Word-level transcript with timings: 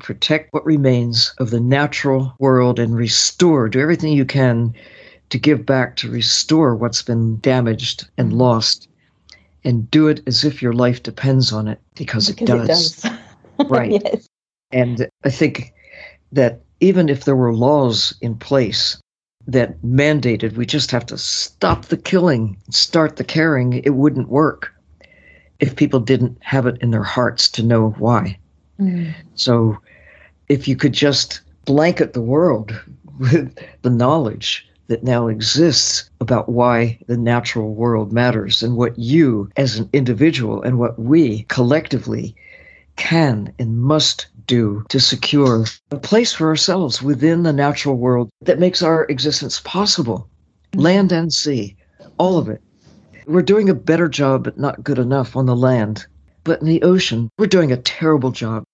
protect 0.00 0.52
what 0.52 0.64
remains 0.64 1.34
of 1.38 1.50
the 1.50 1.60
natural 1.60 2.34
world 2.38 2.78
and 2.78 2.96
restore, 2.96 3.68
do 3.68 3.80
everything 3.80 4.12
you 4.12 4.24
can 4.24 4.74
to 5.30 5.38
give 5.38 5.64
back, 5.64 5.96
to 5.96 6.10
restore 6.10 6.74
what's 6.74 7.02
been 7.02 7.38
damaged 7.40 8.08
and 8.18 8.32
lost, 8.32 8.88
and 9.64 9.90
do 9.90 10.08
it 10.08 10.20
as 10.26 10.44
if 10.44 10.62
your 10.62 10.72
life 10.72 11.02
depends 11.02 11.52
on 11.52 11.68
it 11.68 11.80
because, 11.94 12.30
because 12.30 12.48
it 12.48 12.66
does. 12.66 13.04
It 13.04 13.10
does. 13.58 13.70
right. 13.70 13.92
yes. 13.92 14.28
And 14.72 15.08
I 15.24 15.30
think 15.30 15.72
that 16.32 16.60
even 16.80 17.08
if 17.08 17.24
there 17.24 17.36
were 17.36 17.54
laws 17.54 18.14
in 18.20 18.34
place 18.36 18.98
that 19.46 19.80
mandated 19.82 20.56
we 20.56 20.66
just 20.66 20.90
have 20.90 21.06
to 21.06 21.18
stop 21.18 21.86
the 21.86 21.96
killing, 21.96 22.56
start 22.70 23.16
the 23.16 23.24
caring, 23.24 23.74
it 23.84 23.94
wouldn't 23.94 24.28
work 24.28 24.74
if 25.60 25.76
people 25.76 26.00
didn't 26.00 26.36
have 26.40 26.66
it 26.66 26.76
in 26.80 26.90
their 26.90 27.02
hearts 27.02 27.48
to 27.48 27.62
know 27.62 27.90
why. 27.98 28.36
Mm. 28.80 29.14
So 29.34 29.78
if 30.48 30.68
you 30.68 30.76
could 30.76 30.92
just 30.92 31.40
blanket 31.64 32.12
the 32.12 32.20
world 32.20 32.78
with 33.18 33.56
the 33.82 33.90
knowledge 33.90 34.68
that 34.88 35.02
now 35.02 35.28
exists 35.28 36.10
about 36.20 36.48
why 36.48 36.98
the 37.06 37.16
natural 37.16 37.74
world 37.74 38.12
matters 38.12 38.62
and 38.62 38.76
what 38.76 38.98
you 38.98 39.48
as 39.56 39.78
an 39.78 39.88
individual 39.92 40.62
and 40.62 40.78
what 40.78 40.98
we 40.98 41.44
collectively 41.44 42.34
can 42.96 43.52
and 43.58 43.80
must 43.80 44.26
do 44.46 44.84
to 44.88 45.00
secure 45.00 45.64
a 45.90 45.96
place 45.96 46.32
for 46.32 46.48
ourselves 46.48 47.02
within 47.02 47.42
the 47.42 47.52
natural 47.52 47.96
world 47.96 48.28
that 48.42 48.58
makes 48.58 48.82
our 48.82 49.04
existence 49.06 49.60
possible 49.60 50.28
land 50.74 51.12
and 51.12 51.32
sea, 51.32 51.76
all 52.18 52.38
of 52.38 52.48
it. 52.48 52.60
We're 53.26 53.42
doing 53.42 53.68
a 53.68 53.74
better 53.74 54.08
job, 54.08 54.44
but 54.44 54.58
not 54.58 54.84
good 54.84 54.98
enough 54.98 55.36
on 55.36 55.46
the 55.46 55.56
land. 55.56 56.06
But 56.42 56.60
in 56.60 56.66
the 56.66 56.82
ocean, 56.82 57.30
we're 57.38 57.46
doing 57.46 57.72
a 57.72 57.78
terrible 57.78 58.30
job. 58.32 58.64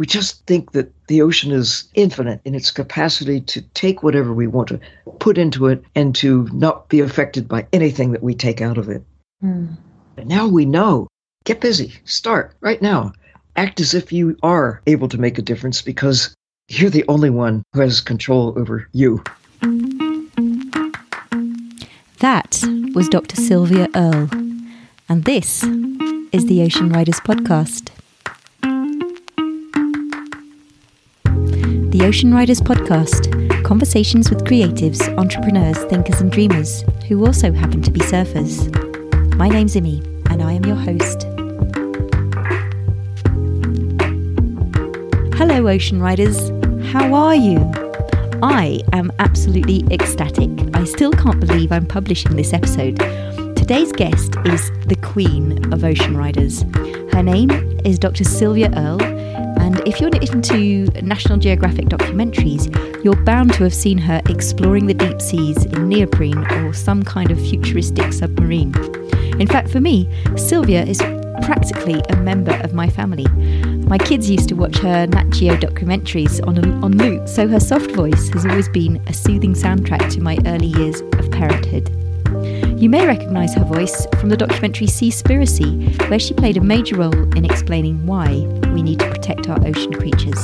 We 0.00 0.06
just 0.06 0.46
think 0.46 0.72
that 0.72 0.90
the 1.08 1.20
ocean 1.20 1.52
is 1.52 1.84
infinite 1.92 2.40
in 2.46 2.54
its 2.54 2.70
capacity 2.70 3.42
to 3.42 3.60
take 3.74 4.02
whatever 4.02 4.32
we 4.32 4.46
want 4.46 4.68
to 4.68 4.80
put 5.18 5.36
into 5.36 5.66
it 5.66 5.84
and 5.94 6.14
to 6.14 6.48
not 6.54 6.88
be 6.88 7.00
affected 7.00 7.46
by 7.46 7.66
anything 7.74 8.12
that 8.12 8.22
we 8.22 8.34
take 8.34 8.62
out 8.62 8.78
of 8.78 8.88
it. 8.88 9.04
Mm. 9.44 9.76
But 10.16 10.26
now 10.26 10.48
we 10.48 10.64
know. 10.64 11.06
Get 11.44 11.60
busy. 11.60 11.92
Start 12.06 12.54
right 12.60 12.80
now. 12.80 13.12
Act 13.56 13.78
as 13.78 13.92
if 13.92 14.10
you 14.10 14.38
are 14.42 14.80
able 14.86 15.06
to 15.06 15.20
make 15.20 15.36
a 15.36 15.42
difference 15.42 15.82
because 15.82 16.34
you're 16.68 16.88
the 16.88 17.04
only 17.06 17.28
one 17.28 17.62
who 17.74 17.82
has 17.82 18.00
control 18.00 18.58
over 18.58 18.88
you. 18.92 19.22
That 22.20 22.58
was 22.94 23.06
Dr. 23.10 23.36
Sylvia 23.36 23.86
Earle, 23.94 24.30
and 25.10 25.24
this 25.24 25.62
is 26.32 26.46
the 26.46 26.62
Ocean 26.62 26.88
Riders 26.88 27.20
Podcast. 27.20 27.90
The 32.00 32.06
Ocean 32.06 32.32
Riders 32.32 32.62
Podcast 32.62 33.62
conversations 33.62 34.30
with 34.30 34.44
creatives, 34.44 35.06
entrepreneurs, 35.18 35.76
thinkers, 35.84 36.22
and 36.22 36.32
dreamers 36.32 36.82
who 37.06 37.26
also 37.26 37.52
happen 37.52 37.82
to 37.82 37.90
be 37.90 38.00
surfers. 38.00 38.74
My 39.36 39.50
name's 39.50 39.76
Imi, 39.76 40.02
and 40.30 40.42
I 40.42 40.54
am 40.54 40.64
your 40.64 40.76
host. 40.76 41.24
Hello, 45.36 45.68
Ocean 45.68 46.00
Riders. 46.00 46.48
How 46.90 47.12
are 47.12 47.34
you? 47.34 47.58
I 48.42 48.80
am 48.94 49.12
absolutely 49.18 49.84
ecstatic. 49.90 50.48
I 50.74 50.84
still 50.84 51.12
can't 51.12 51.38
believe 51.38 51.70
I'm 51.70 51.84
publishing 51.84 52.34
this 52.34 52.54
episode. 52.54 52.96
Today's 53.56 53.92
guest 53.92 54.36
is 54.46 54.70
the 54.86 54.96
queen 55.02 55.70
of 55.70 55.84
ocean 55.84 56.16
riders. 56.16 56.62
Her 57.12 57.22
name 57.22 57.50
is 57.84 57.98
Dr. 57.98 58.24
Sylvia 58.24 58.70
Earle, 58.74 59.09
and 59.70 59.86
if 59.86 60.00
you're 60.00 60.10
into 60.10 60.86
National 61.00 61.38
Geographic 61.38 61.86
documentaries, 61.86 62.66
you're 63.04 63.14
bound 63.24 63.54
to 63.54 63.62
have 63.62 63.72
seen 63.72 63.98
her 63.98 64.20
exploring 64.28 64.86
the 64.86 64.94
deep 64.94 65.22
seas 65.22 65.64
in 65.64 65.88
neoprene 65.88 66.38
or 66.38 66.72
some 66.72 67.04
kind 67.04 67.30
of 67.30 67.38
futuristic 67.38 68.12
submarine. 68.12 68.74
In 69.38 69.46
fact, 69.46 69.70
for 69.70 69.80
me, 69.80 70.08
Sylvia 70.36 70.82
is 70.82 70.98
practically 71.42 72.02
a 72.08 72.16
member 72.16 72.52
of 72.64 72.74
my 72.74 72.90
family. 72.90 73.28
My 73.86 73.96
kids 73.96 74.28
used 74.28 74.48
to 74.48 74.56
watch 74.56 74.76
her 74.78 75.06
Nat 75.06 75.30
Geo 75.30 75.54
documentaries 75.56 76.44
on, 76.48 76.58
on 76.82 76.98
loop, 76.98 77.28
so 77.28 77.46
her 77.46 77.60
soft 77.60 77.92
voice 77.92 78.28
has 78.30 78.44
always 78.44 78.68
been 78.68 79.00
a 79.06 79.12
soothing 79.12 79.54
soundtrack 79.54 80.12
to 80.14 80.20
my 80.20 80.36
early 80.46 80.66
years 80.66 81.00
of 81.00 81.30
parenthood. 81.30 81.88
You 82.80 82.88
may 82.88 83.06
recognise 83.06 83.52
her 83.56 83.64
voice 83.64 84.06
from 84.18 84.30
the 84.30 84.38
documentary 84.38 84.86
Seaspiracy, 84.86 86.08
where 86.08 86.18
she 86.18 86.32
played 86.32 86.56
a 86.56 86.62
major 86.62 86.96
role 86.96 87.36
in 87.36 87.44
explaining 87.44 88.06
why 88.06 88.38
we 88.72 88.82
need 88.82 89.00
to 89.00 89.10
protect 89.10 89.50
our 89.50 89.58
ocean 89.66 89.92
creatures. 89.92 90.42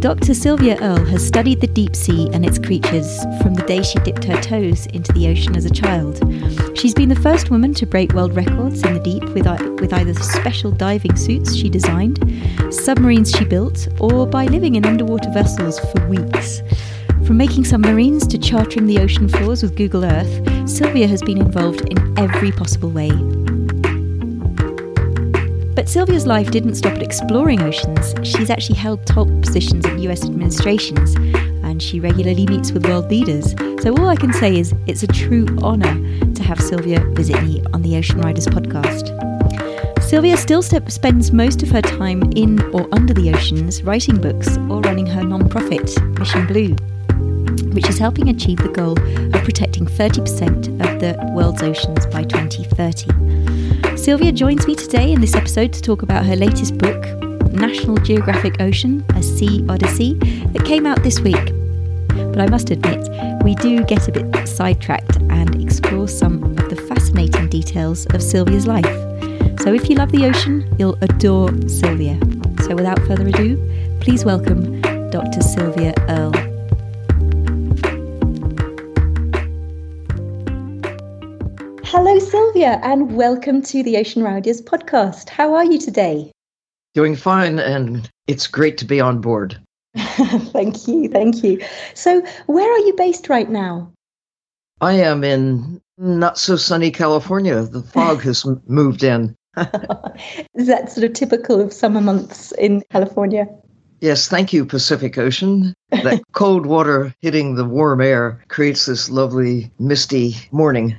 Dr. 0.00 0.32
Sylvia 0.32 0.80
Earle 0.80 1.04
has 1.04 1.26
studied 1.26 1.60
the 1.60 1.66
deep 1.66 1.94
sea 1.94 2.30
and 2.32 2.46
its 2.46 2.58
creatures 2.58 3.22
from 3.42 3.52
the 3.52 3.64
day 3.66 3.82
she 3.82 3.98
dipped 3.98 4.24
her 4.24 4.40
toes 4.40 4.86
into 4.86 5.12
the 5.12 5.28
ocean 5.28 5.54
as 5.54 5.66
a 5.66 5.70
child. 5.70 6.16
She's 6.78 6.94
been 6.94 7.10
the 7.10 7.20
first 7.20 7.50
woman 7.50 7.74
to 7.74 7.84
break 7.84 8.14
world 8.14 8.34
records 8.34 8.82
in 8.84 8.94
the 8.94 9.00
deep 9.00 9.22
with, 9.34 9.46
with 9.82 9.92
either 9.92 10.14
special 10.14 10.70
diving 10.70 11.16
suits 11.16 11.54
she 11.54 11.68
designed, 11.68 12.18
submarines 12.70 13.32
she 13.32 13.44
built, 13.44 13.86
or 14.00 14.26
by 14.26 14.46
living 14.46 14.76
in 14.76 14.86
underwater 14.86 15.30
vessels 15.30 15.78
for 15.78 16.08
weeks. 16.08 16.62
From 17.26 17.38
making 17.38 17.64
submarines 17.64 18.26
to 18.26 18.36
charting 18.36 18.86
the 18.86 18.98
ocean 18.98 19.30
floors 19.30 19.62
with 19.62 19.76
Google 19.76 20.04
Earth, 20.04 20.68
Sylvia 20.68 21.06
has 21.06 21.22
been 21.22 21.38
involved 21.38 21.80
in 21.88 22.18
every 22.18 22.52
possible 22.52 22.90
way. 22.90 23.10
But 25.74 25.88
Sylvia's 25.88 26.26
life 26.26 26.50
didn't 26.50 26.74
stop 26.74 26.92
at 26.92 27.02
exploring 27.02 27.62
oceans. 27.62 28.14
She's 28.22 28.50
actually 28.50 28.76
held 28.76 29.06
top 29.06 29.26
positions 29.40 29.86
in 29.86 30.00
US 30.00 30.22
administrations, 30.24 31.14
and 31.64 31.82
she 31.82 31.98
regularly 31.98 32.44
meets 32.44 32.72
with 32.72 32.86
world 32.86 33.10
leaders. 33.10 33.52
So 33.82 33.96
all 33.96 34.08
I 34.10 34.16
can 34.16 34.34
say 34.34 34.58
is 34.58 34.74
it's 34.86 35.02
a 35.02 35.06
true 35.06 35.46
honour 35.62 35.94
to 36.34 36.42
have 36.42 36.60
Sylvia 36.60 37.00
visit 37.14 37.42
me 37.42 37.62
on 37.72 37.80
the 37.80 37.96
Ocean 37.96 38.20
Riders 38.20 38.46
podcast. 38.48 39.08
Sylvia 40.02 40.36
still 40.36 40.60
st- 40.60 40.92
spends 40.92 41.32
most 41.32 41.62
of 41.62 41.70
her 41.70 41.80
time 41.80 42.22
in 42.36 42.60
or 42.74 42.86
under 42.92 43.14
the 43.14 43.34
oceans, 43.34 43.82
writing 43.82 44.20
books 44.20 44.58
or 44.68 44.82
running 44.82 45.06
her 45.06 45.24
non-profit, 45.24 45.98
Mission 46.18 46.46
Blue, 46.46 46.76
which 47.74 47.88
is 47.88 47.98
helping 47.98 48.28
achieve 48.28 48.58
the 48.58 48.68
goal 48.68 48.98
of 49.34 49.44
protecting 49.44 49.84
30% 49.84 50.80
of 50.80 51.00
the 51.00 51.18
world's 51.32 51.62
oceans 51.62 52.06
by 52.06 52.22
2030. 52.22 53.96
Sylvia 53.96 54.32
joins 54.32 54.66
me 54.66 54.74
today 54.74 55.12
in 55.12 55.20
this 55.20 55.34
episode 55.34 55.72
to 55.72 55.82
talk 55.82 56.02
about 56.02 56.24
her 56.24 56.36
latest 56.36 56.78
book, 56.78 57.04
National 57.52 57.96
Geographic 57.96 58.60
Ocean, 58.60 59.04
A 59.14 59.22
Sea 59.22 59.64
Odyssey, 59.68 60.14
that 60.52 60.64
came 60.64 60.86
out 60.86 61.02
this 61.02 61.20
week. 61.20 61.52
But 62.08 62.40
I 62.40 62.46
must 62.48 62.70
admit, 62.70 63.08
we 63.42 63.54
do 63.56 63.82
get 63.84 64.08
a 64.08 64.12
bit 64.12 64.48
sidetracked 64.48 65.16
and 65.16 65.62
explore 65.62 66.08
some 66.08 66.42
of 66.42 66.70
the 66.70 66.76
fascinating 66.88 67.48
details 67.48 68.06
of 68.06 68.22
Sylvia's 68.22 68.66
life. 68.66 68.84
So 69.60 69.72
if 69.72 69.88
you 69.88 69.96
love 69.96 70.12
the 70.12 70.26
ocean, 70.26 70.68
you'll 70.78 70.98
adore 71.00 71.48
Sylvia. 71.68 72.18
So 72.62 72.74
without 72.74 72.98
further 73.00 73.26
ado, 73.26 73.56
please 74.00 74.24
welcome 74.24 74.80
Dr. 75.10 75.40
Sylvia 75.40 75.94
Earle. 76.08 76.43
Hello, 82.64 82.80
and 82.82 83.14
welcome 83.14 83.60
to 83.60 83.82
the 83.82 83.98
Ocean 83.98 84.22
Riders 84.22 84.62
podcast. 84.62 85.28
How 85.28 85.52
are 85.52 85.66
you 85.66 85.78
today? 85.78 86.32
Doing 86.94 87.14
fine, 87.14 87.58
and 87.58 88.10
it's 88.26 88.46
great 88.46 88.78
to 88.78 88.86
be 88.86 89.02
on 89.02 89.20
board. 89.20 89.60
thank 89.96 90.88
you, 90.88 91.10
thank 91.10 91.44
you. 91.44 91.60
So, 91.92 92.24
where 92.46 92.72
are 92.72 92.86
you 92.86 92.94
based 92.96 93.28
right 93.28 93.50
now? 93.50 93.92
I 94.80 94.94
am 94.94 95.22
in 95.24 95.78
not 95.98 96.38
so 96.38 96.56
sunny 96.56 96.90
California. 96.90 97.64
The 97.64 97.82
fog 97.82 98.22
has 98.22 98.46
moved 98.66 99.04
in. 99.04 99.36
Is 100.54 100.66
that 100.66 100.90
sort 100.90 101.04
of 101.04 101.12
typical 101.12 101.60
of 101.60 101.70
summer 101.70 102.00
months 102.00 102.52
in 102.52 102.82
California? 102.90 103.46
Yes, 104.00 104.28
thank 104.28 104.54
you, 104.54 104.64
Pacific 104.64 105.18
Ocean. 105.18 105.74
That 105.90 106.22
cold 106.32 106.64
water 106.64 107.14
hitting 107.20 107.56
the 107.56 107.64
warm 107.64 108.00
air 108.00 108.42
creates 108.48 108.86
this 108.86 109.10
lovely, 109.10 109.70
misty 109.78 110.36
morning. 110.50 110.96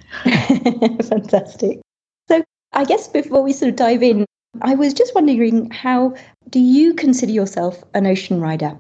Fantastic. 1.04 1.80
So, 2.28 2.44
I 2.74 2.86
guess 2.86 3.08
before 3.08 3.42
we 3.42 3.54
sort 3.54 3.70
of 3.70 3.76
dive 3.76 4.04
in, 4.04 4.26
I 4.62 4.76
was 4.76 4.94
just 4.94 5.16
wondering 5.16 5.70
how 5.72 6.16
do 6.50 6.60
you 6.60 6.94
consider 6.94 7.32
yourself 7.32 7.84
an 7.94 8.06
ocean 8.06 8.40
rider? 8.42 8.78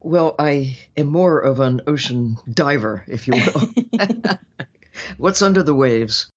Well, 0.00 0.34
I 0.38 0.78
am 0.96 1.08
more 1.08 1.40
of 1.40 1.60
an 1.60 1.82
ocean 1.86 2.36
diver, 2.52 3.04
if 3.06 3.26
you 3.26 3.34
will. 3.34 3.70
What's 5.18 5.42
under 5.42 5.62
the 5.62 5.74
waves? 5.74 6.30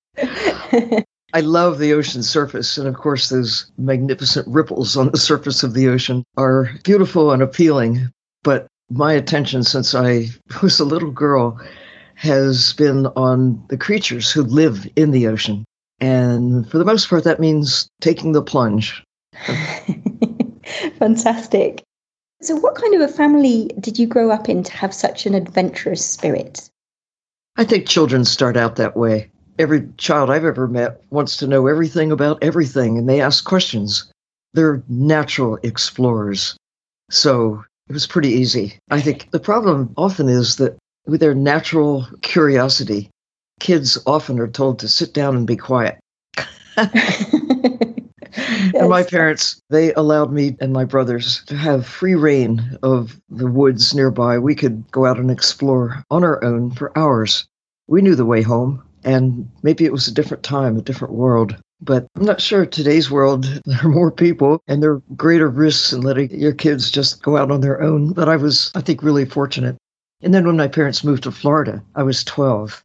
I 1.35 1.39
love 1.41 1.79
the 1.79 1.93
ocean 1.93 2.23
surface. 2.23 2.77
And 2.77 2.87
of 2.87 2.95
course, 2.95 3.29
those 3.29 3.71
magnificent 3.77 4.47
ripples 4.47 4.95
on 4.97 5.11
the 5.11 5.17
surface 5.17 5.63
of 5.63 5.73
the 5.73 5.87
ocean 5.87 6.23
are 6.37 6.69
beautiful 6.83 7.31
and 7.31 7.41
appealing. 7.41 8.11
But 8.43 8.67
my 8.89 9.13
attention 9.13 9.63
since 9.63 9.95
I 9.95 10.27
was 10.61 10.79
a 10.79 10.85
little 10.85 11.11
girl 11.11 11.59
has 12.23 12.71
been 12.73 13.07
on 13.07 13.61
the 13.67 13.77
creatures 13.77 14.31
who 14.31 14.43
live 14.43 14.87
in 14.95 15.11
the 15.11 15.27
ocean. 15.27 15.65
And 15.99 16.69
for 16.69 16.77
the 16.77 16.85
most 16.85 17.09
part, 17.09 17.25
that 17.25 17.41
means 17.41 17.87
taking 17.99 18.31
the 18.31 18.41
plunge. 18.41 19.03
Fantastic. 20.99 21.83
So, 22.41 22.55
what 22.55 22.75
kind 22.75 22.93
of 22.95 23.01
a 23.01 23.09
family 23.09 23.69
did 23.79 23.99
you 23.99 24.07
grow 24.07 24.31
up 24.31 24.47
in 24.47 24.63
to 24.63 24.71
have 24.73 24.93
such 24.93 25.25
an 25.25 25.33
adventurous 25.33 26.05
spirit? 26.05 26.69
I 27.57 27.65
think 27.65 27.87
children 27.87 28.23
start 28.23 28.55
out 28.55 28.77
that 28.77 28.95
way. 28.95 29.29
Every 29.59 29.87
child 29.97 30.29
I've 30.29 30.45
ever 30.45 30.67
met 30.67 31.01
wants 31.09 31.35
to 31.37 31.47
know 31.47 31.67
everything 31.67 32.11
about 32.11 32.41
everything 32.41 32.97
and 32.97 33.07
they 33.07 33.19
ask 33.21 33.43
questions. 33.43 34.09
They're 34.53 34.81
natural 34.87 35.59
explorers. 35.63 36.55
So 37.11 37.63
it 37.89 37.93
was 37.93 38.07
pretty 38.07 38.29
easy. 38.29 38.77
I 38.89 39.01
think 39.01 39.29
the 39.31 39.39
problem 39.39 39.93
often 39.97 40.29
is 40.29 40.55
that 40.55 40.77
with 41.05 41.19
their 41.19 41.35
natural 41.35 42.07
curiosity, 42.21 43.09
kids 43.59 43.97
often 44.05 44.39
are 44.39 44.47
told 44.47 44.79
to 44.79 44.87
sit 44.87 45.13
down 45.13 45.35
and 45.35 45.47
be 45.47 45.57
quiet. 45.57 45.99
and 46.77 46.89
my 48.89 49.03
parents, 49.03 49.61
they 49.69 49.93
allowed 49.93 50.31
me 50.31 50.55
and 50.59 50.73
my 50.73 50.85
brothers 50.85 51.43
to 51.45 51.55
have 51.55 51.85
free 51.85 52.15
rein 52.15 52.77
of 52.81 53.19
the 53.29 53.47
woods 53.47 53.93
nearby. 53.93 54.39
We 54.39 54.55
could 54.55 54.89
go 54.91 55.05
out 55.05 55.19
and 55.19 55.29
explore 55.29 56.03
on 56.09 56.23
our 56.23 56.43
own 56.43 56.71
for 56.71 56.97
hours. 56.97 57.45
We 57.87 58.01
knew 58.01 58.15
the 58.15 58.25
way 58.25 58.41
home, 58.41 58.81
and 59.03 59.49
maybe 59.61 59.85
it 59.85 59.91
was 59.91 60.07
a 60.07 60.13
different 60.13 60.43
time, 60.43 60.77
a 60.77 60.81
different 60.81 61.13
world. 61.13 61.55
But 61.81 62.07
I'm 62.15 62.25
not 62.25 62.41
sure 62.41 62.65
today's 62.65 63.11
world, 63.11 63.43
there 63.65 63.79
are 63.83 63.89
more 63.89 64.11
people 64.11 64.61
and 64.67 64.81
there 64.81 64.93
are 64.93 65.01
greater 65.15 65.49
risks 65.49 65.91
in 65.91 66.01
letting 66.01 66.31
your 66.31 66.53
kids 66.53 66.89
just 66.89 67.21
go 67.21 67.37
out 67.37 67.51
on 67.51 67.61
their 67.61 67.81
own. 67.81 68.13
But 68.13 68.29
I 68.29 68.37
was, 68.37 68.71
I 68.73 68.81
think, 68.81 69.03
really 69.03 69.25
fortunate. 69.25 69.75
And 70.23 70.33
then 70.33 70.47
when 70.47 70.57
my 70.57 70.67
parents 70.67 71.03
moved 71.03 71.23
to 71.23 71.31
Florida, 71.31 71.83
I 71.95 72.03
was 72.03 72.23
12. 72.23 72.81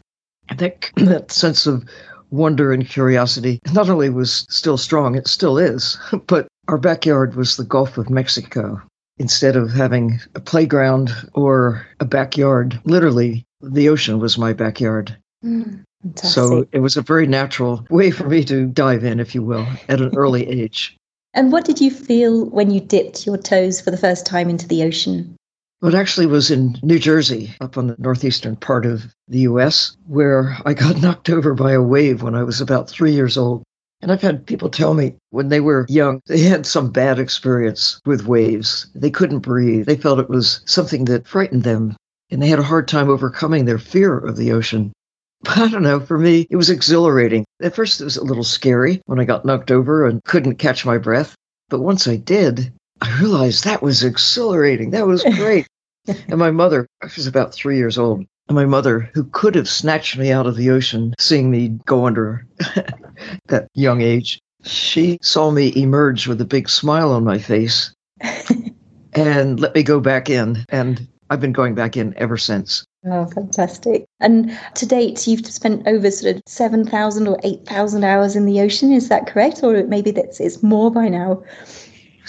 I 0.49 0.55
think 0.55 0.93
that 0.97 1.31
sense 1.31 1.67
of 1.67 1.85
wonder 2.31 2.73
and 2.73 2.87
curiosity 2.87 3.61
not 3.73 3.89
only 3.89 4.11
was 4.11 4.45
still 4.51 4.77
strong, 4.77 5.15
it 5.15 5.29
still 5.29 5.57
is, 5.57 5.99
but 6.27 6.49
our 6.67 6.79
backyard 6.79 7.37
was 7.37 7.57
the 7.57 7.65
Gulf 7.65 7.97
of 7.97 8.11
Mexico. 8.11 8.83
Instead 9.19 9.57
of 9.57 9.73
having 9.73 10.21
a 10.35 10.41
playground 10.41 11.11
or 11.33 11.87
a 11.99 12.05
backyard, 12.05 12.79
literally, 12.85 13.45
the 13.61 13.89
ocean 13.89 14.21
was 14.21 14.39
my 14.39 14.53
backyard. 14.53 15.17
Mm, 15.45 15.83
so 16.17 16.67
it 16.71 16.79
was 16.81 16.97
a 16.97 17.03
very 17.03 17.27
natural 17.27 17.85
way 17.91 18.11
for 18.13 18.29
me 18.29 18.45
to 18.45 18.67
dive 18.67 19.03
in, 19.03 19.19
if 19.19 19.35
you 19.35 19.43
will, 19.43 19.67
at 19.89 20.01
an 20.01 20.17
early 20.17 20.47
age. 20.47 20.97
And 21.35 21.51
what 21.51 21.65
did 21.65 21.81
you 21.81 21.91
feel 21.91 22.45
when 22.47 22.71
you 22.71 22.81
dipped 22.81 23.27
your 23.27 23.37
toes 23.37 23.81
for 23.81 23.91
the 23.91 23.97
first 23.97 24.25
time 24.25 24.49
into 24.49 24.69
the 24.69 24.85
ocean? 24.85 25.37
Well, 25.81 25.95
it 25.95 25.99
actually 25.99 26.27
was 26.27 26.51
in 26.51 26.77
New 26.83 26.99
Jersey, 26.99 27.55
up 27.61 27.79
on 27.79 27.87
the 27.87 27.95
northeastern 27.99 28.57
part 28.57 28.85
of 28.85 29.15
the 29.29 29.41
US, 29.41 29.97
where 30.09 30.57
I 30.65 30.75
got 30.75 31.01
knocked 31.03 31.31
over 31.31 31.55
by 31.55 31.71
a 31.71 31.83
wave 31.83 32.21
when 32.21 32.35
I 32.35 32.43
was 32.43 32.61
about 32.61 32.91
three 32.91 33.13
years 33.13 33.39
old. 33.39 33.63
And 34.01 34.11
I've 34.11 34.23
had 34.23 34.45
people 34.45 34.71
tell 34.71 34.95
me 34.95 35.15
when 35.31 35.51
they 35.51 35.61
were 35.61 35.87
young, 35.89 36.21
they 36.27 36.41
had 36.41 36.67
some 36.67 36.91
bad 36.91 37.21
experience 37.21 38.01
with 38.05 38.27
waves. 38.27 38.89
They 38.93 39.11
couldn't 39.11 39.41
breathe. 39.41 39.87
They 39.87 39.97
felt 39.97 40.19
it 40.19 40.29
was 40.29 40.63
something 40.67 41.05
that 41.05 41.29
frightened 41.29 41.63
them. 41.63 41.97
And 42.31 42.43
they 42.43 42.49
had 42.49 42.59
a 42.59 42.65
hard 42.65 42.89
time 42.89 43.09
overcoming 43.09 43.65
their 43.65 43.79
fear 43.79 44.19
of 44.19 44.37
the 44.37 44.51
ocean. 44.53 44.93
But 45.45 45.59
I 45.59 45.69
don't 45.69 45.85
know, 45.85 46.01
for 46.01 46.19
me, 46.19 46.49
it 46.51 46.57
was 46.57 46.71
exhilarating. 46.71 47.45
At 47.63 47.77
first, 47.77 48.01
it 48.01 48.05
was 48.05 48.17
a 48.17 48.25
little 48.25 48.43
scary 48.43 49.01
when 49.07 49.21
I 49.21 49.25
got 49.25 49.45
knocked 49.45 49.71
over 49.71 50.05
and 50.05 50.25
couldn't 50.25 50.57
catch 50.57 50.85
my 50.85 50.99
breath. 50.99 51.37
But 51.69 51.79
once 51.79 52.09
I 52.09 52.17
did, 52.17 52.73
I 53.01 53.21
realized 53.21 53.65
that 53.65 53.83
was 53.83 54.03
exhilarating. 54.03 54.91
That 54.91 55.07
was 55.07 55.23
great. 55.23 55.67
and 56.07 56.39
my 56.39 56.51
mother, 56.51 56.87
I 57.03 57.07
was 57.17 57.27
about 57.27 57.55
three 57.55 57.77
years 57.77 57.99
old, 57.99 58.25
and 58.49 58.55
my 58.55 58.65
mother, 58.65 59.11
who 59.15 59.25
could 59.25 59.55
have 59.55 59.69
snatched 59.69 60.17
me 60.17 60.33
out 60.33 60.47
of 60.47 60.57
the 60.57 60.71
ocean, 60.71 61.15
seeing 61.19 61.51
me 61.51 61.69
go 61.87 62.07
under 62.07 62.47
that 63.47 63.69
young 63.75 64.01
age, 64.01 64.41
she 64.65 65.19
saw 65.23 65.51
me 65.51 65.73
emerge 65.77 66.27
with 66.27 66.41
a 66.41 66.47
big 66.47 66.69
smile 66.69 67.13
on 67.13 67.25
my 67.25 67.39
face 67.39 67.93
and 69.13 69.61
let 69.61 69.75
me 69.75 69.83
go 69.83 70.01
back 70.01 70.29
in. 70.31 70.65
And 70.71 71.07
I've 71.31 71.41
been 71.41 71.53
going 71.53 71.75
back 71.75 71.97
in 71.97 72.15
ever 72.17 72.37
since. 72.37 72.85
Oh, 73.07 73.27
fantastic. 73.27 74.07
And 74.21 74.59
to 74.75 74.87
date, 74.87 75.27
you've 75.27 75.47
spent 75.47 75.87
over 75.87 76.11
sort 76.11 76.37
of 76.37 76.43
7,000 76.47 77.29
or 77.29 77.39
8,000 77.45 78.05
hours 78.05 78.35
in 78.35 78.47
the 78.47 78.61
ocean. 78.61 78.93
Is 78.93 79.09
that 79.09 79.27
correct? 79.27 79.63
Or 79.63 79.85
maybe 79.85 80.11
that's, 80.11 80.41
it's 80.41 80.63
more 80.63 80.91
by 80.91 81.09
now? 81.09 81.43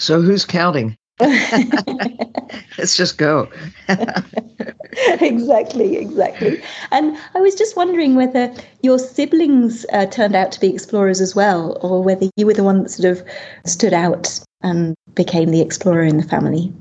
So 0.00 0.22
who's 0.22 0.46
counting? 0.46 0.96
Let's 2.78 2.96
just 2.96 3.18
go. 3.18 3.50
exactly, 5.20 5.96
exactly. 5.98 6.62
And 6.90 7.18
I 7.34 7.40
was 7.40 7.54
just 7.54 7.76
wondering 7.76 8.14
whether 8.14 8.50
your 8.82 8.98
siblings 8.98 9.84
uh, 9.92 10.06
turned 10.06 10.34
out 10.34 10.52
to 10.52 10.60
be 10.60 10.72
explorers 10.72 11.20
as 11.20 11.36
well, 11.36 11.78
or 11.82 12.02
whether 12.02 12.30
you 12.36 12.46
were 12.46 12.54
the 12.54 12.64
one 12.64 12.82
that 12.82 12.88
sort 12.88 13.12
of 13.12 13.22
stood 13.66 13.92
out 13.92 14.40
and 14.62 14.94
became 15.14 15.50
the 15.50 15.60
explorer 15.60 16.04
in 16.04 16.16
the 16.16 16.22
family. 16.22 16.72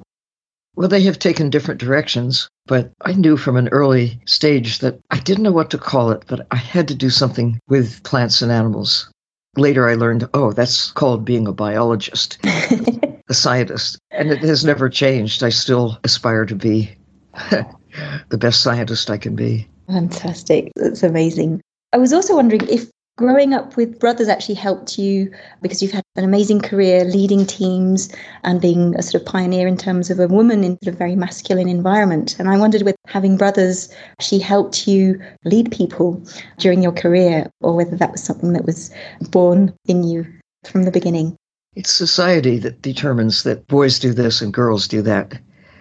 Well, 0.77 0.87
they 0.87 1.03
have 1.03 1.19
taken 1.19 1.49
different 1.49 1.81
directions, 1.81 2.47
but 2.65 2.91
I 3.01 3.11
knew 3.11 3.35
from 3.35 3.57
an 3.57 3.67
early 3.67 4.21
stage 4.25 4.79
that 4.79 4.97
I 5.11 5.19
didn't 5.19 5.43
know 5.43 5.51
what 5.51 5.69
to 5.71 5.77
call 5.77 6.11
it, 6.11 6.23
but 6.27 6.47
I 6.51 6.55
had 6.55 6.87
to 6.87 6.95
do 6.95 7.09
something 7.09 7.59
with 7.67 8.01
plants 8.03 8.41
and 8.41 8.49
animals. 8.49 9.11
Later, 9.57 9.89
I 9.89 9.95
learned, 9.95 10.27
oh, 10.33 10.51
that's 10.51 10.91
called 10.91 11.25
being 11.25 11.47
a 11.47 11.51
biologist. 11.51 12.37
a 13.29 13.33
scientist. 13.33 13.99
And 14.11 14.31
it 14.31 14.39
has 14.39 14.65
never 14.65 14.89
changed. 14.89 15.43
I 15.43 15.49
still 15.49 15.97
aspire 16.03 16.45
to 16.45 16.55
be 16.55 16.91
the 18.29 18.37
best 18.37 18.61
scientist 18.61 19.09
I 19.09 19.17
can 19.17 19.35
be. 19.35 19.67
Fantastic. 19.87 20.71
That's 20.75 21.03
amazing. 21.03 21.61
I 21.93 21.97
was 21.97 22.13
also 22.13 22.35
wondering 22.35 22.67
if 22.69 22.89
growing 23.19 23.53
up 23.53 23.75
with 23.75 23.99
brothers 23.99 24.29
actually 24.29 24.55
helped 24.55 24.97
you 24.97 25.29
because 25.61 25.81
you've 25.81 25.91
had 25.91 26.05
an 26.15 26.23
amazing 26.23 26.61
career 26.61 27.03
leading 27.03 27.45
teams 27.45 28.09
and 28.45 28.61
being 28.61 28.95
a 28.95 29.01
sort 29.01 29.21
of 29.21 29.27
pioneer 29.27 29.67
in 29.67 29.75
terms 29.75 30.09
of 30.09 30.21
a 30.21 30.27
woman 30.29 30.63
in 30.63 30.77
a 30.87 30.91
very 30.91 31.17
masculine 31.17 31.67
environment. 31.67 32.39
And 32.39 32.47
I 32.47 32.57
wondered 32.57 32.83
with 32.83 32.95
having 33.07 33.35
brothers 33.35 33.93
actually 34.17 34.39
helped 34.39 34.87
you 34.87 35.21
lead 35.43 35.69
people 35.69 36.23
during 36.59 36.81
your 36.81 36.93
career 36.93 37.51
or 37.59 37.75
whether 37.75 37.97
that 37.97 38.13
was 38.13 38.23
something 38.23 38.53
that 38.53 38.65
was 38.65 38.89
born 39.31 39.73
in 39.85 40.05
you 40.05 40.25
from 40.63 40.83
the 40.83 40.91
beginning. 40.91 41.35
It's 41.75 41.91
society 41.91 42.57
that 42.59 42.81
determines 42.81 43.43
that 43.43 43.67
boys 43.67 43.99
do 43.99 44.13
this 44.13 44.39
and 44.39 44.53
girls 44.53 44.87
do 44.87 45.01
that. 45.01 45.37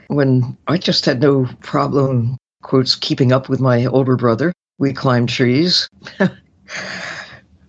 When 0.09 0.57
I 0.67 0.77
just 0.77 1.05
had 1.05 1.21
no 1.21 1.49
problem, 1.61 2.37
quotes, 2.65 2.97
keeping 2.97 3.31
up 3.31 3.49
with 3.49 3.61
my 3.61 3.87
older 3.87 4.17
brother, 4.17 4.53
we 4.79 4.93
climbed 4.93 5.29
trees. 5.29 5.89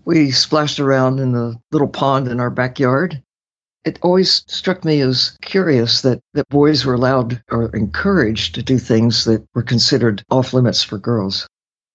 we 0.06 0.32
splashed 0.32 0.80
around 0.80 1.20
in 1.20 1.32
the 1.32 1.56
little 1.72 1.88
pond 1.88 2.28
in 2.28 2.40
our 2.40 2.50
backyard. 2.50 3.22
It 3.86 4.00
always 4.02 4.44
struck 4.48 4.84
me 4.84 5.02
as 5.02 5.38
curious 5.42 6.02
that, 6.02 6.20
that 6.34 6.50
boys 6.50 6.86
were 6.86 6.96
allowed 6.96 7.42
or 7.50 7.74
encouraged 7.76 8.56
to 8.56 8.64
do 8.64 8.78
things 8.78 9.24
that 9.26 9.46
were 9.56 9.64
considered 9.64 10.24
off 10.30 10.54
limits 10.54 10.84
for 10.84 10.98
girls. 10.98 11.48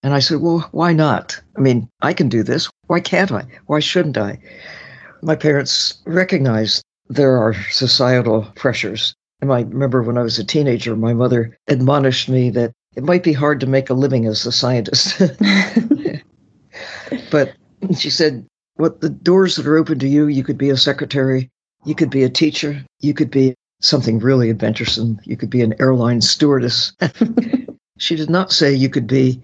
And 0.02 0.14
I 0.14 0.20
said, 0.20 0.40
well, 0.40 0.68
why 0.72 0.92
not? 0.92 1.40
I 1.56 1.60
mean, 1.60 1.88
I 2.02 2.12
can 2.12 2.28
do 2.28 2.42
this. 2.42 2.68
Why 2.86 3.00
can't 3.00 3.32
I? 3.32 3.46
Why 3.66 3.80
shouldn't 3.80 4.18
I? 4.18 4.38
my 5.24 5.34
parents 5.34 5.94
recognized 6.04 6.84
there 7.08 7.36
are 7.38 7.54
societal 7.70 8.42
pressures. 8.54 9.14
And 9.40 9.52
I 9.52 9.62
remember 9.62 10.02
when 10.02 10.18
I 10.18 10.22
was 10.22 10.38
a 10.38 10.44
teenager, 10.44 10.94
my 10.94 11.14
mother 11.14 11.56
admonished 11.66 12.28
me 12.28 12.50
that 12.50 12.72
it 12.94 13.02
might 13.02 13.22
be 13.22 13.32
hard 13.32 13.58
to 13.60 13.66
make 13.66 13.90
a 13.90 13.94
living 13.94 14.26
as 14.26 14.46
a 14.46 14.52
scientist. 14.52 15.18
but 17.30 17.54
she 17.96 18.10
said, 18.10 18.46
what 18.76 19.00
the 19.00 19.08
doors 19.08 19.56
that 19.56 19.66
are 19.66 19.76
open 19.76 19.98
to 20.00 20.08
you, 20.08 20.26
you 20.26 20.42
could 20.42 20.58
be 20.58 20.70
a 20.70 20.76
secretary, 20.76 21.50
you 21.84 21.94
could 21.94 22.10
be 22.10 22.24
a 22.24 22.30
teacher, 22.30 22.84
you 23.00 23.14
could 23.14 23.30
be 23.30 23.54
something 23.80 24.18
really 24.18 24.50
adventuresome, 24.50 25.20
you 25.24 25.36
could 25.36 25.50
be 25.50 25.62
an 25.62 25.74
airline 25.80 26.20
stewardess. 26.20 26.92
she 27.98 28.16
did 28.16 28.30
not 28.30 28.52
say 28.52 28.72
you 28.72 28.88
could 28.88 29.06
be 29.06 29.42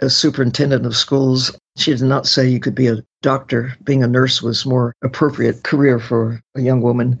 a 0.00 0.10
superintendent 0.10 0.84
of 0.84 0.96
schools. 0.96 1.56
She 1.76 1.92
did 1.92 2.02
not 2.02 2.26
say 2.26 2.48
you 2.48 2.60
could 2.60 2.74
be 2.74 2.88
a 2.88 3.02
doctor. 3.22 3.74
Being 3.84 4.02
a 4.02 4.08
nurse 4.08 4.42
was 4.42 4.66
more 4.66 4.94
appropriate 5.02 5.62
career 5.62 5.98
for 5.98 6.40
a 6.54 6.60
young 6.60 6.82
woman. 6.82 7.20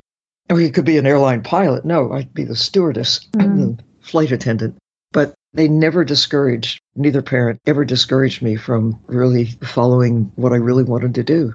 Or 0.50 0.60
you 0.60 0.70
could 0.70 0.84
be 0.84 0.98
an 0.98 1.06
airline 1.06 1.42
pilot. 1.42 1.84
No, 1.84 2.12
I'd 2.12 2.34
be 2.34 2.44
the 2.44 2.56
stewardess, 2.56 3.20
mm-hmm. 3.32 3.56
the 3.56 3.78
flight 4.00 4.32
attendant. 4.32 4.76
But 5.12 5.34
they 5.54 5.68
never 5.68 6.04
discouraged, 6.04 6.80
neither 6.96 7.22
parent 7.22 7.60
ever 7.66 7.84
discouraged 7.84 8.42
me 8.42 8.56
from 8.56 8.98
really 9.06 9.46
following 9.62 10.32
what 10.36 10.52
I 10.52 10.56
really 10.56 10.84
wanted 10.84 11.14
to 11.16 11.22
do. 11.22 11.54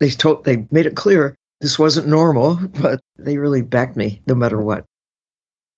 They 0.00 0.10
told, 0.10 0.44
they 0.44 0.66
made 0.70 0.86
it 0.86 0.96
clear 0.96 1.34
this 1.60 1.78
wasn't 1.78 2.08
normal, 2.08 2.56
but 2.80 3.00
they 3.18 3.38
really 3.38 3.62
backed 3.62 3.96
me 3.96 4.22
no 4.26 4.34
matter 4.34 4.60
what. 4.60 4.84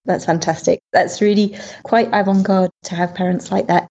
That's 0.04 0.24
fantastic. 0.24 0.80
That's 0.92 1.20
really 1.20 1.56
quite 1.82 2.08
avant 2.12 2.44
garde 2.44 2.70
to 2.84 2.94
have 2.94 3.14
parents 3.14 3.52
like 3.52 3.66
that 3.66 3.86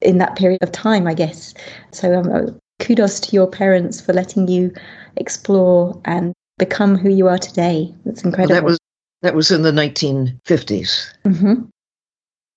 in 0.00 0.18
that 0.18 0.36
period 0.36 0.62
of 0.62 0.72
time, 0.72 1.06
I 1.06 1.14
guess. 1.14 1.54
So 1.92 2.14
um, 2.18 2.32
uh, 2.32 2.50
kudos 2.80 3.20
to 3.20 3.32
your 3.32 3.46
parents 3.46 4.00
for 4.00 4.12
letting 4.12 4.48
you 4.48 4.72
explore 5.16 6.00
and 6.04 6.32
become 6.58 6.96
who 6.96 7.10
you 7.10 7.28
are 7.28 7.38
today. 7.38 7.94
That's 8.04 8.24
incredible. 8.24 8.54
Well, 8.54 8.60
that 8.60 8.66
was 8.66 8.78
that 9.22 9.34
was 9.34 9.50
in 9.50 9.62
the 9.62 9.72
1950s. 9.72 11.12
Mm-hmm. 11.24 11.64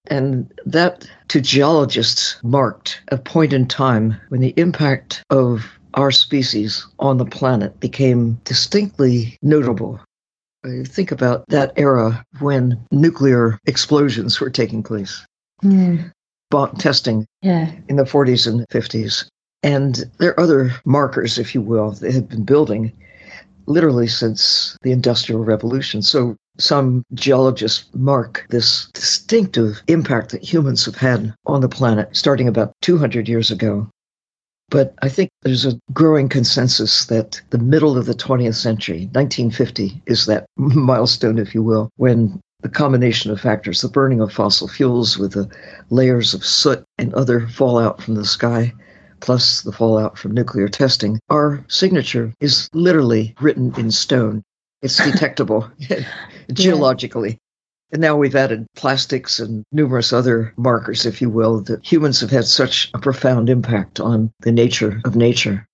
And 0.10 0.52
that, 0.66 1.10
to 1.30 1.40
geologists, 1.40 2.38
marked 2.44 3.02
a 3.10 3.18
point 3.18 3.54
in 3.54 3.68
time 3.68 4.20
when 4.30 4.42
the 4.42 4.54
impact 4.58 5.24
of 5.30 5.66
our 5.94 6.12
species 6.12 6.86
on 7.00 7.18
the 7.18 7.26
planet 7.26 7.80
became 7.80 8.40
distinctly 8.44 9.38
notable. 9.42 10.00
I 10.66 10.84
think 10.84 11.12
about 11.12 11.46
that 11.50 11.74
era 11.76 12.26
when 12.40 12.80
nuclear 12.92 13.60
explosions 13.66 14.40
were 14.40 14.50
taking 14.50 14.84
place. 14.84 15.26
Mm. 15.64 16.12
Bomb 16.50 16.76
testing 16.78 17.26
yeah. 17.42 17.72
in 17.90 17.96
the 17.96 18.04
40s 18.04 18.48
and 18.48 18.66
50s. 18.70 19.26
And 19.62 20.10
there 20.18 20.32
are 20.32 20.40
other 20.40 20.74
markers, 20.86 21.38
if 21.38 21.56
you 21.56 21.62
will, 21.62 21.92
that 21.92 22.14
have 22.14 22.30
been 22.30 22.44
building 22.44 22.92
literally 23.66 24.08
since 24.08 24.78
the 24.82 24.92
Industrial 24.92 25.44
Revolution. 25.44 26.02
So 26.02 26.36
some 26.58 27.04
geologists 27.14 27.86
mark 27.94 28.46
this 28.50 28.88
distinctive 28.94 29.82
impact 29.88 30.32
that 30.32 30.44
humans 30.44 30.86
have 30.86 30.96
had 30.96 31.34
on 31.46 31.62
the 31.62 31.70
planet 31.70 32.10
starting 32.16 32.48
about 32.48 32.74
200 32.82 33.28
years 33.28 33.50
ago. 33.52 33.90
But 34.70 34.94
I 35.02 35.10
think 35.10 35.30
there's 35.42 35.66
a 35.66 35.80
growing 35.94 36.30
consensus 36.30 37.06
that 37.06 37.42
the 37.50 37.58
middle 37.58 37.98
of 37.98 38.06
the 38.06 38.14
20th 38.14 38.56
century, 38.56 39.10
1950, 39.12 40.02
is 40.06 40.26
that 40.26 40.46
milestone, 40.58 41.38
if 41.38 41.54
you 41.54 41.62
will, 41.62 41.90
when 41.98 42.40
the 42.62 42.70
combination 42.70 43.30
of 43.30 43.42
factors, 43.42 43.82
the 43.82 43.90
burning 43.90 44.22
of 44.22 44.32
fossil 44.32 44.68
fuels 44.68 45.18
with 45.18 45.34
the 45.34 45.50
layers 45.90 46.34
of 46.34 46.46
soot 46.46 46.84
and 46.98 47.14
other 47.14 47.48
fallout 47.48 48.02
from 48.02 48.16
the 48.16 48.26
sky, 48.26 48.74
plus 49.20 49.62
the 49.62 49.72
fallout 49.72 50.18
from 50.18 50.32
nuclear 50.32 50.68
testing, 50.68 51.20
our 51.30 51.64
signature 51.68 52.34
is 52.40 52.70
literally 52.74 53.36
written 53.42 53.74
in 53.78 53.92
stone. 53.92 54.42
It's 54.84 54.98
detectable 54.98 55.70
geologically. 56.54 57.40
And 57.92 58.02
now 58.02 58.16
we've 58.16 58.36
added 58.36 58.66
plastics 58.75 59.40
and 59.40 59.63
numerous 59.72 60.12
other 60.12 60.54
markers, 60.58 61.06
if 61.06 61.22
you 61.22 61.30
will, 61.30 61.62
that 61.62 61.86
humans 61.86 62.20
have 62.22 62.32
had 62.32 62.46
such 62.46 62.90
a 62.94 63.00
profound 63.00 63.50
impact 63.50 64.00
on 64.00 64.32
the 64.42 64.52
nature 64.52 65.00
of 65.06 65.16
nature. 65.16 65.68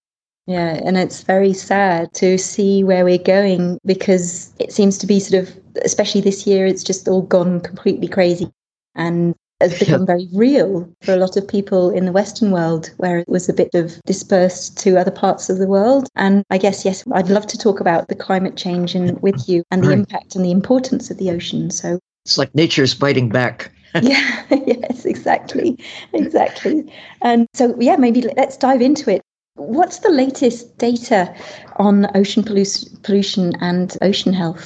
Yeah, 0.45 0.81
and 0.83 0.97
it's 0.97 1.23
very 1.23 1.53
sad 1.53 2.13
to 2.15 2.37
see 2.37 2.83
where 2.83 3.05
we're 3.05 3.19
going 3.19 3.79
because 3.85 4.51
it 4.59 4.73
seems 4.73 4.97
to 4.97 5.07
be 5.07 5.19
sort 5.19 5.43
of, 5.43 5.55
especially 5.83 6.21
this 6.21 6.45
year, 6.45 6.65
it's 6.65 6.83
just 6.83 7.07
all 7.07 7.21
gone 7.21 7.61
completely 7.61 8.07
crazy. 8.07 8.51
And 8.95 9.35
has 9.61 9.77
become 9.77 10.05
very 10.05 10.27
real 10.33 10.89
for 11.01 11.13
a 11.13 11.17
lot 11.17 11.37
of 11.37 11.47
people 11.47 11.89
in 11.89 12.05
the 12.05 12.11
Western 12.11 12.51
world, 12.51 12.91
where 12.97 13.19
it 13.19 13.27
was 13.27 13.49
a 13.49 13.53
bit 13.53 13.73
of 13.73 14.01
dispersed 14.05 14.77
to 14.79 14.97
other 14.97 15.11
parts 15.11 15.49
of 15.49 15.57
the 15.57 15.67
world. 15.67 16.07
And 16.15 16.43
I 16.49 16.57
guess, 16.57 16.85
yes, 16.85 17.03
I'd 17.13 17.29
love 17.29 17.47
to 17.47 17.57
talk 17.57 17.79
about 17.79 18.07
the 18.07 18.15
climate 18.15 18.55
change 18.55 18.95
and 18.95 19.21
with 19.21 19.47
you 19.47 19.63
and 19.71 19.83
the 19.83 19.89
right. 19.89 19.99
impact 19.99 20.35
and 20.35 20.45
the 20.45 20.51
importance 20.51 21.11
of 21.11 21.17
the 21.17 21.31
ocean. 21.31 21.69
So 21.71 21.99
it's 22.25 22.37
like 22.37 22.53
nature's 22.55 22.93
biting 22.93 23.29
back. 23.29 23.71
yeah, 24.01 24.45
yes, 24.51 25.05
exactly. 25.05 25.77
Exactly. 26.13 26.91
And 27.21 27.47
so, 27.53 27.75
yeah, 27.79 27.95
maybe 27.95 28.21
let's 28.37 28.57
dive 28.57 28.81
into 28.81 29.11
it. 29.11 29.21
What's 29.55 29.99
the 29.99 30.09
latest 30.09 30.77
data 30.77 31.35
on 31.77 32.07
ocean 32.15 32.43
pollution 32.43 33.53
and 33.59 33.97
ocean 34.01 34.31
health? 34.31 34.65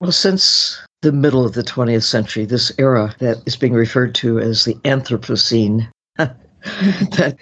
Well, 0.00 0.10
since 0.10 0.80
the 1.02 1.12
middle 1.12 1.46
of 1.46 1.54
the 1.54 1.62
20th 1.62 2.02
century, 2.02 2.44
this 2.44 2.70
era 2.78 3.14
that 3.18 3.38
is 3.46 3.56
being 3.56 3.72
referred 3.72 4.14
to 4.16 4.38
as 4.38 4.64
the 4.64 4.74
Anthropocene, 4.84 5.88
that, 6.16 7.36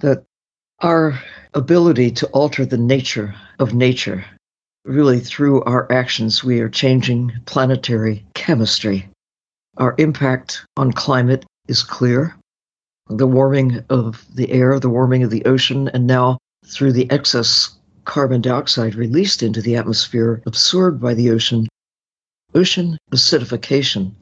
that 0.00 0.24
our 0.80 1.20
ability 1.54 2.10
to 2.10 2.26
alter 2.28 2.66
the 2.66 2.78
nature 2.78 3.34
of 3.60 3.74
nature, 3.74 4.24
really 4.84 5.20
through 5.20 5.62
our 5.64 5.90
actions, 5.92 6.42
we 6.42 6.60
are 6.60 6.68
changing 6.68 7.32
planetary 7.46 8.24
chemistry. 8.34 9.08
Our 9.76 9.94
impact 9.98 10.64
on 10.76 10.92
climate 10.92 11.44
is 11.68 11.82
clear. 11.82 12.34
The 13.08 13.26
warming 13.26 13.84
of 13.88 14.24
the 14.34 14.50
air, 14.50 14.80
the 14.80 14.90
warming 14.90 15.22
of 15.22 15.30
the 15.30 15.44
ocean, 15.44 15.88
and 15.88 16.06
now 16.06 16.38
through 16.66 16.92
the 16.92 17.10
excess 17.10 17.76
carbon 18.04 18.40
dioxide 18.40 18.94
released 18.94 19.42
into 19.42 19.62
the 19.62 19.76
atmosphere, 19.76 20.42
absorbed 20.46 21.00
by 21.00 21.14
the 21.14 21.30
ocean, 21.30 21.68
Ocean 22.54 22.98
acidification, 23.12 24.12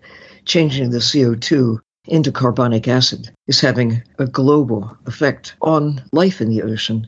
changing 0.44 0.90
the 0.90 0.98
CO2 0.98 1.78
into 2.06 2.32
carbonic 2.32 2.86
acid, 2.86 3.30
is 3.46 3.60
having 3.60 4.02
a 4.18 4.26
global 4.26 4.96
effect 5.06 5.54
on 5.62 6.02
life 6.12 6.40
in 6.40 6.48
the 6.48 6.62
ocean. 6.62 7.06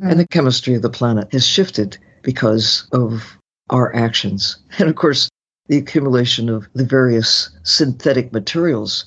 Mm. 0.00 0.10
And 0.10 0.20
the 0.20 0.28
chemistry 0.28 0.74
of 0.74 0.82
the 0.82 0.90
planet 0.90 1.32
has 1.32 1.46
shifted 1.46 1.98
because 2.22 2.86
of 2.92 3.38
our 3.70 3.94
actions. 3.94 4.58
And 4.78 4.88
of 4.88 4.96
course, 4.96 5.28
the 5.68 5.78
accumulation 5.78 6.48
of 6.48 6.66
the 6.74 6.84
various 6.84 7.50
synthetic 7.62 8.32
materials, 8.32 9.06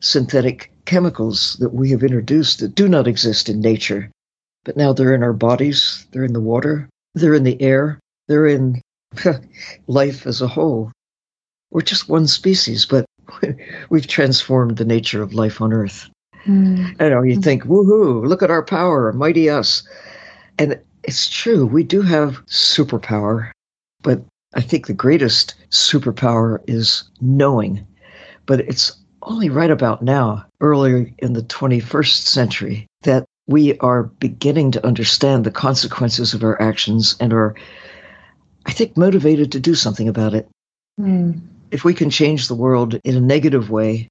synthetic 0.00 0.72
chemicals 0.84 1.56
that 1.60 1.74
we 1.74 1.90
have 1.90 2.02
introduced 2.02 2.60
that 2.60 2.74
do 2.74 2.88
not 2.88 3.06
exist 3.06 3.48
in 3.48 3.60
nature. 3.60 4.10
But 4.64 4.76
now 4.76 4.92
they're 4.92 5.14
in 5.14 5.22
our 5.22 5.32
bodies, 5.34 6.06
they're 6.12 6.24
in 6.24 6.32
the 6.32 6.40
water, 6.40 6.88
they're 7.14 7.34
in 7.34 7.44
the 7.44 7.60
air, 7.60 7.98
they're 8.26 8.46
in 8.46 8.80
life 9.86 10.26
as 10.26 10.40
a 10.40 10.48
whole. 10.48 10.92
We're 11.70 11.82
just 11.82 12.08
one 12.08 12.26
species, 12.26 12.86
but 12.86 13.04
we've 13.90 14.06
transformed 14.06 14.76
the 14.76 14.84
nature 14.84 15.22
of 15.22 15.34
life 15.34 15.60
on 15.60 15.72
Earth. 15.72 16.08
Mm. 16.46 17.00
You 17.00 17.10
know, 17.10 17.22
you 17.22 17.40
think, 17.40 17.64
woohoo, 17.64 18.26
look 18.26 18.42
at 18.42 18.50
our 18.50 18.62
power, 18.62 19.12
mighty 19.12 19.50
us. 19.50 19.82
And 20.58 20.80
it's 21.04 21.28
true, 21.28 21.66
we 21.66 21.84
do 21.84 22.02
have 22.02 22.44
superpower, 22.46 23.50
but 24.02 24.22
I 24.54 24.60
think 24.60 24.86
the 24.86 24.94
greatest 24.94 25.54
superpower 25.70 26.60
is 26.66 27.04
knowing. 27.20 27.86
But 28.46 28.60
it's 28.60 28.96
only 29.22 29.50
right 29.50 29.70
about 29.70 30.02
now, 30.02 30.46
earlier 30.60 31.10
in 31.18 31.34
the 31.34 31.42
21st 31.42 32.26
century, 32.26 32.86
that 33.02 33.24
we 33.46 33.78
are 33.78 34.04
beginning 34.04 34.70
to 34.72 34.86
understand 34.86 35.44
the 35.44 35.50
consequences 35.50 36.34
of 36.34 36.42
our 36.42 36.60
actions 36.60 37.14
and 37.20 37.32
are, 37.32 37.54
I 38.66 38.72
think, 38.72 38.96
motivated 38.96 39.52
to 39.52 39.60
do 39.60 39.74
something 39.74 40.08
about 40.08 40.34
it. 40.34 40.48
Mm 40.98 41.40
if 41.70 41.84
we 41.84 41.94
can 41.94 42.10
change 42.10 42.48
the 42.48 42.54
world 42.54 42.98
in 43.04 43.16
a 43.16 43.20
negative 43.20 43.70
way, 43.70 44.08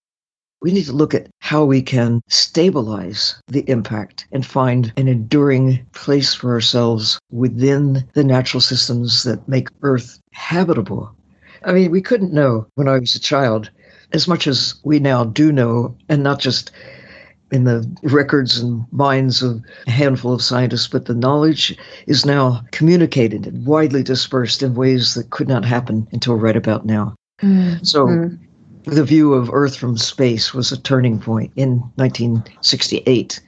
we 0.62 0.72
need 0.72 0.86
to 0.86 0.94
look 0.94 1.14
at 1.14 1.28
how 1.40 1.64
we 1.64 1.82
can 1.82 2.22
stabilize 2.30 3.40
the 3.48 3.70
impact 3.70 4.26
and 4.32 4.46
find 4.46 4.92
an 4.98 5.08
enduring 5.08 5.86
place 5.94 6.34
for 6.34 6.52
ourselves 6.52 7.20
within 7.32 8.08
the 8.14 8.24
natural 8.24 8.62
systems 8.62 9.24
that 9.24 9.48
make 9.48 9.70
Earth 9.84 10.20
habitable. 10.34 11.16
I 11.64 11.74
mean, 11.74 11.92
we 11.92 12.02
couldn't 12.02 12.34
know 12.34 12.66
when 12.76 12.88
I 12.88 12.98
was 13.00 13.16
a 13.16 13.20
child 13.20 13.70
as 14.14 14.28
much 14.28 14.48
as 14.48 14.76
we 14.84 15.00
now 15.00 15.26
do 15.26 15.52
know, 15.52 15.96
and 16.10 16.24
not 16.24 16.40
just 16.40 16.72
in 17.52 17.64
the 17.64 17.88
records 18.04 18.58
and 18.60 18.86
minds 18.92 19.42
of 19.42 19.62
a 19.86 19.92
handful 19.92 20.34
of 20.34 20.42
scientists, 20.42 20.88
but 20.88 21.06
the 21.06 21.16
knowledge 21.16 21.78
is 22.08 22.26
now 22.26 22.62
communicated 22.72 23.48
and 23.48 23.66
widely 23.66 24.04
dispersed 24.04 24.64
in 24.64 24.76
ways 24.76 25.14
that 25.14 25.30
could 25.30 25.48
not 25.48 25.66
happen 25.66 26.08
until 26.12 26.36
right 26.36 26.58
about 26.58 26.86
now. 26.86 27.16
Mm. 27.42 27.86
So 27.86 28.06
mm. 28.06 28.40
the 28.86 29.04
view 29.04 29.34
of 29.34 29.50
Earth 29.54 29.78
from 29.78 29.98
space 29.98 30.54
was 30.54 30.72
a 30.72 30.82
turning 30.82 31.20
point 31.20 31.52
in 31.56 31.80
1968. 31.96 33.40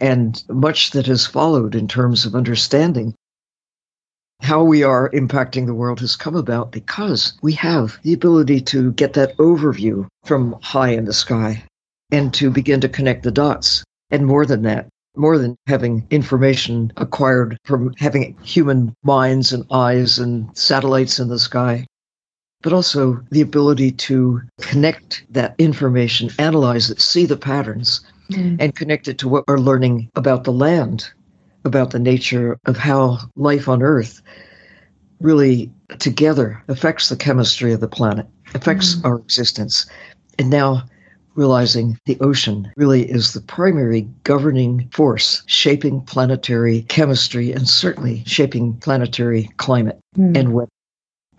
And 0.00 0.42
much 0.48 0.90
that 0.90 1.06
has 1.06 1.26
followed 1.26 1.74
in 1.74 1.88
terms 1.88 2.26
of 2.26 2.34
understanding 2.34 3.14
how 4.42 4.62
we 4.62 4.82
are 4.82 5.10
impacting 5.10 5.66
the 5.66 5.74
world 5.74 6.00
has 6.00 6.14
come 6.14 6.36
about 6.36 6.70
because 6.70 7.32
we 7.42 7.52
have 7.54 7.98
the 8.02 8.12
ability 8.12 8.60
to 8.60 8.92
get 8.92 9.14
that 9.14 9.36
overview 9.38 10.06
from 10.24 10.56
high 10.60 10.90
in 10.90 11.06
the 11.06 11.12
sky 11.12 11.64
and 12.12 12.34
to 12.34 12.50
begin 12.50 12.80
to 12.80 12.88
connect 12.88 13.22
the 13.22 13.30
dots. 13.30 13.82
And 14.10 14.26
more 14.26 14.46
than 14.46 14.62
that, 14.62 14.88
more 15.16 15.38
than 15.38 15.56
having 15.66 16.06
information 16.10 16.92
acquired 16.96 17.56
from 17.64 17.94
having 17.96 18.36
human 18.42 18.94
minds 19.02 19.52
and 19.52 19.64
eyes 19.70 20.18
and 20.18 20.56
satellites 20.56 21.18
in 21.18 21.28
the 21.28 21.38
sky, 21.38 21.86
but 22.66 22.72
also 22.72 23.22
the 23.30 23.40
ability 23.40 23.92
to 23.92 24.42
connect 24.60 25.24
that 25.30 25.54
information, 25.56 26.30
analyze 26.40 26.90
it, 26.90 27.00
see 27.00 27.24
the 27.24 27.36
patterns, 27.36 28.00
mm. 28.32 28.56
and 28.58 28.74
connect 28.74 29.06
it 29.06 29.18
to 29.18 29.28
what 29.28 29.44
we're 29.46 29.60
learning 29.60 30.10
about 30.16 30.42
the 30.42 30.52
land, 30.52 31.08
about 31.64 31.92
the 31.92 31.98
nature 32.00 32.58
of 32.66 32.76
how 32.76 33.18
life 33.36 33.68
on 33.68 33.84
Earth 33.84 34.20
really 35.20 35.70
together 36.00 36.60
affects 36.66 37.08
the 37.08 37.14
chemistry 37.14 37.72
of 37.72 37.78
the 37.78 37.86
planet, 37.86 38.26
affects 38.52 38.96
mm. 38.96 39.04
our 39.04 39.20
existence. 39.20 39.86
And 40.36 40.50
now 40.50 40.82
realizing 41.36 41.96
the 42.06 42.18
ocean 42.18 42.72
really 42.76 43.08
is 43.08 43.32
the 43.32 43.42
primary 43.42 44.08
governing 44.24 44.88
force 44.88 45.44
shaping 45.46 46.00
planetary 46.00 46.82
chemistry 46.88 47.52
and 47.52 47.68
certainly 47.68 48.24
shaping 48.26 48.74
planetary 48.78 49.48
climate 49.56 50.00
mm. 50.18 50.36
and 50.36 50.52
weather. 50.52 50.68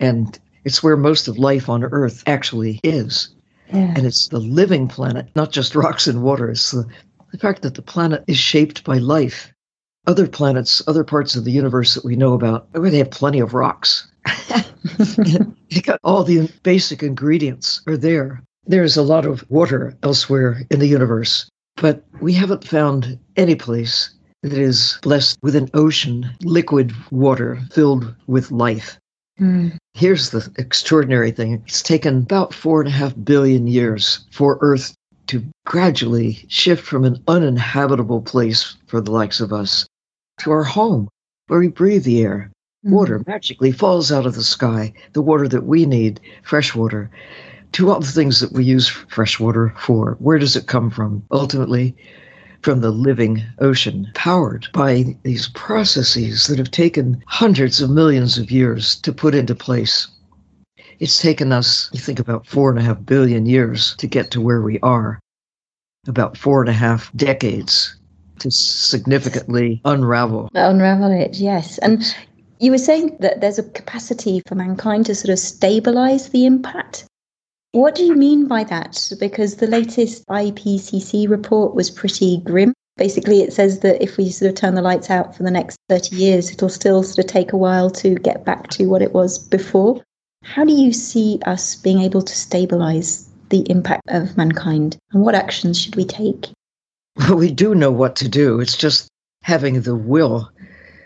And 0.00 0.38
it's 0.68 0.82
where 0.82 0.98
most 0.98 1.28
of 1.28 1.38
life 1.38 1.70
on 1.70 1.82
Earth 1.82 2.22
actually 2.26 2.78
is. 2.84 3.30
Yeah. 3.72 3.94
And 3.96 4.06
it's 4.06 4.28
the 4.28 4.38
living 4.38 4.86
planet, 4.86 5.30
not 5.34 5.50
just 5.50 5.74
rocks 5.74 6.06
and 6.06 6.22
water. 6.22 6.50
It's 6.50 6.72
the, 6.72 6.86
the 7.32 7.38
fact 7.38 7.62
that 7.62 7.74
the 7.74 7.80
planet 7.80 8.22
is 8.26 8.36
shaped 8.36 8.84
by 8.84 8.98
life. 8.98 9.50
Other 10.06 10.28
planets, 10.28 10.82
other 10.86 11.04
parts 11.04 11.36
of 11.36 11.46
the 11.46 11.52
universe 11.52 11.94
that 11.94 12.04
we 12.04 12.16
know 12.16 12.34
about, 12.34 12.68
where 12.72 12.90
they 12.90 12.98
have 12.98 13.10
plenty 13.10 13.40
of 13.40 13.54
rocks. 13.54 14.06
they 15.70 15.80
got 15.80 16.00
all 16.04 16.22
the 16.22 16.52
basic 16.64 17.02
ingredients 17.02 17.80
are 17.86 17.96
there. 17.96 18.42
There's 18.66 18.98
a 18.98 19.02
lot 19.02 19.24
of 19.24 19.50
water 19.50 19.96
elsewhere 20.02 20.64
in 20.70 20.80
the 20.80 20.86
universe, 20.86 21.48
but 21.76 22.04
we 22.20 22.34
haven't 22.34 22.68
found 22.68 23.18
any 23.36 23.54
place 23.54 24.10
that 24.42 24.52
is 24.52 24.98
blessed 25.00 25.38
with 25.40 25.56
an 25.56 25.70
ocean, 25.72 26.28
liquid 26.42 26.92
water 27.10 27.58
filled 27.72 28.14
with 28.26 28.50
life. 28.50 28.98
Mm. 29.40 29.76
Here's 29.94 30.30
the 30.30 30.50
extraordinary 30.58 31.30
thing 31.30 31.52
it's 31.54 31.82
taken 31.82 32.18
about 32.18 32.52
four 32.52 32.80
and 32.80 32.88
a 32.88 32.92
half 32.92 33.14
billion 33.24 33.66
years 33.66 34.26
for 34.32 34.58
Earth 34.60 34.94
to 35.28 35.44
gradually 35.66 36.44
shift 36.48 36.84
from 36.84 37.04
an 37.04 37.22
uninhabitable 37.28 38.22
place 38.22 38.76
for 38.86 39.00
the 39.00 39.10
likes 39.10 39.40
of 39.40 39.52
us 39.52 39.86
to 40.40 40.50
our 40.50 40.64
home 40.64 41.08
where 41.46 41.60
we 41.60 41.68
breathe 41.68 42.04
the 42.04 42.22
air. 42.22 42.50
Mm. 42.84 42.90
Water 42.90 43.22
magically 43.26 43.72
falls 43.72 44.10
out 44.10 44.26
of 44.26 44.34
the 44.34 44.42
sky, 44.42 44.92
the 45.12 45.22
water 45.22 45.48
that 45.48 45.66
we 45.66 45.86
need, 45.86 46.20
fresh 46.42 46.74
water, 46.74 47.10
to 47.72 47.90
all 47.90 48.00
the 48.00 48.06
things 48.06 48.40
that 48.40 48.52
we 48.52 48.64
use 48.64 48.88
fresh 48.88 49.38
water 49.38 49.74
for. 49.78 50.16
Where 50.20 50.38
does 50.38 50.56
it 50.56 50.66
come 50.66 50.90
from? 50.90 51.22
Ultimately, 51.30 51.94
from 52.62 52.80
the 52.80 52.90
living 52.90 53.42
ocean, 53.60 54.10
powered 54.14 54.66
by 54.72 55.16
these 55.22 55.48
processes 55.48 56.46
that 56.46 56.58
have 56.58 56.70
taken 56.70 57.22
hundreds 57.26 57.80
of 57.80 57.90
millions 57.90 58.38
of 58.38 58.50
years 58.50 58.96
to 58.96 59.12
put 59.12 59.34
into 59.34 59.54
place. 59.54 60.08
It's 60.98 61.20
taken 61.20 61.52
us, 61.52 61.88
you 61.92 62.00
think 62.00 62.18
about 62.18 62.46
four 62.46 62.70
and 62.70 62.78
a 62.78 62.82
half 62.82 63.04
billion 63.04 63.46
years 63.46 63.94
to 63.96 64.06
get 64.06 64.30
to 64.32 64.40
where 64.40 64.62
we 64.62 64.80
are, 64.80 65.20
about 66.08 66.36
four 66.36 66.60
and 66.60 66.68
a 66.68 66.72
half 66.72 67.12
decades 67.14 67.96
to 68.40 68.50
significantly 68.50 69.80
unravel. 69.84 70.48
Unravel 70.54 71.12
it, 71.12 71.36
yes. 71.36 71.78
And 71.78 72.02
you 72.60 72.72
were 72.72 72.78
saying 72.78 73.16
that 73.20 73.40
there's 73.40 73.58
a 73.58 73.62
capacity 73.62 74.42
for 74.46 74.54
mankind 74.54 75.06
to 75.06 75.14
sort 75.14 75.32
of 75.32 75.38
stabilize 75.38 76.30
the 76.30 76.46
impact. 76.46 77.04
What 77.78 77.94
do 77.94 78.02
you 78.02 78.16
mean 78.16 78.48
by 78.48 78.64
that? 78.64 79.08
Because 79.20 79.54
the 79.54 79.68
latest 79.68 80.26
IPCC 80.26 81.28
report 81.30 81.76
was 81.76 81.92
pretty 81.92 82.38
grim. 82.38 82.74
Basically, 82.96 83.40
it 83.40 83.52
says 83.52 83.78
that 83.80 84.02
if 84.02 84.16
we 84.16 84.30
sort 84.30 84.48
of 84.48 84.56
turn 84.56 84.74
the 84.74 84.82
lights 84.82 85.10
out 85.10 85.36
for 85.36 85.44
the 85.44 85.50
next 85.52 85.78
30 85.88 86.16
years, 86.16 86.50
it'll 86.50 86.70
still 86.70 87.04
sort 87.04 87.24
of 87.24 87.26
take 87.30 87.52
a 87.52 87.56
while 87.56 87.88
to 87.90 88.16
get 88.16 88.44
back 88.44 88.66
to 88.70 88.86
what 88.86 89.00
it 89.00 89.12
was 89.12 89.38
before. 89.38 90.02
How 90.42 90.64
do 90.64 90.72
you 90.72 90.92
see 90.92 91.38
us 91.46 91.76
being 91.76 92.00
able 92.00 92.20
to 92.20 92.34
stabilize 92.34 93.30
the 93.50 93.60
impact 93.70 94.02
of 94.08 94.36
mankind? 94.36 94.98
And 95.12 95.22
what 95.22 95.36
actions 95.36 95.80
should 95.80 95.94
we 95.94 96.04
take? 96.04 96.48
Well, 97.14 97.36
we 97.36 97.52
do 97.52 97.76
know 97.76 97.92
what 97.92 98.16
to 98.16 98.28
do. 98.28 98.58
It's 98.58 98.76
just 98.76 99.06
having 99.44 99.82
the 99.82 99.94
will 99.94 100.50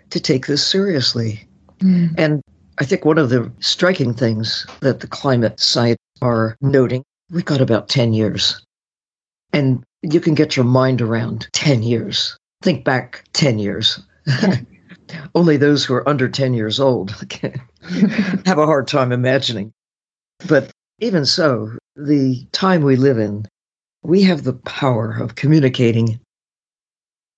to 0.09 0.19
take 0.19 0.47
this 0.47 0.67
seriously. 0.67 1.47
Mm. 1.81 2.15
And 2.17 2.43
I 2.79 2.87
think 2.87 3.05
one 3.05 3.19
of 3.19 3.29
the 3.29 3.53
striking 3.61 4.15
things 4.15 4.67
that 4.81 5.01
the 5.01 5.07
climate 5.07 5.61
science 5.61 5.99
are 6.23 6.57
noting, 6.61 7.05
we've 7.31 7.45
got 7.45 7.61
about 7.61 7.89
10 7.89 8.13
years. 8.13 8.65
And 9.53 9.85
you 10.03 10.21
can 10.21 10.35
get 10.35 10.57
your 10.57 10.65
mind 10.65 11.03
around 11.03 11.49
10 11.53 11.83
years. 11.83 12.37
Think 12.63 12.85
back 12.85 13.25
10 13.33 13.59
years. 13.59 14.01
Yeah. 14.27 14.61
Only 15.35 15.57
those 15.57 15.85
who 15.85 15.95
are 15.95 16.09
under 16.09 16.29
10 16.29 16.55
years 16.55 16.81
old 16.81 17.11
have 18.47 18.59
a 18.59 18.67
hard 18.67 18.89
time 18.89 19.13
imagining. 19.13 19.73
But 20.49 20.71
even 21.01 21.27
so, 21.27 21.77
the 21.97 22.47
time 22.53 22.83
we 22.83 22.97
live 22.97 23.19
in, 23.19 23.47
we 24.03 24.23
have 24.23 24.45
the 24.45 24.55
power 24.55 25.17
of 25.21 25.35
communicating. 25.35 26.21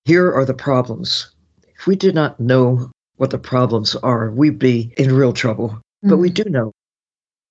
Here 0.04 0.32
are 0.32 0.44
the 0.44 0.54
problems. 0.54 1.30
If 1.76 1.86
we 1.86 1.96
did 1.96 2.14
not 2.14 2.38
know 2.38 2.90
what 3.16 3.30
the 3.30 3.38
problems 3.38 3.96
are, 3.96 4.30
we'd 4.30 4.58
be 4.58 4.94
in 4.96 5.14
real 5.14 5.32
trouble. 5.32 5.68
Mm-hmm. 5.68 6.10
But 6.10 6.18
we 6.18 6.30
mm. 6.30 6.34
do 6.34 6.44
know. 6.44 6.72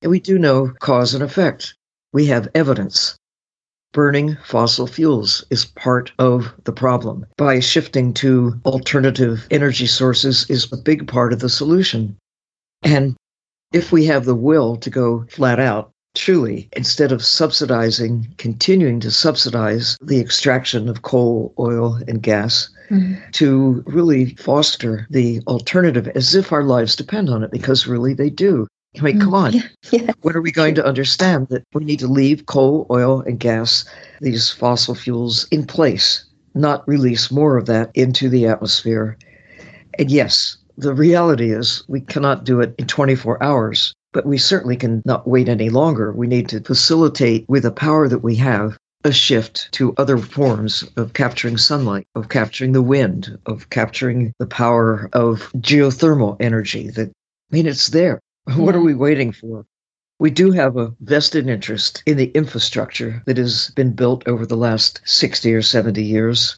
And 0.04 0.12
we 0.12 0.20
do 0.20 0.38
know 0.38 0.74
cause 0.80 1.14
and 1.14 1.24
effect. 1.24 1.76
We 2.12 2.26
have 2.26 2.50
evidence. 2.54 3.16
Burning 3.94 4.38
fossil 4.44 4.86
fuels 4.86 5.46
is 5.50 5.64
part 5.66 6.12
of 6.20 6.54
the 6.66 6.74
problem. 6.74 7.26
By 7.38 7.62
shifting 7.62 8.14
to 8.16 8.60
alternative 8.66 9.48
energy 9.50 9.88
sources 9.88 10.46
is 10.50 10.72
a 10.72 10.78
big 10.78 11.08
part 11.08 11.32
of 11.32 11.40
the 11.40 11.48
solution. 11.48 12.18
And 12.84 13.16
if 13.72 13.94
we 13.94 14.04
have 14.06 14.26
the 14.26 14.36
will 14.36 14.76
to 14.78 14.90
go 14.90 15.26
flat 15.30 15.60
out, 15.60 15.90
truly, 16.16 16.68
instead 16.74 17.14
of 17.14 17.24
subsidizing, 17.24 18.28
continuing 18.38 19.00
to 19.00 19.10
subsidize 19.10 19.98
the 20.02 20.20
extraction 20.20 20.90
of 20.90 21.04
coal, 21.04 21.54
oil, 21.58 21.98
and 22.10 22.22
gas, 22.22 22.70
mm-hmm. 22.90 23.14
to 23.32 23.84
really 23.88 24.36
foster 24.36 25.08
the 25.10 25.42
alternative 25.48 26.10
as 26.10 26.36
if 26.36 26.52
our 26.52 26.64
lives 26.64 26.96
depend 26.96 27.30
on 27.30 27.42
it, 27.42 27.52
because 27.52 27.88
really 27.88 28.14
they 28.14 28.30
do. 28.30 28.68
I 29.00 29.02
mean, 29.02 29.20
come 29.20 29.34
on. 29.34 29.54
Yeah. 29.92 30.12
When 30.22 30.36
are 30.36 30.42
we 30.42 30.52
going 30.52 30.76
to 30.76 30.86
understand 30.86 31.48
that 31.50 31.64
we 31.74 31.84
need 31.84 32.00
to 32.00 32.08
leave 32.08 32.46
coal, 32.46 32.88
oil, 32.90 33.22
and 33.22 33.40
gas, 33.40 33.86
these 34.22 34.50
fossil 34.50 34.96
fuels, 34.96 35.48
in 35.52 35.66
place, 35.66 36.24
not 36.56 36.88
release 36.88 37.32
more 37.32 37.58
of 37.58 37.66
that 37.68 37.92
into 37.94 38.30
the 38.30 38.48
atmosphere? 38.48 39.18
And 40.00 40.10
yes, 40.10 40.58
the 40.78 40.94
reality 40.94 41.52
is 41.52 41.84
we 41.88 42.02
cannot 42.02 42.44
do 42.44 42.60
it 42.62 42.74
in 42.80 42.88
24 42.88 43.42
hours, 43.44 43.94
but 44.14 44.26
we 44.26 44.38
certainly 44.38 44.76
can 44.76 45.02
not 45.06 45.28
wait 45.28 45.50
any 45.50 45.70
longer. 45.70 46.12
We 46.12 46.28
need 46.28 46.50
to 46.50 46.62
facilitate, 46.62 47.46
with 47.48 47.64
the 47.64 47.72
power 47.72 48.08
that 48.08 48.24
we 48.24 48.36
have, 48.38 48.78
a 49.04 49.12
shift 49.12 49.70
to 49.74 49.94
other 49.98 50.18
forms 50.18 50.84
of 50.96 51.14
capturing 51.14 51.58
sunlight, 51.58 52.08
of 52.16 52.30
capturing 52.30 52.72
the 52.72 52.82
wind, 52.82 53.38
of 53.46 53.70
capturing 53.70 54.34
the 54.40 54.48
power 54.48 55.10
of 55.14 55.52
geothermal 55.58 56.38
energy 56.40 56.90
that 56.92 57.10
I 57.10 57.56
mean, 57.56 57.68
it's 57.68 57.90
there. 57.90 58.20
What 58.56 58.76
are 58.76 58.82
we 58.82 58.94
waiting 58.94 59.32
for? 59.32 59.66
We 60.20 60.30
do 60.30 60.52
have 60.52 60.78
a 60.78 60.94
vested 61.00 61.48
interest 61.48 62.04
in 62.06 62.18
the 62.18 62.32
infrastructure 62.32 63.24
that 63.26 63.38
has 63.38 63.72
been 63.76 63.94
built 63.94 64.28
over 64.28 64.46
the 64.46 64.58
last 64.58 65.02
60 65.06 65.54
or 65.54 65.62
70 65.62 66.04
years. 66.04 66.58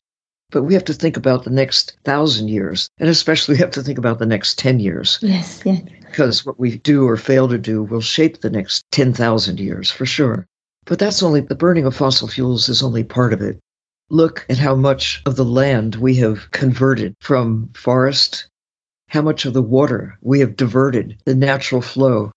But 0.51 0.63
we 0.63 0.73
have 0.73 0.83
to 0.85 0.93
think 0.93 1.17
about 1.17 1.43
the 1.43 1.49
next 1.49 1.97
thousand 2.03 2.49
years, 2.49 2.89
and 2.99 3.09
especially 3.09 3.53
we 3.53 3.59
have 3.59 3.71
to 3.71 3.83
think 3.83 3.97
about 3.97 4.19
the 4.19 4.25
next 4.25 4.57
10 4.59 4.79
years. 4.79 5.19
Yes, 5.21 5.61
yes. 5.65 5.81
Because 5.99 6.45
what 6.45 6.59
we 6.59 6.77
do 6.77 7.07
or 7.07 7.17
fail 7.17 7.47
to 7.47 7.57
do 7.57 7.83
will 7.83 8.01
shape 8.01 8.41
the 8.41 8.49
next 8.49 8.83
10,000 8.91 9.59
years 9.59 9.89
for 9.89 10.05
sure. 10.05 10.45
But 10.85 10.99
that's 10.99 11.23
only 11.23 11.41
the 11.41 11.55
burning 11.55 11.85
of 11.85 11.95
fossil 11.95 12.27
fuels 12.27 12.69
is 12.69 12.83
only 12.83 13.03
part 13.03 13.33
of 13.33 13.41
it. 13.41 13.59
Look 14.09 14.45
at 14.49 14.57
how 14.57 14.75
much 14.75 15.21
of 15.25 15.35
the 15.35 15.45
land 15.45 15.95
we 15.95 16.15
have 16.15 16.51
converted 16.51 17.15
from 17.19 17.69
forest 17.73 18.47
how 19.15 19.21
much 19.21 19.45
of 19.45 19.53
the 19.53 19.61
water 19.61 20.19
we 20.21 20.41
have 20.41 20.57
diverted, 20.57 21.17
the 21.23 21.33
natural 21.33 21.81
flow. 21.81 22.33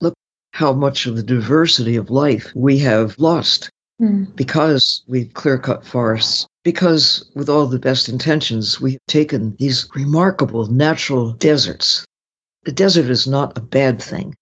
Look 0.00 0.14
how 0.52 0.72
much 0.72 1.04
of 1.04 1.16
the 1.16 1.24
diversity 1.24 1.96
of 1.96 2.08
life 2.08 2.52
we 2.54 2.78
have 2.78 3.18
lost 3.18 3.68
mm. 4.00 4.32
because 4.36 5.02
we've 5.08 5.34
clear 5.34 5.58
cut 5.58 5.84
forests. 5.84 6.46
Because, 6.62 7.28
with 7.34 7.48
all 7.48 7.66
the 7.66 7.80
best 7.80 8.08
intentions, 8.08 8.80
we've 8.80 9.04
taken 9.08 9.56
these 9.58 9.88
remarkable 9.92 10.66
natural 10.66 11.32
deserts. 11.32 12.04
The 12.62 12.70
desert 12.70 13.10
is 13.10 13.26
not 13.26 13.58
a 13.58 13.60
bad 13.60 14.00
thing. 14.00 14.36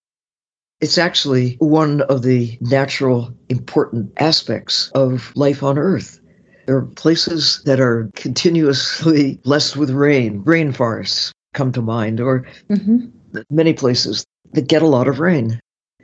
It's 0.83 0.99
actually 0.99 1.57
one 1.59 2.03
of 2.03 2.21
the 2.21 2.59
natural 2.61 3.33
important 3.49 4.13
aspects 4.19 4.91
of 4.95 5.33
life 5.37 5.63
on 5.63 5.79
Earth. 5.79 6.21
There 6.67 6.77
are 6.77 6.83
places 6.83 7.63
that 7.65 7.81
are 7.81 8.11
continuously 8.15 9.41
blessed 9.43 9.79
with 9.79 9.89
rain, 9.89 10.45
rainforests, 10.45 11.33
come 11.59 11.73
to 11.73 11.83
mind, 11.83 12.21
or 12.21 12.47
mm-hmm. 12.71 13.07
many 13.51 13.73
places 13.73 14.25
that 14.53 14.69
get 14.69 14.81
a 14.81 14.87
lot 14.87 15.09
of 15.09 15.19
rain. 15.19 15.61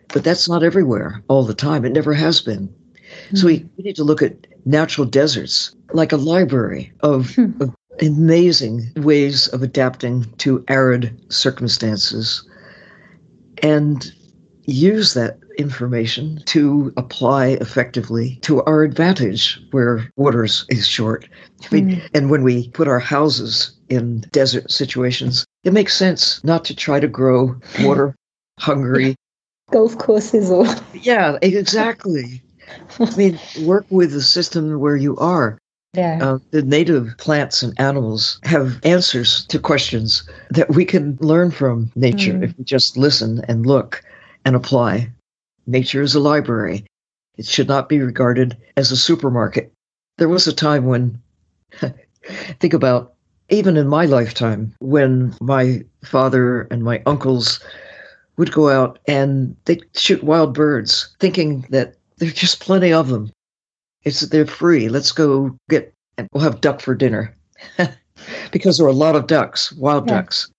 But 0.09 0.25
that's 0.25 0.49
not 0.49 0.65
everywhere 0.65 1.23
all 1.29 1.45
the 1.45 1.55
time. 1.55 1.85
It 1.85 1.93
never 1.93 2.13
has 2.13 2.41
been. 2.41 2.67
Mm-hmm. 2.67 3.37
So 3.37 3.47
we, 3.47 3.59
mm-hmm. 3.59 3.69
we, 3.77 3.85
need 3.85 3.97
to 3.97 4.05
look 4.05 4.21
at 4.21 4.49
natural 4.65 5.07
deserts 5.07 5.75
like 5.93 6.13
a 6.13 6.17
library 6.17 6.93
of, 7.01 7.35
hmm. 7.37 7.53
of 7.63 7.75
amazing 8.03 8.91
ways 8.97 9.47
of 9.49 9.63
adapting 9.63 10.25
to 10.39 10.65
arid 10.67 11.17
circumstances 11.33 12.47
and 13.63 14.13
use 14.65 15.15
that 15.15 15.39
information 15.59 16.43
to 16.47 16.93
apply 16.97 17.49
effectively 17.61 18.37
to 18.43 18.63
our 18.65 18.83
advantage 18.83 19.61
where 19.71 20.11
water 20.17 20.45
is 20.45 20.87
short. 20.87 21.29
I 21.63 21.75
mean, 21.75 21.91
mm. 21.91 22.09
And 22.15 22.31
when 22.31 22.43
we 22.43 22.69
put 22.71 22.89
our 22.89 22.99
houses 22.99 23.74
in 23.89 24.21
desert 24.33 24.71
situations, 24.71 25.45
it 25.65 25.73
makes 25.73 25.97
sense 25.97 26.43
not 26.45 26.65
to 26.67 26.75
try 26.75 27.01
to 27.01 27.09
grow 27.09 27.57
water 27.81 28.15
hungry 28.59 29.17
golf 29.71 29.99
courses 29.99 30.51
or 30.51 30.67
yeah 30.93 31.37
exactly 31.43 32.41
i 33.01 33.17
mean 33.17 33.39
work 33.63 33.85
with 33.91 34.13
the 34.13 34.23
system 34.23 34.79
where 34.79 34.97
you 34.97 35.17
are 35.17 35.59
yeah. 35.95 36.19
Uh, 36.21 36.39
the 36.51 36.63
native 36.63 37.15
plants 37.19 37.63
and 37.63 37.73
animals 37.79 38.41
have 38.43 38.81
answers 38.85 39.47
to 39.47 39.61
questions 39.61 40.29
that 40.51 40.71
we 40.71 40.85
can 40.85 41.17
learn 41.21 41.53
from 41.53 41.93
nature 41.95 42.33
mm. 42.33 42.43
if 42.43 42.59
we 42.59 42.65
just 42.65 42.97
listen 42.97 43.45
and 43.47 43.65
look 43.65 44.03
and 44.45 44.57
apply. 44.57 45.09
Nature 45.69 46.03
is 46.03 46.17
a 46.17 46.21
library. 46.21 46.85
It 47.37 47.47
should 47.47 47.69
not 47.69 47.89
be 47.89 48.01
regarded 48.01 48.57
as 48.77 48.91
a 48.91 48.97
supermarket. 48.97 49.73
There 50.19 50.29
was 50.29 50.49
a 50.49 50.53
time 50.53 50.87
when, 50.87 51.23
think 52.59 52.75
about 52.75 53.14
even 53.49 53.77
in 53.77 53.89
my 53.89 54.07
lifetime, 54.07 54.75
when 54.81 55.35
my 55.41 55.85
father 56.05 56.63
and 56.71 56.83
my 56.83 57.03
uncles 57.07 57.61
would 58.37 58.53
go 58.53 58.69
out 58.69 58.99
and 59.07 59.57
they'd 59.65 59.85
shoot 59.95 60.25
wild 60.25 60.55
birds, 60.55 61.15
thinking 61.21 61.67
that 61.71 61.95
there's 62.17 62.35
just 62.35 62.61
plenty 62.61 62.93
of 62.93 63.09
them. 63.09 63.31
It's 64.03 64.21
they're 64.21 64.47
free. 64.47 64.89
Let's 64.89 65.13
go 65.13 65.57
get 65.69 65.93
and 66.19 66.29
we'll 66.33 66.45
have 66.45 66.61
duck 66.61 66.81
for 66.81 66.95
dinner. 66.95 67.35
because 68.51 68.77
there 68.77 68.87
were 68.87 68.93
a 68.93 68.97
lot 68.97 69.17
of 69.17 69.27
ducks, 69.27 69.73
wild 69.73 70.09
yeah. 70.09 70.17
ducks. 70.17 70.51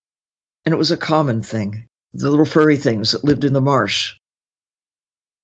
And 0.65 0.73
it 0.73 0.77
was 0.77 0.91
a 0.91 0.97
common 0.97 1.41
thing. 1.41 1.87
the 2.13 2.29
little 2.29 2.45
furry 2.45 2.77
things 2.77 3.11
that 3.11 3.23
lived 3.23 3.43
in 3.43 3.53
the 3.53 3.61
marsh. 3.61 4.15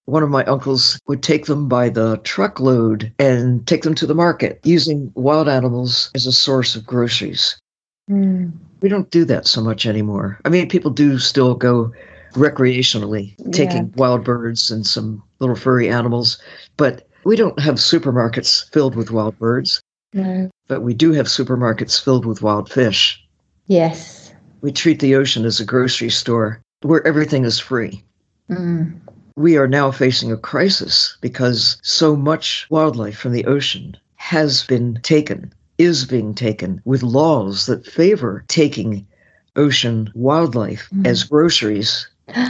One 0.05 0.23
of 0.23 0.29
my 0.29 0.43
uncles 0.45 0.99
would 1.07 1.21
take 1.23 1.45
them 1.45 1.67
by 1.67 1.89
the 1.89 2.17
truckload 2.23 3.11
and 3.19 3.65
take 3.67 3.83
them 3.83 3.95
to 3.95 4.07
the 4.07 4.15
market 4.15 4.59
using 4.63 5.11
wild 5.15 5.47
animals 5.47 6.09
as 6.15 6.25
a 6.25 6.31
source 6.31 6.75
of 6.75 6.85
groceries. 6.85 7.59
Mm. 8.09 8.51
We 8.81 8.89
don't 8.89 9.09
do 9.11 9.25
that 9.25 9.45
so 9.47 9.61
much 9.61 9.85
anymore. 9.85 10.39
I 10.43 10.49
mean, 10.49 10.67
people 10.67 10.91
do 10.91 11.19
still 11.19 11.53
go 11.53 11.91
recreationally, 12.33 13.35
taking 13.51 13.83
Yeah. 13.85 13.95
wild 13.95 14.23
birds 14.23 14.71
and 14.71 14.85
some 14.87 15.21
little 15.39 15.55
furry 15.55 15.87
animals, 15.89 16.39
but 16.77 17.07
we 17.23 17.35
don't 17.35 17.59
have 17.59 17.75
supermarkets 17.75 18.71
filled 18.73 18.95
with 18.95 19.11
wild 19.11 19.37
birds, 19.37 19.81
No. 20.13 20.49
but 20.67 20.81
we 20.81 20.93
do 20.93 21.11
have 21.11 21.27
supermarkets 21.27 22.01
filled 22.01 22.25
with 22.25 22.41
wild 22.41 22.71
fish. 22.71 23.23
Yes. 23.67 24.33
We 24.61 24.71
treat 24.71 24.99
the 24.99 25.15
ocean 25.15 25.45
as 25.45 25.59
a 25.59 25.65
grocery 25.65 26.09
store 26.09 26.61
where 26.81 27.05
everything 27.05 27.45
is 27.45 27.59
free. 27.59 28.03
Mm. 28.49 28.99
We 29.35 29.57
are 29.57 29.67
now 29.67 29.91
facing 29.91 30.31
a 30.31 30.37
crisis 30.37 31.17
because 31.21 31.77
so 31.83 32.15
much 32.15 32.67
wildlife 32.69 33.17
from 33.17 33.31
the 33.31 33.45
ocean 33.45 33.95
has 34.15 34.63
been 34.63 34.99
taken, 35.03 35.53
is 35.77 36.05
being 36.05 36.33
taken, 36.33 36.81
with 36.85 37.01
laws 37.03 37.65
that 37.65 37.85
favor 37.85 38.43
taking 38.47 39.05
ocean 39.55 40.11
wildlife 40.15 40.89
Mhm. 40.93 41.07
as 41.07 41.23
groceries 41.23 42.07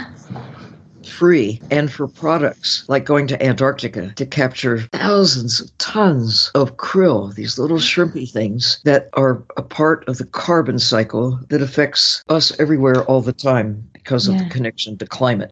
free 1.05 1.59
and 1.71 1.91
for 1.91 2.07
products 2.07 2.83
like 2.87 3.05
going 3.05 3.25
to 3.27 3.43
Antarctica 3.43 4.11
to 4.15 4.25
capture 4.25 4.81
thousands 4.93 5.59
of 5.59 5.77
tons 5.77 6.51
of 6.55 6.77
krill, 6.77 7.33
these 7.33 7.57
little 7.57 7.77
shrimpy 7.79 8.29
things 8.29 8.79
that 8.85 9.09
are 9.13 9.43
a 9.57 9.61
part 9.61 10.07
of 10.07 10.17
the 10.17 10.25
carbon 10.25 10.77
cycle 10.79 11.39
that 11.49 11.61
affects 11.61 12.23
us 12.29 12.51
everywhere 12.59 13.03
all 13.05 13.21
the 13.21 13.33
time 13.33 13.87
because 13.93 14.27
of 14.27 14.35
Yeah. 14.35 14.43
the 14.43 14.49
connection 14.49 14.97
to 14.97 15.05
climate. 15.07 15.51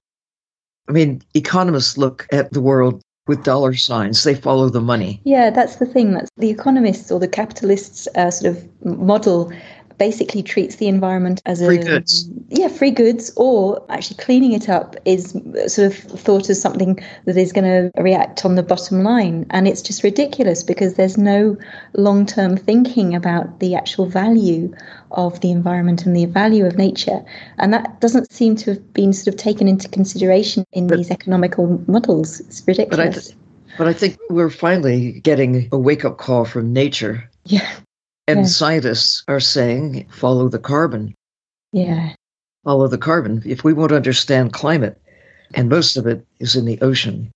I 0.89 0.91
mean, 0.91 1.21
economists 1.35 1.97
look 1.97 2.27
at 2.31 2.51
the 2.51 2.61
world 2.61 3.01
with 3.27 3.43
dollar 3.43 3.75
signs, 3.75 4.23
they 4.23 4.33
follow 4.33 4.69
the 4.69 4.81
money. 4.81 5.21
Yeah, 5.23 5.51
that's 5.51 5.75
the 5.75 5.85
thing. 5.85 6.13
That's 6.13 6.31
the 6.37 6.49
economists 6.49 7.11
or 7.11 7.19
the 7.19 7.27
capitalists' 7.27 8.07
uh, 8.15 8.31
sort 8.31 8.55
of 8.55 8.67
model 8.83 9.53
basically 9.99 10.41
treats 10.41 10.77
the 10.77 10.87
environment 10.87 11.41
as 11.45 11.59
Free 11.63 11.77
a 11.77 11.83
goods. 11.83 12.29
yeah 12.49 12.69
free 12.69 12.89
goods 12.89 13.31
or 13.35 13.85
actually 13.89 14.17
cleaning 14.17 14.53
it 14.53 14.67
up 14.69 14.95
is 15.05 15.31
sort 15.67 15.87
of 15.91 15.95
thought 15.95 16.49
as 16.49 16.59
something 16.61 16.97
that 17.25 17.37
is 17.37 17.51
going 17.51 17.65
to 17.65 17.91
react 18.01 18.45
on 18.45 18.55
the 18.55 18.63
bottom 18.63 19.03
line. 19.03 19.45
And 19.51 19.67
it's 19.67 19.81
just 19.81 20.01
ridiculous 20.03 20.63
because 20.63 20.95
there's 20.95 21.17
no 21.17 21.57
long-term 21.93 22.57
thinking 22.57 23.13
about 23.13 23.59
the 23.59 23.75
actual 23.75 24.05
value 24.05 24.73
of 25.11 25.39
the 25.41 25.51
environment 25.51 26.05
and 26.05 26.15
the 26.15 26.25
value 26.25 26.65
of 26.65 26.77
nature. 26.77 27.23
And 27.57 27.73
that 27.73 27.99
doesn't 27.99 28.31
seem 28.31 28.55
to 28.57 28.71
have 28.73 28.93
been 28.93 29.11
sort 29.13 29.27
of 29.27 29.35
taken 29.37 29.67
into 29.67 29.87
consideration 29.89 30.65
in 30.71 30.87
But- 30.87 30.97
these 30.97 31.11
economical 31.11 31.83
models. 31.87 32.39
It's 32.39 32.63
ridiculous. 32.65 33.33
But 33.77 33.87
I 33.87 33.93
think 33.93 34.17
we're 34.29 34.49
finally 34.49 35.19
getting 35.21 35.69
a 35.71 35.77
wake 35.77 36.03
up 36.05 36.17
call 36.17 36.45
from 36.45 36.73
nature. 36.73 37.29
yeah 37.45 37.67
And 38.29 38.41
Yeah. 38.41 38.45
scientists 38.45 39.23
are 39.27 39.39
saying 39.39 40.05
follow 40.11 40.49
the 40.49 40.59
carbon. 40.59 41.15
yeah 41.71 42.13
follow 42.65 42.87
the 42.87 42.97
carbon. 42.97 43.41
If 43.45 43.63
we 43.63 43.73
want 43.73 43.89
to 43.89 43.95
understand 43.95 44.53
climate, 44.53 45.01
and 45.55 45.67
most 45.69 45.97
of 45.97 46.05
it 46.05 46.23
is 46.39 46.55
in 46.55 46.65
the 46.65 46.79
ocean, 46.81 47.31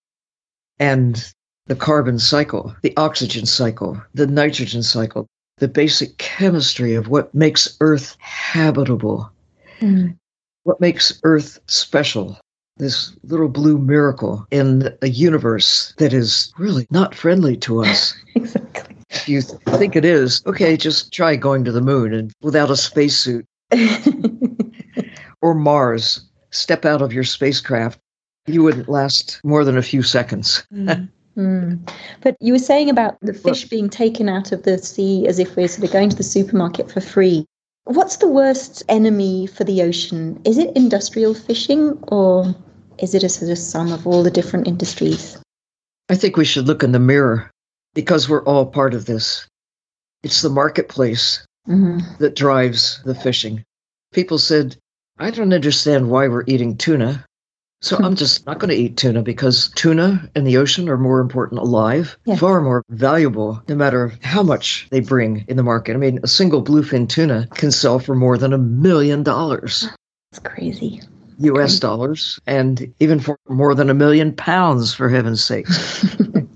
and 0.79 1.31
the 1.67 1.75
carbon 1.75 2.19
cycle, 2.19 2.75
the 2.83 2.95
oxygen 2.97 3.45
cycle, 3.47 3.99
the 4.13 4.27
nitrogen 4.27 4.83
cycle, 4.83 5.25
the 5.57 5.67
basic 5.67 6.17
chemistry 6.19 6.93
of 6.93 7.07
what 7.07 7.33
makes 7.33 7.75
Earth 7.79 8.15
habitable, 8.19 9.31
Mm. 9.79 10.15
what 10.63 10.79
makes 10.81 11.19
Earth 11.23 11.57
special. 11.67 12.37
This 12.77 13.15
little 13.23 13.49
blue 13.49 13.77
miracle 13.79 14.45
in 14.51 14.93
a 15.01 15.09
universe 15.09 15.93
that 15.97 16.11
is 16.13 16.51
really 16.59 16.85
not 16.91 17.15
friendly 17.15 17.55
to 17.57 17.83
us. 17.83 18.13
exactly 18.35 18.92
if 19.23 19.29
you 19.29 19.41
think 19.77 19.95
it 19.95 20.03
is, 20.03 20.43
okay, 20.45 20.75
just 20.75 21.13
try 21.13 21.35
going 21.35 21.63
to 21.63 21.71
the 21.71 21.81
moon 21.81 22.13
and 22.13 22.33
without 22.41 22.69
a 22.69 22.75
spacesuit 22.75 23.45
or 25.41 25.53
Mars, 25.53 26.21
step 26.51 26.83
out 26.83 27.01
of 27.01 27.13
your 27.13 27.23
spacecraft, 27.23 27.99
you 28.47 28.61
wouldn't 28.61 28.89
last 28.89 29.39
more 29.45 29.63
than 29.63 29.77
a 29.77 29.81
few 29.81 30.03
seconds. 30.03 30.65
Mm. 30.73 31.09
Mm. 31.37 31.89
But 32.21 32.35
you 32.41 32.53
were 32.53 32.59
saying 32.59 32.89
about 32.89 33.17
the 33.21 33.33
fish 33.33 33.67
being 33.67 33.89
taken 33.89 34.27
out 34.29 34.51
of 34.51 34.63
the 34.63 34.77
sea 34.77 35.25
as 35.27 35.39
if 35.39 35.55
we're 35.55 35.67
sort 35.67 35.85
of 35.85 35.93
going 35.93 36.09
to 36.09 36.15
the 36.15 36.23
supermarket 36.23 36.91
for 36.91 37.01
free. 37.01 37.45
What's 37.85 38.17
the 38.17 38.29
worst 38.29 38.83
enemy 38.89 39.47
for 39.47 39.63
the 39.63 39.81
ocean? 39.81 40.39
Is 40.45 40.57
it 40.57 40.75
industrial 40.75 41.33
fishing 41.33 41.97
or 42.09 42.53
is 42.99 43.15
it 43.15 43.23
a 43.23 43.29
sort 43.29 43.51
of 43.51 43.57
sum 43.57 43.91
of 43.91 44.05
all 44.05 44.21
the 44.21 44.31
different 44.31 44.67
industries? 44.67 45.37
I 46.09 46.15
think 46.15 46.37
we 46.37 46.45
should 46.45 46.67
look 46.67 46.83
in 46.83 46.91
the 46.91 46.99
mirror 46.99 47.49
because 47.93 48.27
we're 48.29 48.43
all 48.43 48.65
part 48.65 48.93
of 48.93 49.05
this. 49.05 49.47
It's 50.23 50.41
the 50.41 50.49
marketplace 50.49 51.45
hmm 51.65 51.99
that 52.19 52.35
drives 52.35 53.01
the 53.05 53.15
fishing. 53.15 53.63
People 54.13 54.37
said, 54.37 54.75
I 55.19 55.31
don't 55.31 55.53
understand 55.53 56.09
why 56.09 56.27
we're 56.27 56.43
eating 56.47 56.75
tuna. 56.77 57.23
So 57.81 57.97
I'm 57.97 58.15
just 58.15 58.45
not 58.45 58.59
going 58.59 58.69
to 58.69 58.75
eat 58.81 58.95
tuna 58.97 59.21
because 59.21 59.69
tuna 59.75 60.29
and 60.35 60.47
the 60.47 60.55
ocean 60.57 60.87
are 60.89 60.97
more 60.97 61.19
important 61.19 61.59
alive, 61.61 62.17
Yeah. 62.25 62.35
far 62.37 62.61
more 62.61 62.81
valuable, 62.89 63.61
no 63.67 63.75
matter 63.75 64.13
how 64.21 64.41
much 64.43 64.87
they 64.89 65.01
bring 65.01 65.43
in 65.49 65.57
the 65.57 65.63
market. 65.63 65.93
I 65.93 65.97
mean, 65.97 66.19
a 66.23 66.27
single 66.27 66.63
bluefin 66.63 67.09
tuna 67.09 67.47
can 67.53 67.71
sell 67.71 67.99
for 67.99 68.15
more 68.15 68.37
than 68.37 68.53
a 68.53 68.57
million 68.57 69.21
dollars, 69.23 69.87
It's 70.31 70.39
crazy. 70.39 71.01
US 71.39 71.79
dollars, 71.79 72.39
and 72.47 72.93
even 72.99 73.19
for 73.19 73.37
more 73.49 73.75
than 73.75 73.89
a 73.89 73.93
million 73.93 74.33
pounds, 74.33 74.93
for 74.93 75.09
heaven's 75.09 75.43
sakes. 75.43 76.15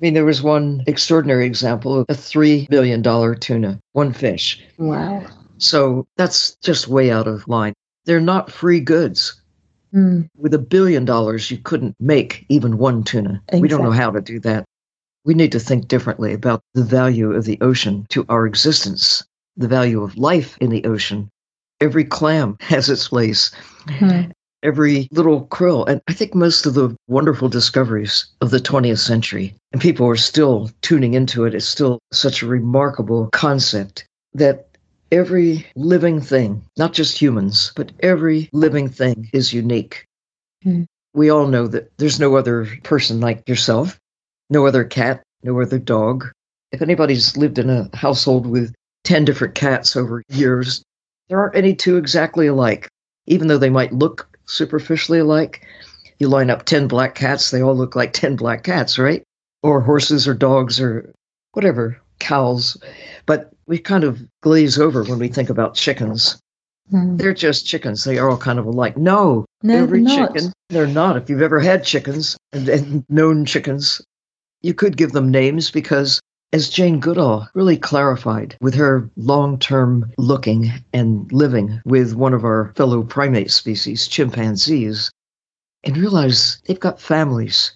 I 0.00 0.06
mean, 0.06 0.14
there 0.14 0.24
was 0.24 0.40
one 0.40 0.82
extraordinary 0.86 1.44
example 1.44 2.00
of 2.00 2.06
a 2.08 2.14
$3 2.14 2.68
billion 2.70 3.02
tuna, 3.38 3.78
one 3.92 4.14
fish. 4.14 4.62
wow. 4.78 5.26
So 5.58 6.06
that's 6.16 6.56
just 6.62 6.88
way 6.88 7.10
out 7.10 7.28
of 7.28 7.46
line. 7.46 7.74
They're 8.06 8.18
not 8.18 8.50
free 8.50 8.80
goods. 8.80 9.38
Mm. 9.94 10.30
With 10.38 10.54
a 10.54 10.58
billion 10.58 11.04
dollars, 11.04 11.50
you 11.50 11.58
couldn't 11.58 11.94
make 12.00 12.46
even 12.48 12.78
one 12.78 13.04
tuna. 13.04 13.42
We 13.52 13.68
don't 13.68 13.82
know 13.84 13.90
how 13.90 14.10
to 14.10 14.22
do 14.22 14.40
that. 14.40 14.64
We 15.26 15.34
need 15.34 15.52
to 15.52 15.60
think 15.60 15.86
differently 15.88 16.32
about 16.32 16.62
the 16.72 16.82
value 16.82 17.32
of 17.34 17.44
the 17.44 17.60
ocean 17.60 18.06
to 18.08 18.24
our 18.30 18.46
existence, 18.46 19.22
the 19.58 19.68
value 19.68 20.02
of 20.02 20.16
life 20.16 20.56
in 20.62 20.70
the 20.70 20.82
ocean. 20.86 21.28
Every 21.82 22.04
clam 22.04 22.56
has 22.60 22.88
its 22.88 23.08
place, 23.08 23.50
Mhm. 23.86 24.32
Every 24.62 25.08
little 25.10 25.46
krill. 25.46 25.88
And 25.88 26.00
I 26.08 26.12
think 26.12 26.34
most 26.34 26.66
of 26.66 26.74
the 26.74 26.96
wonderful 27.08 27.48
discoveries 27.48 28.26
of 28.40 28.50
the 28.50 28.58
20th 28.58 28.98
century, 28.98 29.54
and 29.72 29.80
people 29.80 30.06
are 30.06 30.16
still 30.16 30.70
tuning 30.82 31.14
into 31.14 31.44
it, 31.44 31.54
it's 31.54 31.66
still 31.66 31.98
such 32.12 32.42
a 32.42 32.46
remarkable 32.46 33.28
concept 33.32 34.04
that 34.34 34.68
every 35.12 35.66
living 35.76 36.20
thing, 36.20 36.62
not 36.76 36.92
just 36.92 37.20
humans, 37.20 37.72
but 37.74 37.92
every 38.00 38.48
living 38.52 38.88
thing 38.88 39.28
is 39.32 39.52
unique. 39.52 40.04
Hmm. 40.62 40.84
We 41.14 41.30
all 41.30 41.46
know 41.46 41.66
that 41.66 41.90
there's 41.96 42.20
no 42.20 42.36
other 42.36 42.68
person 42.84 43.20
like 43.20 43.48
yourself, 43.48 43.98
no 44.48 44.66
other 44.66 44.84
cat, 44.84 45.22
no 45.42 45.60
other 45.60 45.78
dog. 45.78 46.30
If 46.70 46.82
anybody's 46.82 47.36
lived 47.36 47.58
in 47.58 47.68
a 47.68 47.90
household 47.96 48.46
with 48.46 48.72
10 49.04 49.24
different 49.24 49.54
cats 49.54 49.96
over 49.96 50.22
years, 50.28 50.82
there 51.28 51.40
aren't 51.40 51.56
any 51.56 51.74
two 51.74 51.96
exactly 51.96 52.46
alike. 52.46 52.88
Even 53.26 53.48
though 53.48 53.58
they 53.58 53.70
might 53.70 53.92
look 53.92 54.29
superficially 54.50 55.18
alike, 55.20 55.66
you 56.18 56.28
line 56.28 56.50
up 56.50 56.64
10 56.64 56.88
black 56.88 57.14
cats, 57.14 57.50
they 57.50 57.62
all 57.62 57.74
look 57.76 57.96
like 57.96 58.12
10 58.12 58.36
black 58.36 58.62
cats, 58.64 58.98
right? 58.98 59.22
Or 59.62 59.80
horses 59.80 60.26
or 60.28 60.34
dogs 60.34 60.80
or 60.80 61.12
whatever, 61.52 62.00
cows. 62.18 62.76
But 63.26 63.50
we 63.66 63.78
kind 63.78 64.04
of 64.04 64.20
glaze 64.42 64.78
over 64.78 65.04
when 65.04 65.18
we 65.18 65.28
think 65.28 65.50
about 65.50 65.74
chickens. 65.74 66.38
Mm. 66.92 67.18
They're 67.18 67.34
just 67.34 67.66
chickens. 67.66 68.04
They 68.04 68.18
are 68.18 68.28
all 68.28 68.36
kind 68.36 68.58
of 68.58 68.66
alike. 68.66 68.96
No, 68.96 69.44
No, 69.62 69.76
every 69.76 70.02
not. 70.02 70.34
chicken, 70.34 70.52
they're 70.68 70.86
not. 70.86 71.16
If 71.16 71.30
you've 71.30 71.42
ever 71.42 71.60
had 71.60 71.84
chickens 71.84 72.36
and, 72.52 72.68
and 72.68 73.04
known 73.08 73.44
chickens, 73.44 74.02
you 74.62 74.74
could 74.74 74.96
give 74.96 75.12
them 75.12 75.30
names 75.30 75.70
because, 75.70 76.20
as 76.52 76.68
Jane 76.68 76.98
Goodall 77.00 77.48
really 77.54 77.76
clarified 77.76 78.56
with 78.60 78.74
her 78.74 79.08
long 79.16 79.58
term 79.58 80.10
looking 80.18 80.72
and 80.92 81.30
living 81.32 81.80
with 81.84 82.14
one 82.14 82.34
of 82.34 82.44
our 82.44 82.72
fellow 82.76 83.02
primate 83.02 83.50
species, 83.50 84.08
chimpanzees, 84.08 85.10
and 85.84 85.96
realize 85.96 86.60
they've 86.66 86.78
got 86.80 87.00
families, 87.00 87.72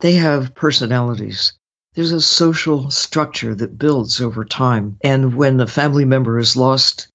they 0.00 0.12
have 0.12 0.54
personalities. 0.54 1.52
There's 1.94 2.12
a 2.12 2.20
social 2.20 2.90
structure 2.90 3.54
that 3.54 3.78
builds 3.78 4.20
over 4.20 4.44
time. 4.44 4.96
And 5.02 5.34
when 5.34 5.60
a 5.60 5.66
family 5.66 6.04
member 6.04 6.38
is 6.38 6.56
lost, 6.56 7.08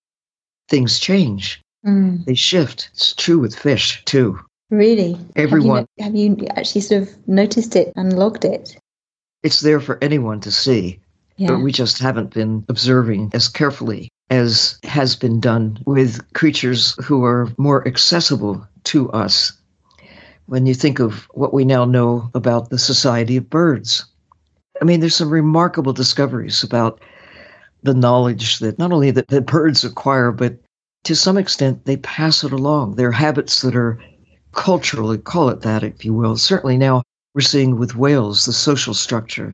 things 0.69 0.99
change, 0.99 1.61
Mm. 1.85 2.25
they 2.25 2.33
shift. 2.33 2.89
It's 2.93 3.13
true 3.13 3.39
with 3.39 3.55
fish, 3.55 4.03
too. 4.05 4.39
Really? 4.69 5.17
Everyone. 5.35 5.85
Have 5.99 6.15
you, 6.15 6.29
have 6.29 6.39
you 6.39 6.47
actually 6.55 6.81
sort 6.81 7.03
of 7.03 7.27
noticed 7.27 7.75
it 7.75 7.93
and 7.95 8.17
logged 8.17 8.43
it? 8.45 8.77
It's 9.43 9.61
there 9.61 9.79
for 9.79 9.97
anyone 10.03 10.39
to 10.41 10.51
see, 10.51 10.99
Yeah. 11.37 11.49
but 11.49 11.59
we 11.59 11.71
just 11.71 11.99
haven't 11.99 12.33
been 12.33 12.65
observing 12.69 13.31
as 13.33 13.47
carefully. 13.47 14.09
as 14.29 14.77
has 14.83 15.15
been 15.15 15.39
done 15.39 15.79
with 15.85 16.19
creatures 16.33 16.95
who 17.01 17.23
are 17.23 17.47
more 17.57 17.87
accessible 17.87 18.67
to 18.83 19.09
us. 19.11 19.53
When 20.47 20.65
you 20.65 20.73
think 20.73 20.99
of 20.99 21.29
what 21.33 21.53
we 21.53 21.63
now 21.63 21.85
know 21.85 22.29
about 22.33 22.69
the 22.69 22.77
society 22.77 23.37
of 23.37 23.49
birds, 23.49 24.03
I 24.81 24.83
mean, 24.83 24.99
there's 24.99 25.15
some 25.15 25.29
remarkable 25.29 25.93
discoveries 25.93 26.61
about 26.61 26.99
the 27.83 27.93
knowledge 27.93 28.59
that 28.59 28.77
not 28.77 28.91
only 28.91 29.11
that 29.11 29.29
the 29.29 29.39
birds 29.39 29.85
acquire, 29.85 30.33
but 30.33 30.57
to 31.05 31.15
some 31.15 31.37
extent 31.37 31.85
they 31.85 31.95
pass 31.95 32.43
it 32.43 32.51
along. 32.51 32.95
They're 32.95 33.13
habits 33.13 33.61
that 33.61 33.77
are 33.77 33.97
culturally, 34.51 35.17
call 35.19 35.47
it 35.47 35.61
that, 35.61 35.83
if 35.83 36.03
you 36.03 36.13
will. 36.13 36.35
Certainly 36.35 36.79
now 36.79 37.01
we're 37.37 37.41
seeing 37.41 37.77
with 37.77 37.95
whales 37.95 38.45
the 38.45 38.51
social 38.51 38.95
structure. 38.95 39.53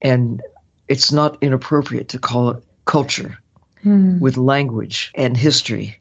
And 0.00 0.40
it's 0.88 1.12
not 1.12 1.36
inappropriate 1.42 2.08
to 2.08 2.18
call 2.18 2.48
it 2.48 2.64
culture 2.86 3.36
mm. 3.84 4.18
with 4.18 4.38
language 4.38 5.12
and 5.14 5.36
history 5.36 6.00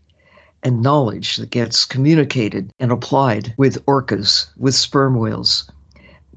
and 0.63 0.81
knowledge 0.81 1.35
that 1.35 1.49
gets 1.49 1.83
communicated 1.83 2.71
and 2.79 2.93
applied 2.93 3.53
with 3.57 3.85
orcas, 3.87 4.47
with 4.55 4.73
sperm 4.73 5.19
whales, 5.19 5.69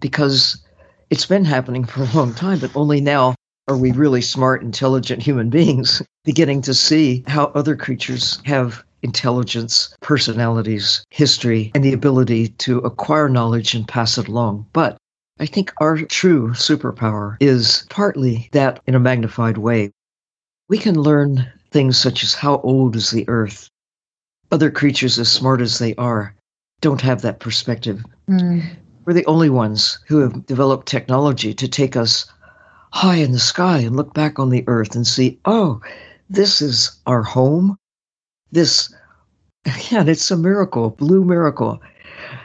because 0.01 0.61
it's 1.09 1.27
been 1.27 1.45
happening 1.45 1.85
for 1.85 2.03
a 2.03 2.17
long 2.17 2.35
time, 2.35 2.59
but 2.59 2.75
only 2.75 3.01
now 3.01 3.37
are 3.69 3.77
we 3.77 3.93
really 3.93 4.23
smart, 4.23 4.61
intelligent 4.61 5.23
human 5.23 5.51
beings 5.51 6.03
beginning 6.25 6.63
to 6.63 6.75
see 6.75 7.23
how 7.29 7.45
other 7.55 7.77
creatures 7.77 8.41
have 8.45 8.83
intelligence, 9.03 9.95
personalities, 10.01 11.05
history, 11.11 11.71
and 11.75 11.85
the 11.85 11.93
ability 11.93 12.49
to 12.49 12.79
acquire 12.79 13.29
knowledge 13.29 13.75
and 13.75 13.87
pass 13.87 14.19
it 14.19 14.29
along. 14.29 14.67
But 14.73 14.97
I 15.41 15.47
think 15.47 15.73
our 15.81 15.99
true 16.03 16.51
superpower 16.51 17.37
is 17.41 17.87
partly 17.91 18.49
that 18.53 18.81
in 18.87 18.95
a 18.95 19.01
magnified 19.01 19.59
way. 19.59 19.93
We 20.69 20.79
can 20.79 21.01
learn 21.01 21.51
things 21.71 21.97
such 21.97 22.23
as 22.25 22.35
how 22.35 22.61
old 22.61 22.97
is 22.97 23.11
the 23.11 23.29
earth? 23.29 23.69
Other 24.51 24.71
creatures, 24.71 25.19
as 25.19 25.31
smart 25.31 25.61
as 25.61 25.79
they 25.79 25.95
are, 25.97 26.35
don't 26.81 27.01
have 27.01 27.23
that 27.23 27.41
perspective. 27.41 28.05
Mm. 28.29 28.63
We're 29.05 29.13
the 29.15 29.27
only 29.27 29.51
ones 29.51 29.99
who 30.07 30.19
have 30.19 30.47
developed 30.47 30.87
technology 30.87 31.55
to 31.55 31.69
take 31.69 31.97
us 31.97 32.27
high 32.93 33.17
in 33.17 33.33
the 33.33 33.39
sky 33.39 33.79
and 33.79 33.97
look 33.97 34.15
back 34.15 34.39
on 34.39 34.51
the 34.51 34.65
earth 34.67 34.95
and 34.95 35.07
see, 35.07 35.39
oh, 35.45 35.81
this 36.31 36.61
is 36.61 36.99
our 37.07 37.23
home. 37.23 37.77
This, 38.53 38.93
again, 39.65 40.09
it's 40.09 40.31
a 40.31 40.37
miracle, 40.37 40.91
blue 40.91 41.25
miracle. 41.25 41.81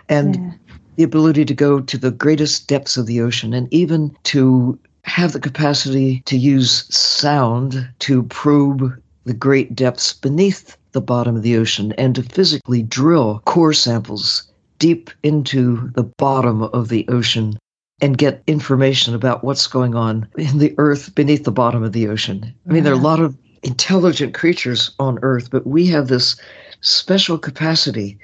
And 0.10 0.36
yeah. 0.36 0.52
the 0.98 1.04
ability 1.04 1.46
to 1.46 1.54
go 1.54 1.80
to 1.80 1.98
the 1.98 2.12
greatest 2.12 2.68
depths 2.68 2.98
of 2.98 3.06
the 3.06 3.22
ocean 3.22 3.54
and 3.54 3.74
even 3.74 4.16
to 4.24 4.78
have 5.06 5.34
the 5.34 5.40
capacity 5.40 6.22
to 6.26 6.38
use 6.38 6.86
sound 6.96 7.88
to 8.00 8.24
probe 8.24 8.94
the 9.26 9.34
great 9.34 9.76
depths 9.76 10.14
beneath 10.14 10.78
the 10.92 11.02
bottom 11.02 11.36
of 11.36 11.44
the 11.44 11.58
ocean 11.58 11.94
and 11.94 12.16
to 12.16 12.24
physically 12.24 12.84
drill 12.84 13.42
core 13.46 13.74
samples 13.74 14.44
deep 14.80 15.10
into 15.24 15.90
the 15.96 16.04
bottom 16.04 16.64
of 16.64 16.90
the 16.90 17.08
ocean 17.08 17.58
and 18.02 18.18
get 18.18 18.44
information 18.48 19.16
about 19.16 19.44
what's 19.44 19.68
going 19.68 19.96
on 19.96 20.28
in 20.38 20.58
the 20.58 20.74
earth 20.78 21.14
beneath 21.16 21.44
the 21.46 21.52
bottom 21.52 21.84
of 21.84 21.94
the 21.94 22.08
ocean. 22.08 22.54
I 22.68 22.70
mean, 22.70 22.78
yeah. 22.78 22.84
there 22.84 22.94
are 22.94 23.00
a 23.00 23.02
lot 23.02 23.22
of 23.22 23.38
intelligent 23.64 24.34
creatures 24.34 24.92
on 25.00 25.20
earth, 25.22 25.50
but 25.50 25.66
we 25.66 25.88
have 25.88 26.08
this 26.08 26.36
special 26.82 27.38
capacity 27.38 28.18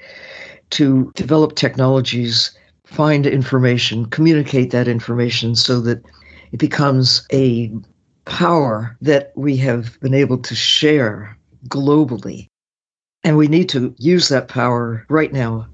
to 0.70 1.10
develop 1.16 1.56
technologies, 1.56 2.56
find 2.84 3.26
information, 3.26 4.06
communicate 4.06 4.70
that 4.70 4.88
information 4.88 5.54
so 5.54 5.80
that 5.80 6.04
it 6.52 6.58
becomes 6.58 7.26
a 7.32 7.72
power 8.24 8.96
that 9.00 9.32
we 9.34 9.56
have 9.56 9.98
been 10.00 10.14
able 10.14 10.38
to 10.38 10.54
share 10.54 11.36
globally. 11.68 12.46
And 13.24 13.36
we 13.36 13.48
need 13.48 13.68
to 13.70 13.94
use 13.98 14.28
that 14.28 14.48
power 14.48 15.04
right 15.08 15.32
now 15.32 15.66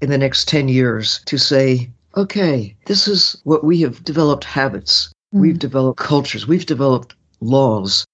in 0.00 0.10
the 0.10 0.18
next 0.18 0.48
10 0.48 0.68
years 0.68 1.20
to 1.26 1.38
say, 1.38 1.90
okay, 2.16 2.76
this 2.86 3.06
is 3.06 3.40
what 3.44 3.64
we 3.64 3.80
have 3.82 4.02
developed 4.04 4.44
habits, 4.44 5.12
mm. 5.34 5.40
we've 5.40 5.58
developed 5.58 5.98
cultures, 5.98 6.46
we've 6.46 6.66
developed 6.66 7.14
laws. 7.40 8.04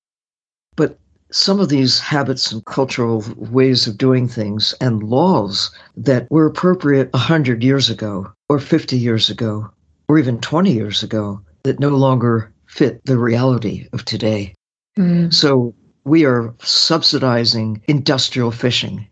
Some 1.35 1.59
of 1.59 1.69
these 1.69 1.99
habits 1.99 2.53
and 2.53 2.65
cultural 2.65 3.25
ways 3.37 3.89
of 3.89 3.99
doing 3.99 4.29
things 4.29 4.73
and 4.81 5.03
laws 5.03 5.73
that 5.97 6.31
were 6.31 6.47
appropriate 6.47 7.13
100 7.13 7.61
years 7.61 7.91
ago, 7.91 8.31
or 8.49 8.61
50 8.61 8.97
years 8.97 9.29
ago, 9.29 9.69
or 10.09 10.17
even 10.17 10.39
20 10.39 10.73
years 10.73 11.03
ago, 11.03 11.41
that 11.65 11.81
no 11.81 11.89
longer 11.89 12.53
fit 12.69 13.05
the 13.05 13.19
reality 13.19 13.89
of 13.93 14.05
today. 14.05 14.55
Mm. 14.97 15.35
So 15.35 15.75
we 16.05 16.25
are 16.25 16.55
subsidizing 16.63 17.83
industrial 17.89 18.53
fishing. 18.53 19.05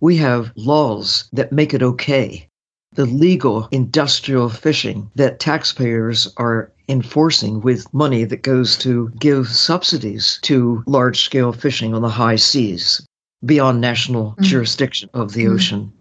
We 0.00 0.16
have 0.16 0.50
laws 0.56 1.28
that 1.32 1.52
make 1.52 1.72
it 1.72 1.84
okay. 1.84 2.48
The 2.94 3.06
legal 3.06 3.68
industrial 3.70 4.48
fishing 4.48 5.08
that 5.14 5.38
taxpayers 5.38 6.26
are 6.36 6.72
enforcing 6.90 7.60
with 7.60 7.92
money 7.94 8.24
that 8.24 8.42
goes 8.42 8.76
to 8.78 9.10
give 9.18 9.48
subsidies 9.48 10.38
to 10.42 10.82
large 10.86 11.22
scale 11.22 11.52
fishing 11.52 11.94
on 11.94 12.02
the 12.02 12.08
high 12.08 12.36
seas 12.36 13.06
beyond 13.44 13.80
national 13.80 14.32
mm. 14.32 14.42
jurisdiction 14.42 15.08
of 15.14 15.32
the 15.32 15.44
mm. 15.44 15.54
ocean. 15.54 15.92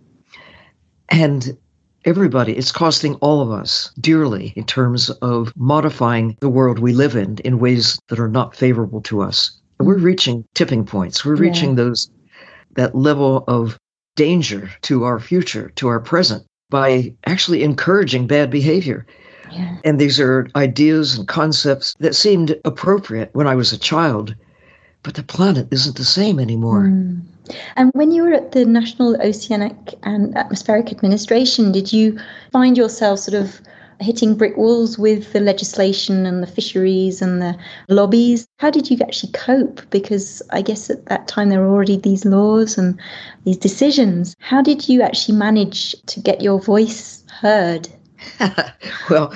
And 1.09 1.57
everybody, 2.05 2.53
it's 2.53 2.71
costing 2.71 3.15
all 3.15 3.41
of 3.41 3.51
us 3.51 3.91
dearly 3.99 4.53
in 4.55 4.63
terms 4.65 5.09
of 5.21 5.53
modifying 5.55 6.37
the 6.39 6.49
world 6.49 6.79
we 6.79 6.93
live 6.93 7.15
in 7.15 7.37
in 7.39 7.59
ways 7.59 7.99
that 8.09 8.19
are 8.19 8.29
not 8.29 8.55
favorable 8.55 9.01
to 9.01 9.21
us. 9.21 9.51
We're 9.79 9.97
reaching 9.97 10.45
tipping 10.55 10.85
points. 10.85 11.23
We're 11.23 11.35
reaching 11.35 11.69
yeah. 11.69 11.83
those 11.83 12.09
that 12.75 12.95
level 12.95 13.43
of 13.47 13.77
danger 14.15 14.69
to 14.81 15.03
our 15.03 15.19
future, 15.19 15.71
to 15.75 15.87
our 15.87 15.99
present 15.99 16.45
by 16.69 17.13
actually 17.25 17.63
encouraging 17.63 18.27
bad 18.27 18.51
behavior. 18.51 19.05
Yeah. 19.51 19.77
And 19.83 19.99
these 19.99 20.19
are 20.19 20.47
ideas 20.55 21.17
and 21.17 21.27
concepts 21.27 21.95
that 21.99 22.15
seemed 22.15 22.55
appropriate 22.65 23.29
when 23.33 23.47
I 23.47 23.55
was 23.55 23.71
a 23.71 23.77
child, 23.77 24.35
but 25.03 25.15
the 25.15 25.23
planet 25.23 25.67
isn't 25.71 25.97
the 25.97 26.05
same 26.05 26.39
anymore. 26.39 26.83
Mm. 26.83 27.21
And 27.75 27.91
when 27.93 28.11
you 28.11 28.23
were 28.23 28.33
at 28.33 28.51
the 28.51 28.65
National 28.65 29.19
Oceanic 29.21 29.95
and 30.03 30.37
Atmospheric 30.37 30.91
Administration, 30.91 31.71
did 31.71 31.91
you 31.91 32.19
find 32.51 32.77
yourself 32.77 33.19
sort 33.19 33.41
of 33.41 33.59
hitting 33.99 34.35
brick 34.35 34.55
walls 34.55 34.97
with 34.97 35.33
the 35.33 35.39
legislation 35.39 36.25
and 36.25 36.41
the 36.41 36.47
fisheries 36.47 37.21
and 37.21 37.41
the 37.41 37.57
lobbies? 37.89 38.47
How 38.57 38.69
did 38.69 38.89
you 38.89 38.97
actually 39.01 39.31
cope? 39.33 39.81
Because 39.89 40.41
I 40.51 40.61
guess 40.61 40.89
at 40.89 41.05
that 41.07 41.27
time 41.27 41.49
there 41.49 41.59
were 41.59 41.73
already 41.73 41.97
these 41.97 42.25
laws 42.25 42.77
and 42.77 42.99
these 43.43 43.57
decisions. 43.57 44.35
How 44.39 44.61
did 44.61 44.87
you 44.87 45.01
actually 45.01 45.37
manage 45.37 45.95
to 46.03 46.19
get 46.19 46.41
your 46.41 46.61
voice 46.61 47.23
heard? 47.41 47.89
well, 49.09 49.33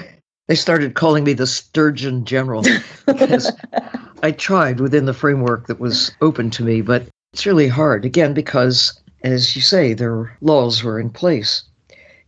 they 0.48 0.56
started 0.56 0.94
calling 0.94 1.24
me 1.24 1.34
the 1.34 1.48
Sturgeon 1.48 2.26
General 2.26 2.64
because 3.06 3.52
I 4.24 4.32
tried 4.32 4.80
within 4.80 5.06
the 5.06 5.14
framework 5.14 5.68
that 5.68 5.80
was 5.80 6.12
open 6.22 6.50
to 6.52 6.64
me, 6.64 6.82
but 6.82 7.08
it's 7.34 7.46
really 7.46 7.68
hard, 7.68 8.06
again, 8.06 8.34
because, 8.34 9.00
as 9.24 9.56
you 9.56 9.62
say, 9.62 9.94
their 9.94 10.36
laws 10.42 10.84
were 10.84 11.00
in 11.00 11.10
place 11.10 11.64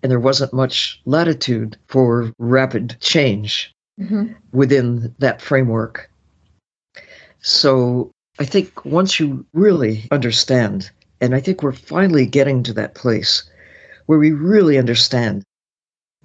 and 0.02 0.12
there 0.12 0.20
wasn't 0.20 0.54
much 0.54 1.02
latitude 1.06 1.78
for 1.88 2.32
rapid 2.38 2.96
change 3.00 3.74
mm-hmm. 4.00 4.34
within 4.52 5.14
that 5.20 5.42
framework. 5.42 6.10
So 7.40 8.12
I 8.40 8.46
think 8.46 8.86
once 8.86 9.20
you 9.20 9.46
really 9.54 10.08
understand, 10.12 10.92
and 11.22 11.34
I 11.34 11.40
think 11.40 11.64
we're 11.64 11.72
finally 11.72 12.26
getting 12.26 12.64
to 12.64 12.74
that 12.74 12.96
place 12.96 13.44
where 14.06 14.20
we 14.20 14.32
really 14.32 14.78
understand 14.78 15.44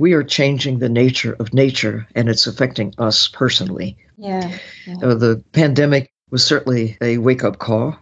we 0.00 0.14
are 0.14 0.24
changing 0.24 0.78
the 0.78 0.88
nature 0.88 1.36
of 1.40 1.52
nature 1.52 2.08
and 2.14 2.30
it's 2.30 2.46
affecting 2.46 2.94
us 2.96 3.28
personally. 3.28 3.98
Yeah. 4.16 4.56
yeah. 4.86 4.94
Uh, 5.02 5.14
the 5.14 5.44
pandemic 5.52 6.10
was 6.30 6.42
certainly 6.42 6.96
a 7.02 7.18
wake 7.18 7.44
up 7.44 7.58
call 7.58 7.98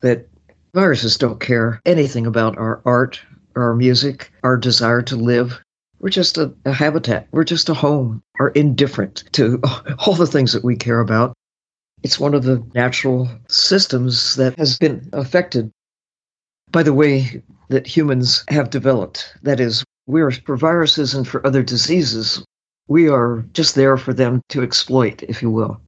that 0.00 0.28
viruses 0.74 1.16
don't 1.16 1.38
care 1.38 1.80
anything 1.86 2.26
about 2.26 2.58
our 2.58 2.82
art, 2.84 3.22
our 3.54 3.76
music, 3.76 4.32
our 4.42 4.56
desire 4.56 5.02
to 5.02 5.14
live. 5.14 5.60
We're 6.00 6.08
just 6.08 6.36
a, 6.36 6.52
a 6.64 6.72
habitat. 6.72 7.28
We're 7.30 7.44
just 7.44 7.68
a 7.68 7.74
home, 7.74 8.20
are 8.40 8.48
indifferent 8.50 9.22
to 9.34 9.62
all 10.00 10.14
the 10.14 10.26
things 10.26 10.52
that 10.52 10.64
we 10.64 10.74
care 10.74 10.98
about. 10.98 11.32
It's 12.02 12.18
one 12.18 12.34
of 12.34 12.42
the 12.42 12.60
natural 12.74 13.30
systems 13.48 14.34
that 14.34 14.58
has 14.58 14.78
been 14.78 15.08
affected 15.12 15.70
by 16.72 16.82
the 16.82 16.92
way 16.92 17.40
that 17.68 17.86
humans 17.86 18.44
have 18.48 18.68
developed. 18.70 19.32
That 19.42 19.60
is, 19.60 19.83
we're 20.06 20.30
for 20.30 20.56
viruses 20.56 21.14
and 21.14 21.26
for 21.26 21.46
other 21.46 21.62
diseases, 21.62 22.44
we 22.88 23.08
are 23.08 23.44
just 23.52 23.74
there 23.74 23.96
for 23.96 24.12
them 24.12 24.42
to 24.50 24.62
exploit, 24.62 25.22
if 25.22 25.42
you 25.42 25.50
will. 25.50 25.80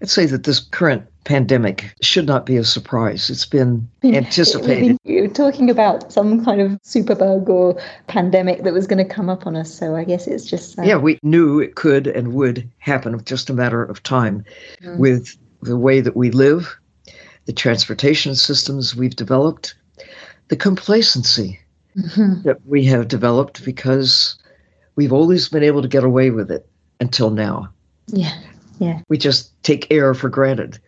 I'd 0.00 0.08
say 0.08 0.26
that 0.26 0.44
this 0.44 0.60
current 0.60 1.04
pandemic 1.24 1.92
should 2.00 2.26
not 2.26 2.46
be 2.46 2.56
a 2.56 2.64
surprise. 2.64 3.28
It's 3.28 3.44
been 3.44 3.88
anticipated. 4.04 4.96
You're 5.04 5.28
talking 5.28 5.68
about 5.68 6.12
some 6.12 6.44
kind 6.44 6.60
of 6.60 6.72
superbug 6.82 7.48
or 7.48 7.80
pandemic 8.06 8.62
that 8.62 8.72
was 8.72 8.86
going 8.86 9.04
to 9.04 9.14
come 9.14 9.28
up 9.28 9.46
on 9.46 9.56
us. 9.56 9.74
So 9.74 9.96
I 9.96 10.04
guess 10.04 10.26
it's 10.26 10.44
just. 10.44 10.78
Uh... 10.78 10.82
Yeah, 10.82 10.96
we 10.96 11.18
knew 11.22 11.58
it 11.58 11.74
could 11.74 12.06
and 12.06 12.32
would 12.34 12.70
happen, 12.78 13.22
just 13.24 13.50
a 13.50 13.52
matter 13.52 13.82
of 13.82 14.02
time 14.02 14.44
mm. 14.80 14.98
with 14.98 15.36
the 15.62 15.76
way 15.76 16.00
that 16.00 16.16
we 16.16 16.30
live, 16.30 16.78
the 17.46 17.52
transportation 17.52 18.36
systems 18.36 18.94
we've 18.94 19.16
developed, 19.16 19.74
the 20.46 20.56
complacency 20.56 21.58
mm-hmm. 21.96 22.42
that 22.42 22.58
we 22.66 22.84
have 22.84 23.08
developed 23.08 23.64
because 23.64 24.36
we've 24.96 25.12
always 25.12 25.48
been 25.48 25.62
able 25.62 25.82
to 25.82 25.88
get 25.88 26.04
away 26.04 26.30
with 26.30 26.50
it 26.50 26.68
until 27.00 27.30
now. 27.30 27.68
Yeah. 28.08 28.38
Yeah. 28.78 29.00
We 29.08 29.18
just 29.18 29.60
take 29.62 29.90
air 29.90 30.14
for 30.14 30.28
granted. 30.28 30.78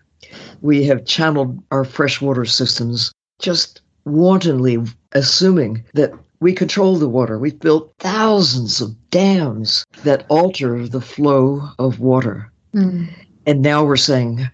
We 0.60 0.84
have 0.84 1.04
channeled 1.04 1.62
our 1.70 1.84
freshwater 1.84 2.44
systems 2.44 3.12
just 3.40 3.80
wantonly 4.04 4.78
assuming 5.12 5.84
that 5.94 6.12
we 6.40 6.52
control 6.52 6.96
the 6.96 7.08
water. 7.08 7.38
We've 7.38 7.58
built 7.58 7.92
thousands 7.98 8.80
of 8.80 8.96
dams 9.10 9.84
that 10.04 10.24
alter 10.28 10.88
the 10.88 11.00
flow 11.00 11.68
of 11.78 12.00
water. 12.00 12.50
Mm. 12.74 13.12
And 13.46 13.62
now 13.62 13.84
we're 13.84 13.96
saying, 13.96 14.48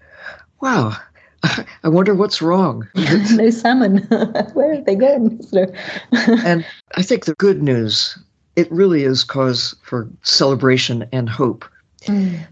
wow, 0.61 0.97
I 1.83 1.89
wonder 1.89 2.15
what's 2.15 2.41
wrong. 2.41 2.87
no 2.95 3.49
salmon. 3.49 3.97
Where 4.53 4.75
have 4.75 4.85
they 4.85 4.95
gone? 4.95 5.39
and 6.45 6.65
I 6.95 7.01
think 7.03 7.25
the 7.25 7.35
good 7.35 7.61
news, 7.61 8.17
it 8.55 8.71
really 8.71 9.03
is 9.03 9.23
cause 9.23 9.75
for 9.83 10.09
celebration 10.23 11.07
and 11.11 11.29
hope. 11.29 11.65
Mm. 12.03 12.45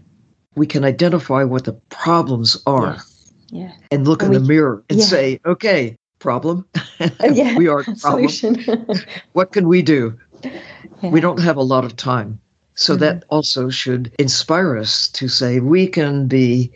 We 0.54 0.66
can 0.66 0.84
identify 0.84 1.44
what 1.44 1.64
the 1.64 1.74
problems 1.90 2.60
are. 2.66 2.92
Yes. 2.94 3.32
Yeah. 3.50 3.72
And 3.90 4.08
look 4.08 4.22
and 4.22 4.34
in 4.34 4.40
we, 4.40 4.46
the 4.46 4.52
mirror 4.52 4.84
and 4.88 4.98
yeah. 4.98 5.04
say, 5.04 5.40
okay, 5.46 5.96
problem. 6.18 6.66
Oh, 6.98 7.10
yeah. 7.32 7.56
we 7.56 7.68
are 7.68 7.82
the 7.82 7.94
problem. 7.94 9.04
what 9.32 9.52
can 9.52 9.68
we 9.68 9.82
do? 9.82 10.18
Yeah. 10.42 11.10
We 11.10 11.20
don't 11.20 11.40
have 11.40 11.56
a 11.56 11.62
lot 11.62 11.84
of 11.84 11.96
time. 11.96 12.40
So 12.74 12.92
mm-hmm. 12.92 13.00
that 13.00 13.24
also 13.28 13.70
should 13.70 14.14
inspire 14.18 14.76
us 14.76 15.08
to 15.08 15.28
say 15.28 15.60
we 15.60 15.86
can 15.86 16.26
be 16.26 16.72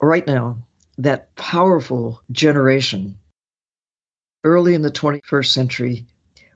right 0.00 0.26
now 0.26 0.58
that 0.98 1.34
powerful 1.36 2.22
generation 2.32 3.18
early 4.44 4.74
in 4.74 4.82
the 4.82 4.90
21st 4.90 5.46
century 5.46 6.06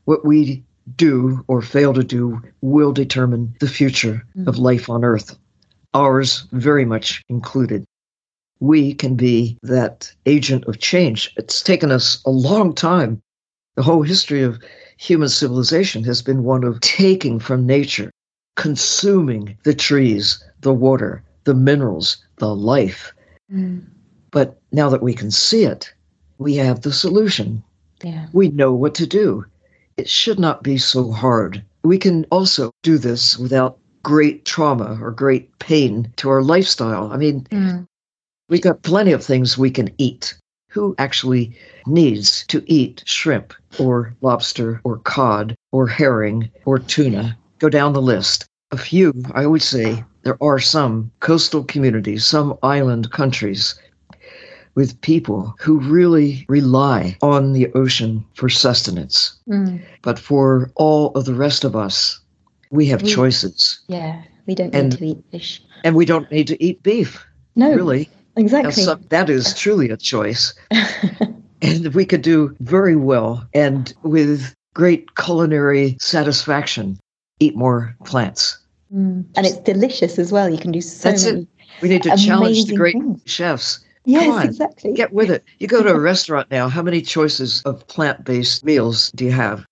what 0.04 0.24
we 0.24 0.62
do 0.96 1.44
or 1.46 1.62
fail 1.62 1.94
to 1.94 2.02
do 2.02 2.40
will 2.60 2.92
determine 2.92 3.54
the 3.60 3.68
future 3.68 4.24
mm-hmm. 4.36 4.48
of 4.48 4.58
life 4.58 4.90
on 4.90 5.04
earth 5.04 5.38
ours 5.94 6.46
very 6.52 6.84
much 6.84 7.22
included 7.28 7.86
we 8.62 8.94
can 8.94 9.16
be 9.16 9.58
that 9.64 10.14
agent 10.24 10.64
of 10.66 10.78
change. 10.78 11.34
It's 11.36 11.60
taken 11.62 11.90
us 11.90 12.22
a 12.24 12.30
long 12.30 12.76
time. 12.76 13.20
The 13.74 13.82
whole 13.82 14.02
history 14.02 14.42
of 14.44 14.62
human 14.98 15.28
civilization 15.28 16.04
has 16.04 16.22
been 16.22 16.44
one 16.44 16.62
of 16.62 16.78
taking 16.78 17.40
from 17.40 17.66
nature, 17.66 18.12
consuming 18.54 19.58
the 19.64 19.74
trees, 19.74 20.44
the 20.60 20.72
water, 20.72 21.24
the 21.42 21.54
minerals, 21.54 22.24
the 22.36 22.54
life. 22.54 23.12
Mm. 23.52 23.82
But 24.32 24.60
now 24.72 24.88
that 24.88 25.02
we 25.02 25.14
can 25.14 25.30
see 25.30 25.64
it, 25.64 25.92
we 26.38 26.56
have 26.56 26.80
the 26.80 26.92
solution. 26.92 27.62
Yeah. 28.02 28.26
We 28.32 28.48
know 28.48 28.72
what 28.72 28.94
to 28.96 29.06
do. 29.06 29.44
It 29.96 30.08
should 30.08 30.40
not 30.40 30.64
be 30.64 30.76
so 30.78 31.12
hard. 31.12 31.62
We 31.84 31.98
can 31.98 32.26
also 32.30 32.72
do 32.82 32.98
this 32.98 33.38
without 33.38 33.78
great 34.02 34.44
trauma 34.44 34.98
or 35.00 35.12
great 35.12 35.56
pain 35.60 36.12
to 36.16 36.28
our 36.28 36.42
lifestyle. 36.42 37.12
I 37.12 37.16
mean, 37.16 37.46
mm. 37.50 37.86
We've 38.52 38.60
got 38.60 38.82
plenty 38.82 39.12
of 39.12 39.24
things 39.24 39.56
we 39.56 39.70
can 39.70 39.88
eat. 39.96 40.36
Who 40.68 40.94
actually 40.98 41.56
needs 41.86 42.44
to 42.48 42.62
eat 42.66 43.02
shrimp 43.06 43.54
or 43.78 44.14
lobster 44.20 44.78
or 44.84 44.98
cod 44.98 45.54
or 45.70 45.86
herring 45.86 46.50
or 46.66 46.78
tuna? 46.78 47.38
Go 47.60 47.70
down 47.70 47.94
the 47.94 48.02
list. 48.02 48.44
A 48.70 48.76
few, 48.76 49.14
I 49.32 49.46
would 49.46 49.62
say, 49.62 50.04
there 50.24 50.36
are 50.42 50.58
some 50.58 51.10
coastal 51.20 51.64
communities, 51.64 52.26
some 52.26 52.58
island 52.62 53.10
countries 53.10 53.74
with 54.74 55.00
people 55.00 55.54
who 55.58 55.78
really 55.80 56.44
rely 56.48 57.16
on 57.22 57.52
the 57.52 57.70
ocean 57.74 58.24
for 58.34 58.48
sustenance. 58.48 59.36
Mm. 59.48 59.82
But 60.02 60.18
for 60.18 60.70
all 60.76 61.10
of 61.10 61.24
the 61.24 61.34
rest 61.34 61.64
of 61.64 61.76
us, 61.76 62.20
we 62.70 62.86
have 62.86 63.02
we, 63.02 63.12
choices. 63.12 63.80
Yeah, 63.88 64.22
we 64.46 64.54
don't 64.54 64.72
need 64.72 64.92
to 64.92 65.06
eat 65.06 65.24
fish. 65.30 65.62
And 65.84 65.94
we 65.94 66.06
don't 66.06 66.30
need 66.30 66.46
to 66.48 66.62
eat 66.62 66.82
beef. 66.82 67.24
No. 67.54 67.74
Really. 67.74 68.08
Exactly. 68.36 68.72
So 68.72 68.94
that 68.94 69.28
is 69.28 69.54
truly 69.58 69.90
a 69.90 69.96
choice. 69.96 70.54
and 71.60 71.94
we 71.94 72.04
could 72.04 72.22
do 72.22 72.56
very 72.60 72.96
well 72.96 73.46
and 73.52 73.92
with 74.02 74.54
great 74.74 75.14
culinary 75.16 75.96
satisfaction 76.00 76.98
eat 77.40 77.56
more 77.56 77.94
plants. 78.04 78.58
Mm. 78.94 79.24
And 79.36 79.46
it's 79.46 79.58
delicious 79.58 80.18
as 80.18 80.32
well. 80.32 80.48
You 80.48 80.58
can 80.58 80.72
do 80.72 80.80
so 80.80 81.10
That's 81.10 81.24
many. 81.24 81.40
It. 81.40 81.48
We 81.82 81.88
need 81.88 82.02
to 82.04 82.16
challenge 82.16 82.66
the 82.66 82.76
great 82.76 82.94
things. 82.94 83.20
chefs. 83.26 83.80
Yes, 84.04 84.28
on, 84.28 84.46
exactly. 84.46 84.92
Get 84.94 85.12
with 85.12 85.30
it. 85.30 85.44
You 85.58 85.68
go 85.68 85.82
to 85.82 85.94
a 85.94 86.00
restaurant 86.00 86.50
now, 86.50 86.68
how 86.68 86.82
many 86.82 87.02
choices 87.02 87.62
of 87.62 87.86
plant 87.86 88.24
based 88.24 88.64
meals 88.64 89.12
do 89.12 89.24
you 89.24 89.32
have? 89.32 89.64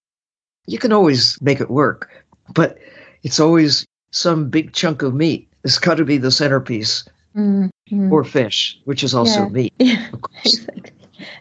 You 0.67 0.79
can 0.79 0.93
always 0.93 1.41
make 1.41 1.61
it 1.61 1.71
work, 1.71 2.11
but 2.55 2.79
it's 3.23 3.41
always 3.41 3.87
some 4.13 4.49
big 4.49 4.73
chunk 4.73 5.03
of 5.03 5.15
meat. 5.15 5.49
It's 5.65 5.79
got 5.79 5.97
to 5.97 6.05
be 6.05 6.17
the 6.17 6.31
centerpiece 6.31 7.05
mm-hmm. 7.37 8.13
or 8.13 8.25
fish, 8.25 8.79
which 8.85 9.03
is 9.03 9.15
also 9.15 9.41
yeah. 9.41 9.49
meat. 9.49 9.75
Yeah, 9.79 10.09
exactly. 10.45 10.93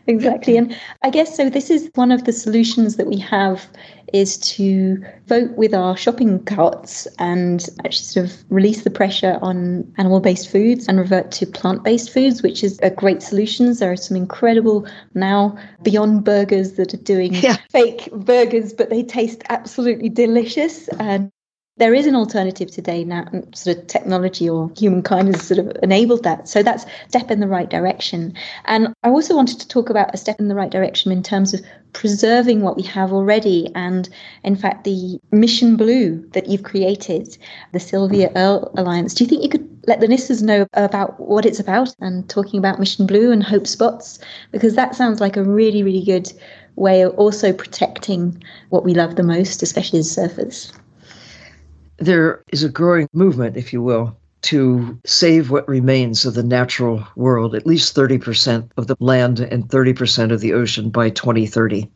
Exactly. 0.07 0.57
And 0.57 0.75
I 1.03 1.09
guess 1.09 1.37
so. 1.37 1.49
This 1.49 1.69
is 1.69 1.89
one 1.95 2.11
of 2.11 2.25
the 2.25 2.33
solutions 2.33 2.97
that 2.97 3.07
we 3.07 3.17
have 3.19 3.67
is 4.13 4.37
to 4.37 5.03
vote 5.27 5.51
with 5.51 5.73
our 5.73 5.95
shopping 5.95 6.43
carts 6.45 7.07
and 7.17 7.67
actually 7.85 8.05
sort 8.05 8.25
of 8.25 8.43
release 8.49 8.83
the 8.83 8.89
pressure 8.89 9.37
on 9.41 9.91
animal 9.97 10.19
based 10.19 10.49
foods 10.49 10.87
and 10.87 10.99
revert 10.99 11.31
to 11.31 11.45
plant 11.45 11.83
based 11.83 12.11
foods, 12.11 12.41
which 12.41 12.63
is 12.63 12.79
a 12.81 12.89
great 12.89 13.21
solution. 13.21 13.73
There 13.73 13.91
are 13.91 13.97
some 13.97 14.17
incredible 14.17 14.87
now 15.13 15.57
beyond 15.83 16.23
burgers 16.23 16.73
that 16.73 16.93
are 16.93 16.97
doing 16.97 17.33
yeah. 17.33 17.57
fake 17.69 18.09
burgers, 18.11 18.73
but 18.73 18.89
they 18.89 19.03
taste 19.03 19.43
absolutely 19.49 20.09
delicious. 20.09 20.87
And 20.99 21.31
there 21.79 21.93
is 21.93 22.05
an 22.05 22.15
alternative 22.15 22.69
today 22.69 23.03
now 23.05 23.23
mm, 23.23 23.55
sort 23.55 23.77
of 23.77 23.87
technology 23.87 24.49
or 24.49 24.69
humankind 24.77 25.29
has 25.29 25.41
sort 25.41 25.59
of 25.59 25.71
enabled 25.81 26.23
that. 26.23 26.47
So 26.47 26.61
that's 26.61 26.85
step 27.07 27.31
in 27.31 27.39
the 27.39 27.47
right 27.47 27.69
direction. 27.69 28.33
And 28.65 28.93
i 29.03 29.09
also 29.09 29.35
wanted 29.35 29.59
to 29.59 29.67
talk 29.67 29.89
about 29.89 30.13
a 30.13 30.17
step 30.17 30.39
in 30.39 30.49
the 30.49 30.55
right 30.55 30.69
direction 30.69 31.11
in 31.11 31.23
terms 31.23 31.53
of 31.53 31.61
preserving 31.93 32.61
what 32.61 32.75
we 32.75 32.83
have 32.83 33.11
already 33.11 33.71
and 33.73 34.09
in 34.43 34.55
fact 34.55 34.83
the 34.83 35.19
mission 35.31 35.75
blue 35.75 36.23
that 36.33 36.47
you've 36.47 36.61
created 36.61 37.35
the 37.71 37.79
sylvia 37.79 38.29
earle 38.35 38.71
alliance. 38.77 39.13
Do 39.13 39.23
you 39.23 39.29
think 39.29 39.41
you 39.41 39.49
could 39.49 39.67
let 39.87 40.01
the 40.01 40.07
listeners 40.07 40.43
know 40.43 40.67
about 40.73 41.19
what 41.19 41.45
it's 41.45 41.59
about 41.59 41.95
and 41.99 42.29
talking 42.29 42.59
about 42.59 42.79
mission 42.79 43.07
blue 43.07 43.31
and 43.31 43.41
hope 43.41 43.65
spots? 43.65 44.19
Because 44.51 44.75
that 44.75 44.95
sounds 44.95 45.19
like 45.21 45.37
a 45.37 45.43
really 45.43 45.81
really 45.81 46.03
good 46.03 46.31
way 46.75 47.01
of 47.01 47.13
also 47.15 47.51
protecting 47.53 48.43
what 48.69 48.83
we 48.83 48.93
love 48.93 49.15
the 49.15 49.23
most 49.23 49.63
especially 49.63 49.99
as 49.99 50.15
surfers 50.15 50.71
there 51.99 52.43
is 52.51 52.63
a 52.63 52.69
growing 52.69 53.07
movement, 53.13 53.57
if 53.57 53.73
you 53.73 53.81
will, 53.81 54.15
to 54.41 54.99
save 55.05 55.49
what 55.49 55.67
remains 55.67 56.25
of 56.25 56.33
the 56.33 56.43
natural 56.43 57.05
world, 57.15 57.55
at 57.55 57.67
least 57.67 57.95
30% 57.95 58.69
of 58.77 58.87
the 58.87 58.95
land 58.99 59.39
and 59.39 59.67
30% 59.67 60.31
of 60.31 60.39
the 60.39 60.53
ocean 60.53 60.89
by 60.89 61.09
2030. 61.09 61.89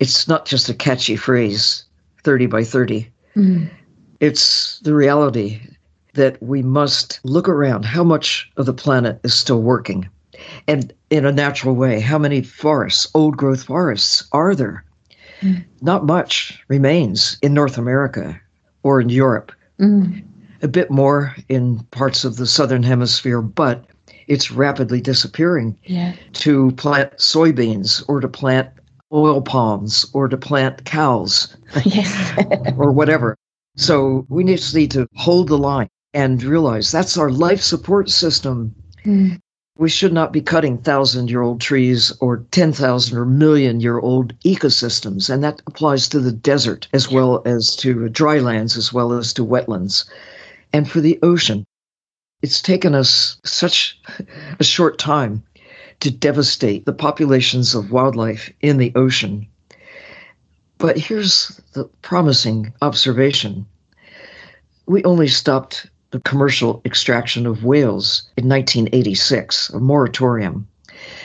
It's 0.00 0.26
not 0.26 0.44
just 0.44 0.68
a 0.68 0.74
catchy 0.74 1.16
phrase, 1.16 1.84
30 2.24 2.46
by 2.46 2.64
30. 2.64 3.08
Mm. 3.36 3.70
It's 4.20 4.80
the 4.80 4.94
reality 4.94 5.60
that 6.14 6.42
we 6.42 6.62
must 6.62 7.20
look 7.24 7.48
around 7.48 7.84
how 7.84 8.02
much 8.02 8.50
of 8.56 8.66
the 8.66 8.72
planet 8.72 9.20
is 9.22 9.34
still 9.34 9.62
working 9.62 10.08
and 10.66 10.92
in 11.10 11.24
a 11.24 11.32
natural 11.32 11.74
way. 11.74 12.00
How 12.00 12.18
many 12.18 12.42
forests, 12.42 13.08
old 13.14 13.36
growth 13.36 13.64
forests, 13.64 14.24
are 14.32 14.54
there? 14.54 14.84
Mm. 15.42 15.64
Not 15.80 16.06
much 16.06 16.60
remains 16.68 17.38
in 17.40 17.54
North 17.54 17.78
America 17.78 18.40
or 18.84 19.00
in 19.00 19.08
Europe. 19.08 19.50
Mm. 19.80 20.22
A 20.62 20.68
bit 20.68 20.90
more 20.90 21.34
in 21.48 21.80
parts 21.90 22.24
of 22.24 22.36
the 22.36 22.46
southern 22.46 22.84
hemisphere, 22.84 23.42
but 23.42 23.84
it's 24.28 24.52
rapidly 24.52 25.00
disappearing. 25.00 25.76
Yeah. 25.84 26.14
To 26.34 26.70
plant 26.72 27.12
soybeans 27.18 28.04
or 28.08 28.20
to 28.20 28.28
plant 28.28 28.68
oil 29.12 29.42
palms 29.42 30.06
or 30.12 30.28
to 30.28 30.36
plant 30.36 30.84
cows 30.84 31.56
or 32.76 32.92
whatever. 32.92 33.36
So 33.76 34.24
we 34.28 34.44
just 34.44 34.74
need 34.74 34.92
to 34.92 35.08
hold 35.16 35.48
the 35.48 35.58
line 35.58 35.88
and 36.12 36.42
realize 36.42 36.92
that's 36.92 37.18
our 37.18 37.30
life 37.30 37.60
support 37.60 38.08
system. 38.08 38.74
Mm. 39.04 39.40
We 39.76 39.88
should 39.88 40.12
not 40.12 40.32
be 40.32 40.40
cutting 40.40 40.78
thousand 40.78 41.30
year 41.30 41.42
old 41.42 41.60
trees 41.60 42.12
or 42.20 42.44
10,000 42.52 43.18
or 43.18 43.24
million 43.24 43.80
year 43.80 43.98
old 43.98 44.32
ecosystems. 44.42 45.28
And 45.28 45.42
that 45.42 45.62
applies 45.66 46.08
to 46.10 46.20
the 46.20 46.30
desert 46.30 46.86
as 46.92 47.10
well 47.10 47.42
as 47.44 47.74
to 47.76 48.08
dry 48.08 48.38
lands 48.38 48.76
as 48.76 48.92
well 48.92 49.12
as 49.12 49.32
to 49.34 49.44
wetlands. 49.44 50.04
And 50.72 50.88
for 50.88 51.00
the 51.00 51.18
ocean, 51.24 51.66
it's 52.40 52.62
taken 52.62 52.94
us 52.94 53.36
such 53.44 53.98
a 54.60 54.64
short 54.64 54.96
time 54.96 55.42
to 56.00 56.10
devastate 56.10 56.84
the 56.84 56.92
populations 56.92 57.74
of 57.74 57.90
wildlife 57.90 58.52
in 58.60 58.76
the 58.76 58.92
ocean. 58.94 59.46
But 60.78 60.98
here's 60.98 61.60
the 61.72 61.86
promising 62.02 62.72
observation 62.80 63.66
we 64.86 65.02
only 65.04 65.28
stopped 65.28 65.88
the 66.14 66.20
commercial 66.20 66.80
extraction 66.84 67.44
of 67.44 67.64
whales 67.64 68.22
in 68.36 68.48
1986, 68.48 69.70
a 69.70 69.80
moratorium. 69.80 70.64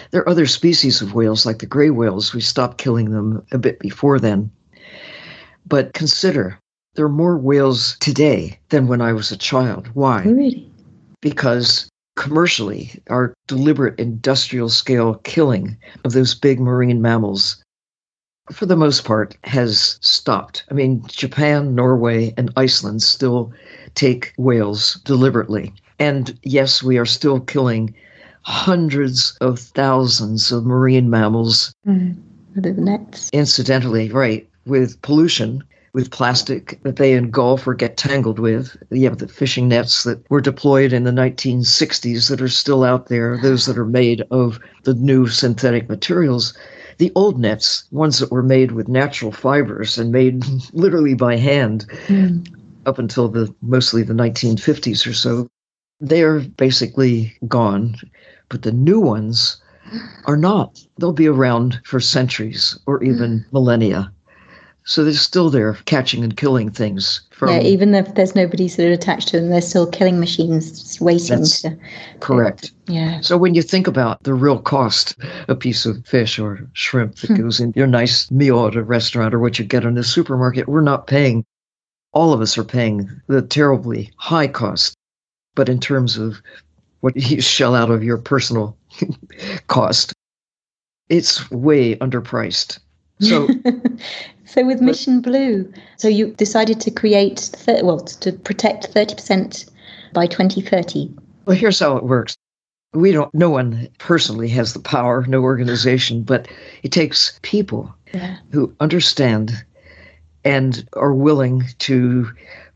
There 0.09 0.21
are 0.21 0.29
other 0.29 0.47
species 0.47 0.99
of 0.99 1.13
whales, 1.13 1.45
like 1.45 1.59
the 1.59 1.67
gray 1.67 1.91
whales. 1.91 2.33
We 2.33 2.41
stopped 2.41 2.79
killing 2.79 3.11
them 3.11 3.45
a 3.51 3.59
bit 3.59 3.77
before 3.77 4.17
then. 4.17 4.49
But 5.67 5.93
consider 5.93 6.57
there 6.95 7.05
are 7.05 7.09
more 7.23 7.37
whales 7.37 7.97
today 7.99 8.57
than 8.69 8.87
when 8.87 8.99
I 8.99 9.13
was 9.13 9.31
a 9.31 9.37
child. 9.37 9.87
Why? 9.93 10.23
Really? 10.23 10.67
Because 11.21 11.87
commercially, 12.15 12.99
our 13.11 13.35
deliberate 13.47 13.99
industrial 13.99 14.69
scale 14.69 15.21
killing 15.23 15.77
of 16.03 16.13
those 16.13 16.33
big 16.33 16.59
marine 16.59 16.99
mammals, 16.99 17.63
for 18.51 18.65
the 18.65 18.75
most 18.75 19.05
part, 19.05 19.37
has 19.43 19.99
stopped. 20.01 20.63
I 20.71 20.73
mean, 20.73 21.03
Japan, 21.09 21.75
Norway, 21.75 22.33
and 22.37 22.51
Iceland 22.57 23.03
still 23.03 23.53
take 23.99 24.33
whales 24.37 24.95
deliberately. 25.03 25.73
And 25.99 26.39
yes, 26.43 26.81
we 26.81 26.97
are 26.97 27.05
still 27.05 27.41
killing 27.41 27.93
hundreds 28.43 29.37
of 29.41 29.59
thousands 29.59 30.53
of 30.53 30.65
marine 30.65 31.09
mammals. 31.09 31.73
Mm. 31.85 32.15
The 32.55 32.71
nets. 32.71 33.29
Incidentally, 33.33 34.09
right, 34.09 34.47
with 34.65 35.01
pollution 35.01 35.63
with 35.91 36.11
plastic 36.11 36.79
that 36.83 36.97
they 36.97 37.13
engulf 37.13 37.67
or 37.67 37.73
get 37.73 37.97
tangled 37.97 38.39
with. 38.39 38.77
You 38.91 39.09
have 39.09 39.17
the 39.17 39.27
fishing 39.27 39.67
nets 39.67 40.03
that 40.03 40.23
were 40.29 40.39
deployed 40.39 40.93
in 40.93 41.03
the 41.03 41.11
1960s 41.11 42.29
that 42.29 42.41
are 42.41 42.47
still 42.47 42.83
out 42.83 43.07
there, 43.07 43.39
those 43.41 43.65
that 43.65 43.77
are 43.77 43.85
made 43.85 44.23
of 44.29 44.59
the 44.83 44.93
new 44.93 45.27
synthetic 45.27 45.89
materials. 45.89 46.53
The 46.99 47.11
old 47.15 47.39
nets, 47.39 47.85
ones 47.91 48.19
that 48.19 48.31
were 48.31 48.43
made 48.43 48.73
with 48.73 48.87
natural 48.87 49.31
fibers 49.31 49.97
and 49.97 50.11
made 50.11 50.45
literally 50.73 51.15
by 51.15 51.37
hand 51.37 51.85
mm. 52.07 52.45
Up 52.85 52.99
until 52.99 53.27
the 53.27 53.53
mostly 53.61 54.03
the 54.03 54.13
1950s 54.13 55.05
or 55.07 55.13
so, 55.13 55.47
they're 55.99 56.39
basically 56.39 57.37
gone. 57.47 57.95
But 58.49 58.63
the 58.63 58.71
new 58.71 58.99
ones 58.99 59.61
are 60.25 60.37
not. 60.37 60.79
They'll 60.97 61.13
be 61.13 61.27
around 61.27 61.79
for 61.85 61.99
centuries 61.99 62.77
or 62.85 63.03
even 63.03 63.39
hmm. 63.39 63.49
millennia. 63.51 64.11
So 64.85 65.03
they're 65.03 65.13
still 65.13 65.51
there 65.51 65.73
catching 65.85 66.23
and 66.23 66.35
killing 66.35 66.71
things. 66.71 67.21
From, 67.29 67.49
yeah, 67.49 67.61
even 67.61 67.93
if 67.93 68.15
there's 68.15 68.33
nobody 68.33 68.67
sort 68.67 68.87
of 68.87 68.93
attached 68.93 69.27
to 69.29 69.39
them, 69.39 69.49
they're 69.49 69.61
still 69.61 69.85
killing 69.85 70.19
machines 70.19 70.97
waiting 70.99 71.43
to. 71.43 71.77
Correct. 72.21 72.71
yeah. 72.87 73.21
So 73.21 73.37
when 73.37 73.53
you 73.53 73.61
think 73.61 73.85
about 73.85 74.23
the 74.23 74.33
real 74.33 74.57
cost, 74.59 75.15
a 75.47 75.55
piece 75.55 75.85
of 75.85 76.03
fish 76.07 76.39
or 76.39 76.67
shrimp 76.73 77.17
that 77.17 77.27
hmm. 77.27 77.35
goes 77.35 77.59
in 77.59 77.71
your 77.75 77.85
nice 77.85 78.31
meal 78.31 78.65
at 78.65 78.75
a 78.75 78.83
restaurant 78.83 79.35
or 79.35 79.39
what 79.39 79.59
you 79.59 79.65
get 79.65 79.83
in 79.83 79.93
the 79.93 80.03
supermarket, 80.03 80.67
we're 80.67 80.81
not 80.81 81.05
paying. 81.05 81.45
All 82.11 82.33
of 82.33 82.41
us 82.41 82.57
are 82.57 82.63
paying 82.63 83.09
the 83.27 83.41
terribly 83.41 84.11
high 84.17 84.47
cost. 84.47 84.95
But 85.55 85.69
in 85.69 85.79
terms 85.79 86.17
of 86.17 86.41
what 87.01 87.15
you 87.15 87.41
shell 87.41 87.75
out 87.75 87.91
of 87.91 88.03
your 88.03 88.17
personal 88.17 88.77
cost, 89.67 90.13
it's 91.09 91.49
way 91.51 91.95
underpriced. 91.97 92.79
So 93.19 93.47
So 94.49 94.65
with 94.65 94.81
Mission 94.81 95.21
Blue, 95.21 95.71
so 95.97 96.07
you 96.07 96.33
decided 96.33 96.81
to 96.81 96.89
create, 96.89 97.51
well, 97.67 97.99
to 97.99 98.31
protect 98.31 98.91
30% 98.91 99.69
by 100.11 100.25
2030. 100.25 101.13
Well, 101.45 101.55
here's 101.55 101.79
how 101.79 101.97
it 101.97 102.03
works. 102.03 102.35
We 102.93 103.11
don't, 103.11 103.31
no 103.35 103.51
one 103.51 103.87
personally 103.99 104.49
has 104.49 104.73
the 104.73 104.79
power, 104.79 105.23
no 105.27 105.41
organization, 105.43 106.23
but 106.23 106.47
it 106.81 106.91
takes 106.91 107.37
people 107.43 107.93
yeah. 108.11 108.37
who 108.51 108.73
understand 108.79 109.63
and 110.43 110.87
are 110.93 111.13
willing 111.13 111.63
to 111.79 112.29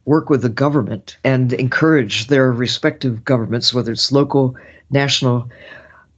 work 0.06 0.30
with 0.30 0.42
the 0.42 0.50
government 0.50 1.18
and 1.24 1.54
encourage 1.54 2.28
their 2.28 2.52
respective 2.52 3.24
governments, 3.24 3.74
whether 3.74 3.92
it's 3.92 4.12
local, 4.12 4.56
national, 4.90 5.50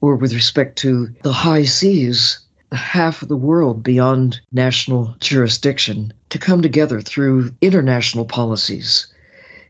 or 0.01 0.15
with 0.15 0.33
respect 0.33 0.77
to 0.77 1.07
the 1.23 1.33
high 1.33 1.63
seas 1.63 2.39
half 2.71 3.21
of 3.21 3.27
the 3.27 3.37
world 3.37 3.83
beyond 3.83 4.39
national 4.51 5.15
jurisdiction 5.19 6.11
to 6.29 6.39
come 6.39 6.61
together 6.61 6.99
through 6.99 7.51
international 7.61 8.25
policies 8.25 9.07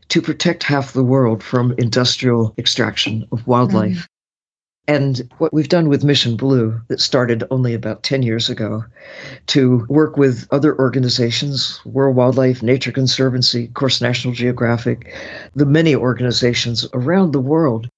to 0.08 0.22
protect 0.22 0.62
half 0.62 0.92
the 0.92 1.04
world 1.04 1.42
from 1.42 1.74
industrial 1.78 2.54
extraction 2.58 3.26
of 3.32 3.46
wildlife. 3.46 3.96
Mm. 3.96 4.06
And 4.88 5.28
what 5.38 5.52
we've 5.52 5.68
done 5.68 5.88
with 5.88 6.04
Mission 6.04 6.36
Blue, 6.36 6.80
that 6.88 7.00
started 7.00 7.42
only 7.50 7.74
about 7.74 8.04
10 8.04 8.22
years 8.22 8.48
ago, 8.48 8.84
to 9.48 9.84
work 9.88 10.16
with 10.16 10.46
other 10.52 10.78
organizations, 10.78 11.80
World 11.84 12.14
Wildlife, 12.14 12.62
Nature 12.62 12.92
Conservancy, 12.92 13.64
of 13.64 13.74
course, 13.74 14.00
National 14.00 14.32
Geographic, 14.32 15.12
the 15.56 15.66
many 15.66 15.96
organizations 15.96 16.86
around 16.94 17.32
the 17.32 17.40
world 17.40 17.88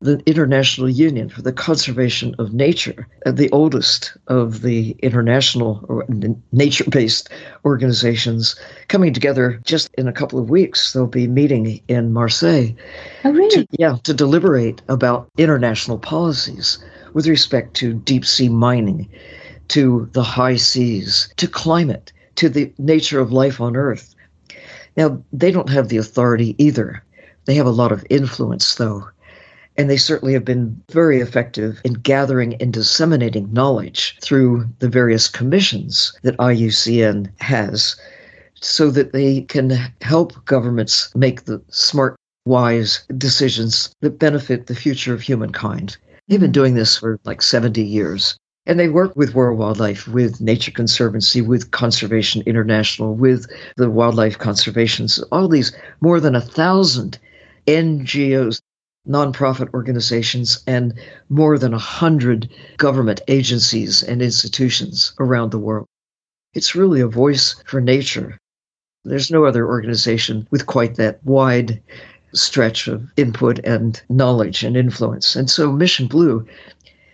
the 0.00 0.22
International 0.26 0.88
Union 0.88 1.28
for 1.28 1.42
the 1.42 1.52
Conservation 1.52 2.32
of 2.38 2.54
Nature, 2.54 3.08
uh, 3.26 3.32
the 3.32 3.50
oldest 3.50 4.16
of 4.28 4.62
the 4.62 4.92
international 5.02 5.84
or 5.88 6.06
nature 6.52 6.84
based 6.88 7.28
organizations, 7.64 8.54
coming 8.86 9.12
together 9.12 9.60
just 9.64 9.90
in 9.94 10.06
a 10.06 10.12
couple 10.12 10.38
of 10.38 10.50
weeks. 10.50 10.92
They'll 10.92 11.08
be 11.08 11.26
meeting 11.26 11.80
in 11.88 12.12
Marseille. 12.12 12.76
Oh, 13.24 13.32
really? 13.32 13.50
To, 13.56 13.66
yeah, 13.72 13.96
to 14.04 14.14
deliberate 14.14 14.82
about 14.88 15.28
international 15.36 15.98
policies 15.98 16.78
with 17.12 17.26
respect 17.26 17.74
to 17.78 17.94
deep 17.94 18.24
sea 18.24 18.48
mining, 18.48 19.08
to 19.68 20.08
the 20.12 20.22
high 20.22 20.56
seas, 20.56 21.28
to 21.38 21.48
climate, 21.48 22.12
to 22.36 22.48
the 22.48 22.72
nature 22.78 23.18
of 23.18 23.32
life 23.32 23.60
on 23.60 23.74
Earth. 23.74 24.14
Now, 24.96 25.20
they 25.32 25.50
don't 25.50 25.70
have 25.70 25.88
the 25.88 25.96
authority 25.96 26.54
either. 26.58 27.02
They 27.46 27.54
have 27.54 27.66
a 27.66 27.70
lot 27.70 27.90
of 27.90 28.06
influence, 28.10 28.76
though 28.76 29.08
and 29.78 29.88
they 29.88 29.96
certainly 29.96 30.34
have 30.34 30.44
been 30.44 30.82
very 30.90 31.20
effective 31.20 31.80
in 31.84 31.92
gathering 31.94 32.60
and 32.60 32.72
disseminating 32.72 33.50
knowledge 33.52 34.18
through 34.20 34.66
the 34.80 34.88
various 34.88 35.28
commissions 35.28 36.12
that 36.22 36.36
IUCN 36.38 37.30
has 37.40 37.94
so 38.60 38.90
that 38.90 39.12
they 39.12 39.42
can 39.42 39.70
help 40.00 40.44
governments 40.44 41.14
make 41.14 41.44
the 41.44 41.62
smart, 41.70 42.16
wise 42.44 43.04
decisions 43.16 43.90
that 44.00 44.18
benefit 44.18 44.66
the 44.66 44.74
future 44.74 45.14
of 45.14 45.20
humankind. 45.20 45.96
They've 46.26 46.40
been 46.40 46.50
doing 46.50 46.74
this 46.74 46.96
for 46.96 47.20
like 47.24 47.40
70 47.40 47.80
years. 47.82 48.36
And 48.66 48.78
they 48.78 48.88
work 48.88 49.16
with 49.16 49.34
World 49.34 49.58
Wildlife, 49.58 50.08
with 50.08 50.42
Nature 50.42 50.72
Conservancy, 50.72 51.40
with 51.40 51.70
Conservation 51.70 52.42
International, 52.44 53.14
with 53.14 53.46
the 53.76 53.88
Wildlife 53.88 54.38
Conservations, 54.38 55.20
all 55.32 55.48
these 55.48 55.74
more 56.02 56.20
than 56.20 56.34
a 56.34 56.40
thousand 56.40 57.18
NGOs 57.66 58.60
nonprofit 59.08 59.72
organizations, 59.72 60.62
and 60.66 60.94
more 61.28 61.58
than 61.58 61.72
100 61.72 62.48
government 62.76 63.20
agencies 63.28 64.02
and 64.02 64.20
institutions 64.20 65.12
around 65.18 65.50
the 65.50 65.58
world. 65.58 65.86
It's 66.54 66.74
really 66.74 67.00
a 67.00 67.08
voice 67.08 67.56
for 67.66 67.80
nature. 67.80 68.38
There's 69.04 69.30
no 69.30 69.44
other 69.44 69.66
organization 69.66 70.46
with 70.50 70.66
quite 70.66 70.96
that 70.96 71.24
wide 71.24 71.80
stretch 72.34 72.88
of 72.88 73.10
input 73.16 73.58
and 73.60 74.02
knowledge 74.08 74.62
and 74.62 74.76
influence. 74.76 75.34
And 75.34 75.48
so 75.48 75.72
Mission 75.72 76.06
Blue 76.06 76.46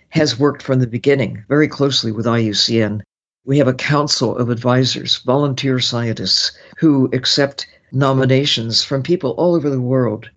has 0.09 0.39
worked 0.39 0.63
from 0.63 0.81
the 0.81 0.87
beginning 0.87 1.45
very 1.49 1.69
closely 1.69 2.11
with 2.11 2.27
IUCN. 2.27 3.03
We 3.45 3.59
have 3.59 3.69
a 3.69 3.75
council 3.75 4.37
of 4.37 4.49
advisors, 4.49 5.19
volunteer 5.19 5.79
scientists 5.79 6.53
who 6.79 7.09
accept 7.13 7.67
nominations 7.93 8.83
from 8.83 9.03
people 9.03 9.33
all 9.33 9.55
over 9.55 9.71
the 9.71 9.81
world, 9.81 10.31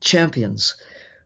champions 0.00 0.74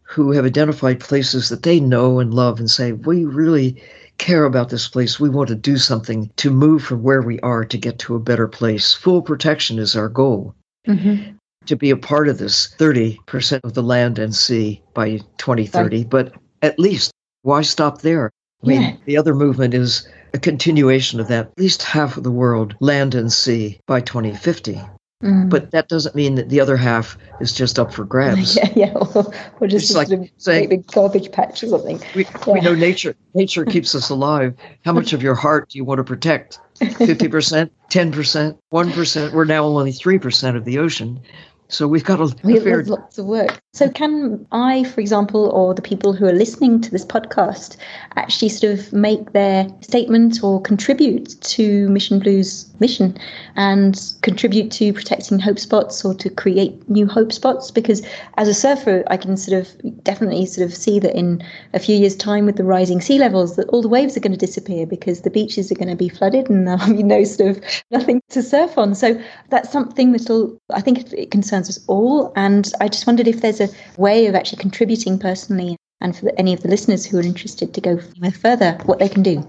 who 0.09 0.33
have 0.33 0.47
identified 0.47 1.01
places 1.01 1.51
that 1.51 1.63
they 1.63 1.79
know 1.79 2.19
and 2.19 2.33
love 2.33 2.59
and 2.59 2.71
say, 2.71 2.93
we 2.93 3.27
really 3.27 3.81
care 4.17 4.45
about 4.45 4.71
this 4.71 4.89
place. 4.89 5.21
We 5.21 5.29
want 5.29 5.49
to 5.49 5.55
do 5.55 5.77
something 5.77 6.31
to 6.37 6.51
move 6.51 6.83
from 6.83 7.03
where 7.03 7.21
we 7.21 7.39
are 7.41 7.65
to 7.65 7.77
get 7.77 7.99
to 8.01 8.15
a 8.15 8.21
better 8.21 8.49
place. 8.49 8.95
Full 8.95 9.21
protection 9.21 9.79
is 9.79 9.95
our 9.95 10.09
goal. 10.09 10.55
Mm-hmm. 10.87 11.35
To 11.67 11.77
be 11.77 11.91
a 11.91 11.97
part 11.97 12.29
of 12.29 12.39
this 12.39 12.75
30% 12.79 13.61
of 13.65 13.75
the 13.75 13.83
land 13.83 14.19
and 14.19 14.35
sea 14.35 14.83
by 14.95 15.19
2030. 15.37 15.99
Right. 15.99 16.11
But 16.11 16.33
at 16.63 16.79
least, 16.79 17.13
why 17.43 17.61
stop 17.61 18.01
there? 18.01 18.31
I 18.65 18.67
mean, 18.67 18.81
yeah. 18.81 18.97
the 19.05 19.17
other 19.19 19.35
movement 19.35 19.75
is 19.75 20.09
a 20.33 20.39
continuation 20.39 21.21
of 21.21 21.29
that, 21.29 21.47
at 21.47 21.59
least 21.59 21.83
half 21.83 22.17
of 22.17 22.25
the 22.25 22.33
world, 22.33 22.75
land 22.81 23.15
and 23.15 23.31
sea 23.31 23.79
by 23.87 24.01
2050. 24.01 24.81
Mm. 25.23 25.51
But 25.51 25.73
that 25.73 25.89
doesn't 25.89 26.15
mean 26.15 26.37
that 26.37 26.49
the 26.49 26.61
other 26.61 26.77
half 26.77 27.19
is 27.41 27.53
just 27.53 27.79
up 27.79 27.93
for 27.93 28.05
grabs. 28.15 28.57
Yeah, 28.57 28.73
yeah. 28.77 28.93
Or, 28.95 29.33
or 29.61 29.67
just, 29.67 29.95
like 29.95 30.11
a 30.11 30.31
saying, 30.37 30.69
big 30.69 30.87
garbage 30.87 31.33
patch 31.33 31.63
or 31.65 31.69
something. 31.69 32.01
We, 32.15 32.25
yeah. 32.25 32.53
we 32.53 32.61
know 32.61 32.75
nature. 32.75 33.17
Nature 33.35 33.65
keeps 33.65 33.95
us 33.95 34.11
alive. 34.11 34.55
How 34.85 34.93
much 34.93 35.13
of 35.13 35.23
your 35.23 35.35
heart 35.35 35.71
do 35.71 35.79
you 35.79 35.85
want 35.85 35.99
to 35.99 36.05
protect? 36.05 36.61
Fifty 36.79 37.27
percent, 37.27 37.73
ten 37.91 38.13
percent, 38.13 38.57
one 38.71 38.93
percent. 38.93 39.35
We're 39.35 39.45
now 39.45 39.65
only 39.65 39.91
three 39.91 40.19
percent 40.19 40.57
of 40.57 40.65
the 40.65 40.79
ocean. 40.79 41.21
So 41.67 41.87
we've 41.89 42.05
got 42.05 42.21
a, 42.21 42.35
we 42.45 42.59
fair... 42.61 42.83
lots 42.85 43.19
of 43.19 43.27
work. 43.27 43.61
So, 43.79 43.89
can 43.89 44.45
I, 44.51 44.83
for 44.83 45.01
example, 45.01 45.51
or 45.51 45.73
the 45.73 45.83
people 45.83 46.13
who 46.13 46.27
are 46.27 46.33
listening 46.33 46.81
to 46.81 46.91
this 46.91 47.05
podcast, 47.05 47.77
actually 48.17 48.49
sort 48.49 48.77
of 48.77 48.93
make 48.93 49.35
their 49.35 49.69
statement 49.83 50.43
or 50.43 50.61
contribute 50.61 51.41
to 51.43 51.89
Mission 51.89 52.19
Blue's 52.19 52.69
mission 52.81 53.17
and 53.55 54.01
contribute 54.23 54.73
to 54.73 54.93
protecting 54.93 55.39
hope 55.39 55.61
spots 55.61 56.05
or 56.05 56.13
to 56.15 56.29
create 56.29 56.91
new 56.91 57.07
hope 57.07 57.33
spots? 57.33 57.71
Because 57.71 58.05
as 58.37 58.49
a 58.49 58.55
surfer, 58.55 59.05
I 59.07 59.17
can 59.17 59.37
sort 59.37 59.61
of 59.61 60.03
definitely 60.03 60.47
sort 60.47 60.67
of 60.67 60.77
see 60.77 60.99
that 60.99 61.17
in 61.17 61.41
a 61.73 61.79
few 61.79 61.95
years' 61.97 62.17
time, 62.17 62.47
with 62.47 62.57
the 62.57 62.65
rising 62.65 63.01
sea 63.01 63.21
levels, 63.21 63.55
that 63.55 63.69
all 63.69 63.83
the 63.83 63.89
waves 63.89 64.17
are 64.17 64.21
going 64.21 64.33
to 64.33 64.47
disappear 64.47 64.87
because 64.87 65.21
the 65.21 65.31
beaches 65.31 65.71
are 65.71 65.77
going 65.77 65.89
to 65.89 65.95
be 65.95 66.09
flooded 66.09 66.51
and 66.51 66.67
there'll 66.67 66.97
be 66.97 67.05
no 67.05 67.23
sort 67.23 67.51
of 67.51 67.65
nothing 67.93 68.21
to 68.31 68.43
surf 68.43 68.77
on. 68.77 68.97
So 68.97 69.23
that's 69.51 69.71
something 69.71 70.11
that'll, 70.11 70.61
I 70.71 70.81
think, 70.81 71.13
it, 71.13 71.31
concerns 71.31 71.69
us 71.69 71.79
all. 71.87 72.33
And 72.35 72.73
I 72.81 72.89
just 72.89 73.07
wondered 73.07 73.29
if 73.29 73.41
there's 73.41 73.61
a 73.61 73.68
way 73.97 74.27
of 74.27 74.35
actually 74.35 74.61
contributing 74.61 75.19
personally 75.19 75.77
and 76.01 76.17
for 76.17 76.31
any 76.39 76.53
of 76.53 76.63
the 76.63 76.69
listeners 76.69 77.05
who 77.05 77.19
are 77.19 77.23
interested 77.23 77.75
to 77.75 77.81
go 77.81 77.99
further, 78.41 78.79
what 78.85 78.99
they 78.99 79.09
can 79.09 79.23
do. 79.23 79.45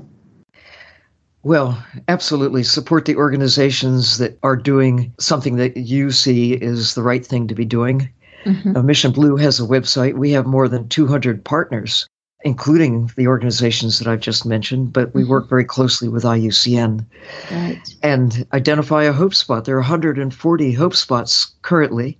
Well, 1.43 1.81
absolutely. 2.07 2.63
Support 2.63 3.05
the 3.05 3.15
organizations 3.15 4.17
that 4.17 4.37
are 4.43 4.57
doing 4.57 5.13
something 5.19 5.55
that 5.55 5.77
you 5.77 6.11
see 6.11 6.53
is 6.53 6.95
the 6.95 7.03
right 7.03 7.25
thing 7.25 7.47
to 7.47 7.55
be 7.55 7.65
doing. 7.65 8.09
Mm-hmm. 8.45 8.75
Uh, 8.75 8.83
Mission 8.83 9.11
Blue 9.11 9.37
has 9.37 9.59
a 9.59 9.63
website. 9.63 10.15
We 10.15 10.31
have 10.31 10.45
more 10.45 10.67
than 10.67 10.89
200 10.89 11.43
partners, 11.43 12.07
including 12.41 13.11
the 13.15 13.27
organizations 13.27 13.99
that 13.99 14.07
I've 14.07 14.19
just 14.19 14.45
mentioned, 14.45 14.91
but 14.91 15.13
we 15.13 15.21
mm-hmm. 15.21 15.31
work 15.31 15.49
very 15.49 15.65
closely 15.65 16.09
with 16.09 16.23
IUCN 16.23 17.05
right. 17.51 17.95
and 18.03 18.45
identify 18.53 19.03
a 19.03 19.13
hope 19.13 19.35
spot. 19.35 19.65
There 19.65 19.75
are 19.75 19.81
140 19.81 20.71
hope 20.73 20.95
spots 20.95 21.53
currently 21.61 22.17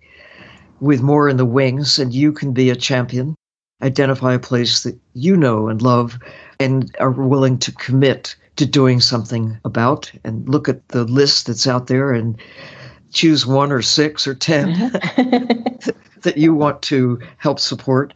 with 0.81 1.01
more 1.01 1.29
in 1.29 1.37
the 1.37 1.45
wings, 1.45 1.99
and 1.99 2.13
you 2.13 2.31
can 2.31 2.53
be 2.53 2.69
a 2.69 2.75
champion. 2.75 3.35
Identify 3.81 4.33
a 4.33 4.39
place 4.39 4.83
that 4.83 4.99
you 5.13 5.37
know 5.37 5.67
and 5.67 5.81
love 5.81 6.19
and 6.59 6.93
are 6.99 7.11
willing 7.11 7.57
to 7.59 7.71
commit 7.71 8.35
to 8.57 8.65
doing 8.65 8.99
something 8.99 9.57
about 9.63 10.11
and 10.25 10.47
look 10.49 10.67
at 10.67 10.85
the 10.89 11.05
list 11.05 11.47
that's 11.47 11.65
out 11.65 11.87
there 11.87 12.11
and 12.11 12.37
choose 13.13 13.45
one 13.45 13.71
or 13.71 13.81
six 13.81 14.27
or 14.27 14.35
10 14.35 14.67
that 16.21 16.33
you 16.35 16.53
want 16.53 16.81
to 16.81 17.19
help 17.37 17.59
support 17.59 18.11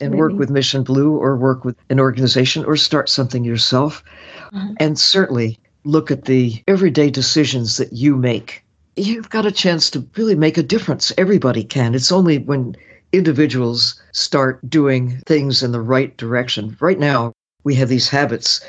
and 0.00 0.10
Maybe. 0.10 0.16
work 0.16 0.32
with 0.34 0.50
Mission 0.50 0.84
Blue 0.84 1.16
or 1.16 1.36
work 1.36 1.64
with 1.64 1.76
an 1.90 2.00
organization 2.00 2.64
or 2.64 2.76
start 2.76 3.08
something 3.08 3.44
yourself. 3.44 4.04
Uh-huh. 4.52 4.72
And 4.78 4.98
certainly 4.98 5.58
look 5.84 6.10
at 6.10 6.24
the 6.26 6.62
everyday 6.68 7.10
decisions 7.10 7.76
that 7.76 7.92
you 7.92 8.16
make 8.16 8.64
you've 8.96 9.30
got 9.30 9.46
a 9.46 9.52
chance 9.52 9.90
to 9.90 10.06
really 10.16 10.34
make 10.34 10.58
a 10.58 10.62
difference. 10.62 11.12
Everybody 11.16 11.64
can. 11.64 11.94
It's 11.94 12.12
only 12.12 12.38
when 12.38 12.76
individuals 13.12 14.00
start 14.12 14.58
doing 14.68 15.18
things 15.26 15.62
in 15.62 15.72
the 15.72 15.80
right 15.80 16.16
direction. 16.16 16.76
Right 16.80 16.98
now, 16.98 17.32
we 17.64 17.74
have 17.76 17.88
these 17.88 18.08
habits, 18.08 18.64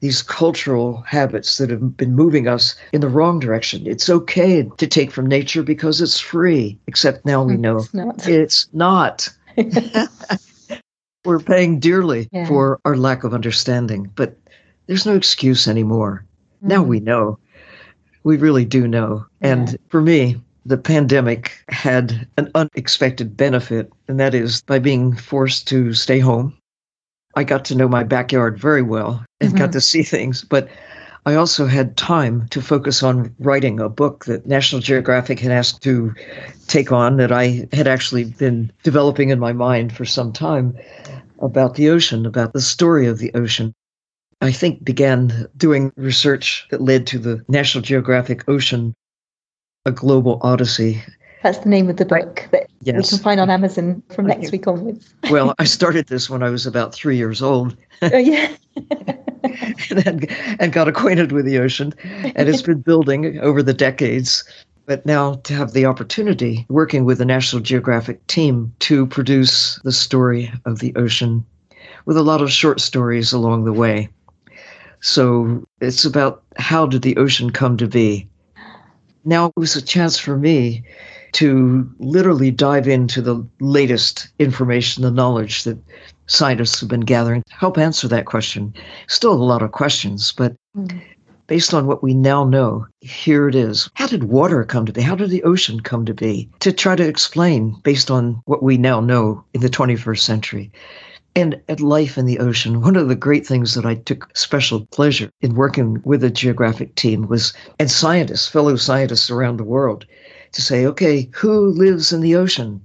these 0.00 0.22
cultural 0.22 1.02
habits 1.02 1.58
that 1.58 1.70
have 1.70 1.96
been 1.96 2.14
moving 2.14 2.48
us 2.48 2.76
in 2.92 3.00
the 3.00 3.08
wrong 3.08 3.38
direction. 3.38 3.86
It's 3.86 4.08
okay 4.08 4.68
to 4.76 4.86
take 4.86 5.10
from 5.10 5.26
nature 5.26 5.62
because 5.62 6.00
it's 6.00 6.20
free, 6.20 6.78
except 6.86 7.26
now 7.26 7.42
we 7.42 7.56
know 7.56 7.78
it's 7.78 7.94
not. 7.94 8.28
It's 8.28 8.68
not. 8.72 9.28
We're 11.24 11.40
paying 11.40 11.80
dearly 11.80 12.28
yeah. 12.32 12.46
for 12.46 12.80
our 12.84 12.96
lack 12.96 13.24
of 13.24 13.34
understanding, 13.34 14.10
but 14.14 14.36
there's 14.86 15.04
no 15.04 15.14
excuse 15.14 15.68
anymore. 15.68 16.24
Mm. 16.64 16.68
Now 16.68 16.82
we 16.82 17.00
know 17.00 17.38
we 18.28 18.36
really 18.36 18.66
do 18.66 18.86
know. 18.86 19.24
And 19.40 19.78
for 19.88 20.02
me, 20.02 20.38
the 20.66 20.76
pandemic 20.76 21.64
had 21.70 22.28
an 22.36 22.50
unexpected 22.54 23.38
benefit, 23.38 23.90
and 24.06 24.20
that 24.20 24.34
is 24.34 24.60
by 24.60 24.78
being 24.78 25.16
forced 25.16 25.66
to 25.68 25.94
stay 25.94 26.18
home. 26.18 26.54
I 27.36 27.44
got 27.44 27.64
to 27.64 27.74
know 27.74 27.88
my 27.88 28.04
backyard 28.04 28.58
very 28.58 28.82
well 28.82 29.24
and 29.40 29.48
mm-hmm. 29.48 29.58
got 29.58 29.72
to 29.72 29.80
see 29.80 30.02
things, 30.02 30.44
but 30.44 30.68
I 31.24 31.36
also 31.36 31.64
had 31.64 31.96
time 31.96 32.46
to 32.50 32.60
focus 32.60 33.02
on 33.02 33.34
writing 33.38 33.80
a 33.80 33.88
book 33.88 34.26
that 34.26 34.46
National 34.46 34.82
Geographic 34.82 35.40
had 35.40 35.50
asked 35.50 35.82
to 35.84 36.14
take 36.66 36.92
on 36.92 37.16
that 37.16 37.32
I 37.32 37.66
had 37.72 37.88
actually 37.88 38.24
been 38.24 38.70
developing 38.82 39.30
in 39.30 39.38
my 39.38 39.54
mind 39.54 39.96
for 39.96 40.04
some 40.04 40.34
time 40.34 40.76
about 41.38 41.76
the 41.76 41.88
ocean, 41.88 42.26
about 42.26 42.52
the 42.52 42.60
story 42.60 43.06
of 43.06 43.20
the 43.20 43.32
ocean. 43.32 43.72
I 44.40 44.52
think, 44.52 44.84
began 44.84 45.48
doing 45.56 45.92
research 45.96 46.66
that 46.70 46.80
led 46.80 47.06
to 47.08 47.18
the 47.18 47.44
National 47.48 47.82
Geographic 47.82 48.48
Ocean, 48.48 48.94
A 49.84 49.90
Global 49.90 50.38
Odyssey. 50.42 51.02
That's 51.42 51.58
the 51.58 51.68
name 51.68 51.90
of 51.90 51.96
the 51.96 52.04
book 52.04 52.46
that 52.52 52.68
yes. 52.82 53.12
we 53.12 53.16
can 53.16 53.22
find 53.22 53.40
on 53.40 53.50
Amazon 53.50 54.02
from 54.14 54.26
next 54.26 54.52
week 54.52 54.66
onwards. 54.66 55.12
well, 55.30 55.54
I 55.58 55.64
started 55.64 56.06
this 56.06 56.30
when 56.30 56.42
I 56.42 56.50
was 56.50 56.66
about 56.66 56.94
three 56.94 57.16
years 57.16 57.42
old. 57.42 57.76
Oh, 58.02 58.16
yeah. 58.16 58.54
and, 60.06 60.30
and 60.60 60.72
got 60.72 60.88
acquainted 60.88 61.32
with 61.32 61.44
the 61.44 61.58
ocean, 61.58 61.92
and 62.04 62.48
it's 62.48 62.62
been 62.62 62.80
building 62.80 63.38
over 63.40 63.62
the 63.62 63.74
decades. 63.74 64.44
But 64.86 65.04
now 65.04 65.34
to 65.34 65.54
have 65.54 65.72
the 65.72 65.84
opportunity 65.84 66.64
working 66.68 67.04
with 67.04 67.18
the 67.18 67.24
National 67.24 67.60
Geographic 67.60 68.26
team 68.26 68.72
to 68.80 69.06
produce 69.06 69.78
the 69.84 69.92
story 69.92 70.50
of 70.64 70.78
the 70.78 70.94
ocean 70.96 71.44
with 72.06 72.16
a 72.16 72.22
lot 72.22 72.40
of 72.40 72.50
short 72.50 72.80
stories 72.80 73.32
along 73.32 73.64
the 73.64 73.72
way. 73.72 74.08
So 75.00 75.64
it's 75.80 76.04
about 76.04 76.42
how 76.56 76.86
did 76.86 77.02
the 77.02 77.16
ocean 77.16 77.50
come 77.50 77.76
to 77.76 77.86
be? 77.86 78.28
Now 79.24 79.46
it 79.46 79.52
was 79.56 79.76
a 79.76 79.82
chance 79.82 80.18
for 80.18 80.36
me 80.36 80.82
to 81.32 81.88
literally 81.98 82.50
dive 82.50 82.88
into 82.88 83.20
the 83.20 83.46
latest 83.60 84.28
information, 84.38 85.02
the 85.02 85.10
knowledge 85.10 85.64
that 85.64 85.78
scientists 86.26 86.80
have 86.80 86.88
been 86.88 87.00
gathering 87.00 87.42
to 87.42 87.54
help 87.54 87.78
answer 87.78 88.08
that 88.08 88.26
question. 88.26 88.74
Still 89.08 89.32
a 89.32 89.34
lot 89.34 89.62
of 89.62 89.72
questions, 89.72 90.32
but 90.32 90.56
mm. 90.76 91.00
based 91.46 91.74
on 91.74 91.86
what 91.86 92.02
we 92.02 92.14
now 92.14 92.44
know, 92.44 92.86
here 93.00 93.48
it 93.48 93.54
is. 93.54 93.90
How 93.94 94.06
did 94.06 94.24
water 94.24 94.64
come 94.64 94.86
to 94.86 94.92
be? 94.92 95.02
How 95.02 95.14
did 95.14 95.30
the 95.30 95.42
ocean 95.42 95.80
come 95.80 96.06
to 96.06 96.14
be? 96.14 96.48
To 96.60 96.72
try 96.72 96.96
to 96.96 97.06
explain 97.06 97.78
based 97.82 98.10
on 98.10 98.42
what 98.46 98.62
we 98.62 98.78
now 98.78 99.00
know 99.00 99.44
in 99.52 99.60
the 99.60 99.70
21st 99.70 100.20
century 100.20 100.72
and 101.34 101.60
at 101.68 101.80
life 101.80 102.18
in 102.18 102.26
the 102.26 102.38
ocean. 102.38 102.80
One 102.80 102.96
of 102.96 103.08
the 103.08 103.14
great 103.14 103.46
things 103.46 103.74
that 103.74 103.86
I 103.86 103.94
took 103.94 104.28
special 104.36 104.86
pleasure 104.86 105.30
in 105.40 105.54
working 105.54 106.00
with 106.04 106.24
a 106.24 106.30
geographic 106.30 106.94
team 106.94 107.28
was, 107.28 107.52
and 107.78 107.90
scientists, 107.90 108.48
fellow 108.48 108.76
scientists 108.76 109.30
around 109.30 109.56
the 109.56 109.64
world, 109.64 110.04
to 110.52 110.62
say, 110.62 110.86
okay, 110.86 111.28
who 111.34 111.68
lives 111.70 112.12
in 112.12 112.20
the 112.20 112.34
ocean? 112.34 112.80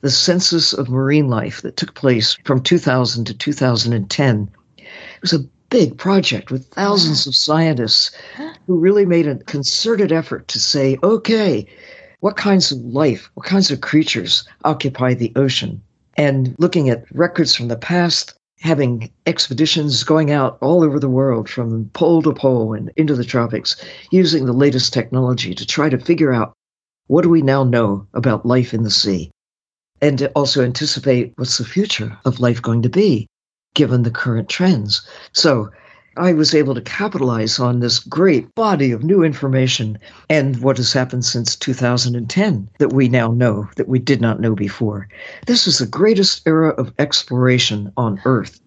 The 0.00 0.10
census 0.10 0.72
of 0.72 0.88
marine 0.88 1.28
life 1.28 1.62
that 1.62 1.76
took 1.76 1.94
place 1.94 2.36
from 2.44 2.62
2000 2.62 3.24
to 3.26 3.34
2010 3.34 4.50
it 4.76 5.22
was 5.22 5.32
a 5.32 5.46
big 5.70 5.96
project 5.96 6.50
with 6.50 6.66
thousands 6.68 7.26
of 7.26 7.34
scientists 7.34 8.10
who 8.66 8.78
really 8.78 9.06
made 9.06 9.26
a 9.26 9.36
concerted 9.44 10.12
effort 10.12 10.48
to 10.48 10.58
say, 10.58 10.98
okay, 11.02 11.66
what 12.20 12.36
kinds 12.36 12.72
of 12.72 12.78
life, 12.78 13.30
what 13.34 13.46
kinds 13.46 13.70
of 13.70 13.80
creatures 13.80 14.46
occupy 14.64 15.14
the 15.14 15.32
ocean? 15.36 15.80
And 16.16 16.54
looking 16.58 16.88
at 16.88 17.04
records 17.12 17.54
from 17.54 17.68
the 17.68 17.76
past, 17.76 18.34
having 18.60 19.10
expeditions 19.26 20.04
going 20.04 20.30
out 20.30 20.58
all 20.60 20.84
over 20.84 20.98
the 21.00 21.08
world 21.08 21.48
from 21.48 21.90
pole 21.94 22.22
to 22.22 22.32
pole 22.32 22.74
and 22.74 22.92
into 22.96 23.14
the 23.14 23.24
tropics, 23.24 23.76
using 24.10 24.46
the 24.46 24.52
latest 24.52 24.92
technology 24.92 25.54
to 25.54 25.66
try 25.66 25.88
to 25.88 25.98
figure 25.98 26.32
out 26.32 26.52
what 27.08 27.22
do 27.22 27.28
we 27.28 27.42
now 27.42 27.64
know 27.64 28.06
about 28.14 28.46
life 28.46 28.72
in 28.72 28.84
the 28.84 28.90
sea, 28.90 29.30
and 30.00 30.18
to 30.18 30.30
also 30.30 30.62
anticipate 30.62 31.32
what's 31.36 31.58
the 31.58 31.64
future 31.64 32.16
of 32.24 32.40
life 32.40 32.62
going 32.62 32.82
to 32.82 32.88
be 32.88 33.26
given 33.74 34.02
the 34.02 34.10
current 34.10 34.48
trends. 34.48 35.06
So 35.32 35.70
I 36.16 36.34
was 36.34 36.54
able 36.54 36.74
to 36.74 36.82
capitalize 36.82 37.58
on 37.58 37.80
this 37.80 37.98
great 37.98 38.54
body 38.54 38.92
of 38.92 39.02
new 39.02 39.22
information 39.22 39.96
and 40.28 40.60
what 40.60 40.76
has 40.76 40.92
happened 40.92 41.24
since 41.24 41.56
2010 41.56 42.68
that 42.78 42.92
we 42.92 43.08
now 43.08 43.32
know 43.32 43.70
that 43.76 43.88
we 43.88 43.98
did 43.98 44.20
not 44.20 44.38
know 44.38 44.54
before. 44.54 45.08
This 45.46 45.66
is 45.66 45.78
the 45.78 45.86
greatest 45.86 46.42
era 46.46 46.70
of 46.70 46.92
exploration 46.98 47.90
on 47.96 48.20
Earth. 48.26 48.60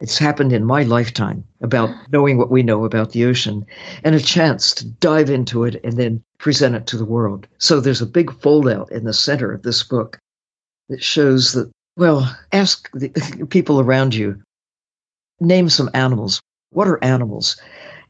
It's 0.00 0.16
happened 0.16 0.50
in 0.52 0.64
my 0.64 0.82
lifetime 0.82 1.44
about 1.60 1.90
knowing 2.10 2.38
what 2.38 2.50
we 2.50 2.62
know 2.62 2.86
about 2.86 3.10
the 3.10 3.26
ocean 3.26 3.66
and 4.02 4.14
a 4.14 4.20
chance 4.20 4.72
to 4.76 4.86
dive 4.86 5.28
into 5.28 5.64
it 5.64 5.78
and 5.84 5.98
then 5.98 6.22
present 6.38 6.74
it 6.74 6.86
to 6.86 6.96
the 6.96 7.04
world. 7.04 7.46
So 7.58 7.80
there's 7.80 8.00
a 8.00 8.06
big 8.06 8.30
foldout 8.30 8.90
in 8.90 9.04
the 9.04 9.12
center 9.12 9.52
of 9.52 9.62
this 9.62 9.82
book 9.82 10.18
that 10.88 11.02
shows 11.02 11.52
that, 11.52 11.70
well, 11.98 12.34
ask 12.52 12.88
the 12.94 13.10
people 13.50 13.78
around 13.78 14.14
you, 14.14 14.40
name 15.40 15.68
some 15.68 15.90
animals 15.92 16.40
what 16.70 16.88
are 16.88 17.02
animals? 17.02 17.60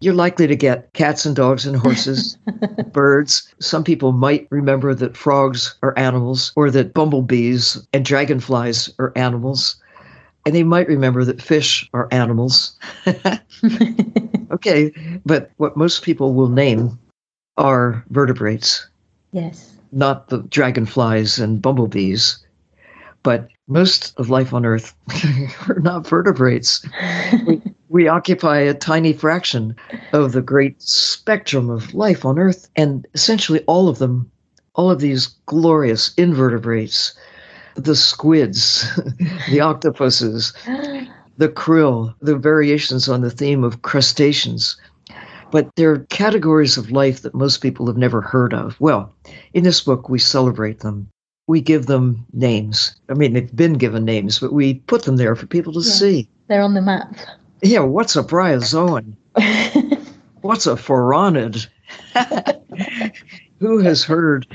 You're 0.00 0.14
likely 0.14 0.46
to 0.46 0.56
get 0.56 0.92
cats 0.92 1.26
and 1.26 1.34
dogs 1.34 1.66
and 1.66 1.76
horses, 1.76 2.38
birds. 2.92 3.52
Some 3.60 3.82
people 3.82 4.12
might 4.12 4.46
remember 4.50 4.94
that 4.94 5.16
frogs 5.16 5.74
are 5.82 5.98
animals 5.98 6.52
or 6.54 6.70
that 6.70 6.94
bumblebees 6.94 7.84
and 7.92 8.04
dragonflies 8.04 8.90
are 8.98 9.12
animals. 9.16 9.76
And 10.46 10.54
they 10.54 10.62
might 10.62 10.88
remember 10.88 11.24
that 11.24 11.42
fish 11.42 11.88
are 11.94 12.08
animals. 12.12 12.78
okay, 14.52 14.92
but 15.26 15.50
what 15.56 15.76
most 15.76 16.02
people 16.02 16.32
will 16.32 16.48
name 16.48 16.98
are 17.56 18.04
vertebrates. 18.10 18.88
Yes. 19.32 19.76
Not 19.90 20.28
the 20.28 20.38
dragonflies 20.42 21.38
and 21.38 21.60
bumblebees. 21.60 22.38
But 23.24 23.48
most 23.68 24.14
of 24.16 24.30
life 24.30 24.52
on 24.52 24.64
Earth 24.64 24.94
are 25.68 25.80
not 25.80 26.06
vertebrates. 26.06 26.84
we, 27.46 27.62
we 27.88 28.08
occupy 28.08 28.58
a 28.58 28.74
tiny 28.74 29.12
fraction 29.12 29.76
of 30.12 30.32
the 30.32 30.42
great 30.42 30.80
spectrum 30.82 31.70
of 31.70 31.94
life 31.94 32.24
on 32.24 32.38
Earth, 32.38 32.68
and 32.76 33.06
essentially 33.14 33.60
all 33.66 33.88
of 33.88 33.98
them, 33.98 34.30
all 34.74 34.90
of 34.90 35.00
these 35.00 35.28
glorious 35.46 36.12
invertebrates, 36.14 37.14
the 37.74 37.94
squids, 37.94 38.86
the 39.50 39.60
octopuses, 39.60 40.52
the 41.36 41.48
krill, 41.48 42.14
the 42.20 42.36
variations 42.36 43.08
on 43.08 43.20
the 43.20 43.30
theme 43.30 43.62
of 43.62 43.82
crustaceans. 43.82 44.76
But 45.50 45.70
they're 45.76 46.00
categories 46.10 46.76
of 46.76 46.90
life 46.90 47.22
that 47.22 47.34
most 47.34 47.58
people 47.58 47.86
have 47.86 47.96
never 47.96 48.20
heard 48.20 48.52
of. 48.52 48.78
Well, 48.80 49.14
in 49.54 49.64
this 49.64 49.80
book, 49.80 50.08
we 50.10 50.18
celebrate 50.18 50.80
them. 50.80 51.08
We 51.48 51.60
give 51.60 51.86
them 51.86 52.24
names. 52.32 52.94
I 53.08 53.14
mean, 53.14 53.32
they've 53.32 53.56
been 53.56 53.72
given 53.72 54.04
names, 54.04 54.38
but 54.38 54.52
we 54.52 54.74
put 54.74 55.02
them 55.04 55.16
there 55.16 55.34
for 55.34 55.46
people 55.46 55.72
to 55.72 55.80
yeah, 55.80 55.92
see. 55.92 56.28
They're 56.46 56.62
on 56.62 56.74
the 56.74 56.82
map. 56.82 57.16
Yeah, 57.62 57.80
what's 57.80 58.14
a 58.14 58.22
bryozoan? 58.22 59.16
what's 60.42 60.66
a 60.66 60.76
phoronid? 60.76 61.66
Who 63.60 63.78
has 63.78 64.04
heard 64.04 64.46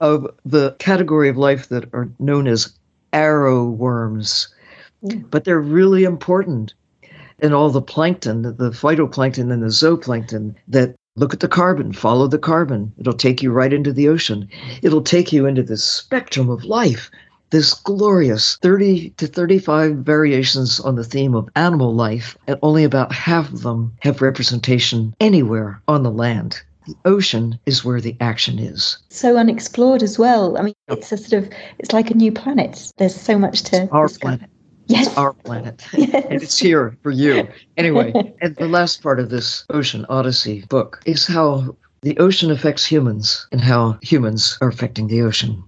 of 0.00 0.26
the 0.44 0.72
category 0.78 1.28
of 1.28 1.38
life 1.38 1.68
that 1.68 1.88
are 1.94 2.10
known 2.18 2.46
as 2.46 2.72
arrow 3.12 3.64
worms? 3.64 4.48
Mm. 5.02 5.30
But 5.30 5.44
they're 5.44 5.60
really 5.60 6.04
important. 6.04 6.74
And 7.38 7.54
all 7.54 7.70
the 7.70 7.80
plankton, 7.80 8.42
the 8.42 8.70
phytoplankton 8.70 9.50
and 9.50 9.62
the 9.62 9.68
zooplankton 9.68 10.54
that 10.68 10.94
look 11.20 11.34
at 11.34 11.40
the 11.40 11.48
carbon, 11.48 11.92
follow 11.92 12.26
the 12.26 12.38
carbon. 12.38 12.92
It'll 12.98 13.12
take 13.12 13.42
you 13.42 13.52
right 13.52 13.72
into 13.72 13.92
the 13.92 14.08
ocean. 14.08 14.48
It'll 14.80 15.02
take 15.02 15.32
you 15.32 15.44
into 15.44 15.62
the 15.62 15.76
spectrum 15.76 16.48
of 16.48 16.64
life. 16.64 17.10
This 17.50 17.74
glorious 17.74 18.56
30 18.62 19.10
to 19.10 19.26
35 19.26 19.96
variations 19.96 20.80
on 20.80 20.94
the 20.94 21.04
theme 21.04 21.34
of 21.34 21.50
animal 21.56 21.94
life, 21.94 22.38
and 22.46 22.58
only 22.62 22.84
about 22.84 23.12
half 23.12 23.52
of 23.52 23.62
them 23.62 23.92
have 24.00 24.22
representation 24.22 25.14
anywhere 25.20 25.82
on 25.86 26.02
the 26.02 26.10
land 26.10 26.62
the 26.86 26.96
ocean 27.04 27.58
is 27.66 27.84
where 27.84 28.00
the 28.00 28.16
action 28.20 28.58
is. 28.58 28.98
So 29.10 29.36
unexplored 29.36 30.02
as 30.02 30.18
well. 30.18 30.58
I 30.58 30.62
mean, 30.62 30.74
it's 30.88 31.12
a 31.12 31.16
sort 31.16 31.44
of, 31.44 31.50
it's 31.78 31.92
like 31.92 32.10
a 32.10 32.14
new 32.14 32.32
planet. 32.32 32.92
There's 32.96 33.14
so 33.14 33.38
much 33.38 33.62
to. 33.64 33.88
Our 33.90 34.08
discover. 34.08 34.38
planet. 34.38 34.49
Yes. 34.90 35.06
It's 35.06 35.16
our 35.16 35.32
planet. 35.32 35.86
Yes. 35.92 36.24
and 36.30 36.42
it's 36.42 36.58
here 36.58 36.96
for 37.02 37.12
you. 37.12 37.46
Anyway, 37.76 38.12
and 38.42 38.56
the 38.56 38.68
last 38.68 39.02
part 39.02 39.20
of 39.20 39.30
this 39.30 39.64
Ocean 39.70 40.04
Odyssey 40.08 40.64
book 40.68 41.00
is 41.06 41.26
how 41.26 41.76
the 42.02 42.18
ocean 42.18 42.50
affects 42.50 42.84
humans 42.84 43.46
and 43.52 43.60
how 43.60 43.98
humans 44.02 44.58
are 44.60 44.68
affecting 44.68 45.06
the 45.06 45.22
ocean. 45.22 45.62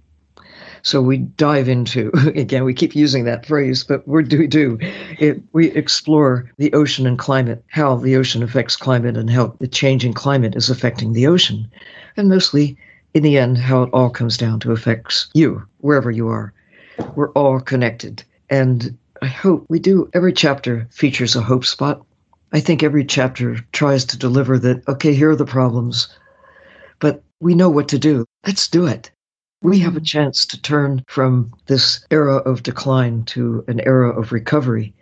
So 0.81 1.01
we 1.01 1.19
dive 1.19 1.69
into, 1.69 2.11
again, 2.35 2.65
we 2.65 2.73
keep 2.73 2.97
using 2.97 3.23
that 3.23 3.45
phrase, 3.45 3.85
but 3.85 4.05
what 4.05 4.27
do 4.27 4.37
we 4.37 4.47
do? 4.47 4.77
It, 5.17 5.41
we 5.53 5.71
explore 5.71 6.51
the 6.57 6.73
ocean 6.73 7.07
and 7.07 7.17
climate, 7.17 7.63
how 7.69 7.95
the 7.95 8.17
ocean 8.17 8.43
affects 8.43 8.75
climate 8.75 9.15
and 9.15 9.29
how 9.29 9.55
the 9.59 9.69
changing 9.69 10.13
climate 10.13 10.53
is 10.57 10.69
affecting 10.69 11.13
the 11.13 11.27
ocean. 11.27 11.71
And 12.17 12.27
mostly, 12.27 12.77
in 13.13 13.23
the 13.23 13.37
end, 13.37 13.57
how 13.57 13.83
it 13.83 13.89
all 13.93 14.09
comes 14.09 14.35
down 14.35 14.59
to 14.61 14.73
affects 14.73 15.29
you, 15.33 15.63
wherever 15.77 16.11
you 16.11 16.27
are. 16.27 16.51
We're 17.15 17.31
all 17.31 17.61
connected. 17.61 18.23
And 18.49 18.97
I 19.23 19.27
hope 19.27 19.65
we 19.69 19.79
do. 19.79 20.09
Every 20.13 20.33
chapter 20.33 20.85
features 20.91 21.33
a 21.33 21.41
hope 21.41 21.63
spot. 21.63 22.05
I 22.51 22.59
think 22.59 22.83
every 22.83 23.05
chapter 23.05 23.55
tries 23.71 24.03
to 24.03 24.17
deliver 24.17 24.59
that, 24.59 24.85
okay, 24.89 25.13
here 25.13 25.29
are 25.29 25.35
the 25.37 25.45
problems, 25.45 26.09
but 26.99 27.23
we 27.39 27.55
know 27.55 27.69
what 27.69 27.87
to 27.87 27.97
do. 27.97 28.25
Let's 28.45 28.67
do 28.67 28.85
it. 28.85 29.11
We 29.61 29.79
have 29.79 29.95
a 29.95 30.01
chance 30.01 30.45
to 30.47 30.61
turn 30.61 31.05
from 31.07 31.53
this 31.67 32.05
era 32.11 32.35
of 32.39 32.63
decline 32.63 33.23
to 33.27 33.63
an 33.69 33.79
era 33.85 34.09
of 34.09 34.33
recovery 34.33 34.93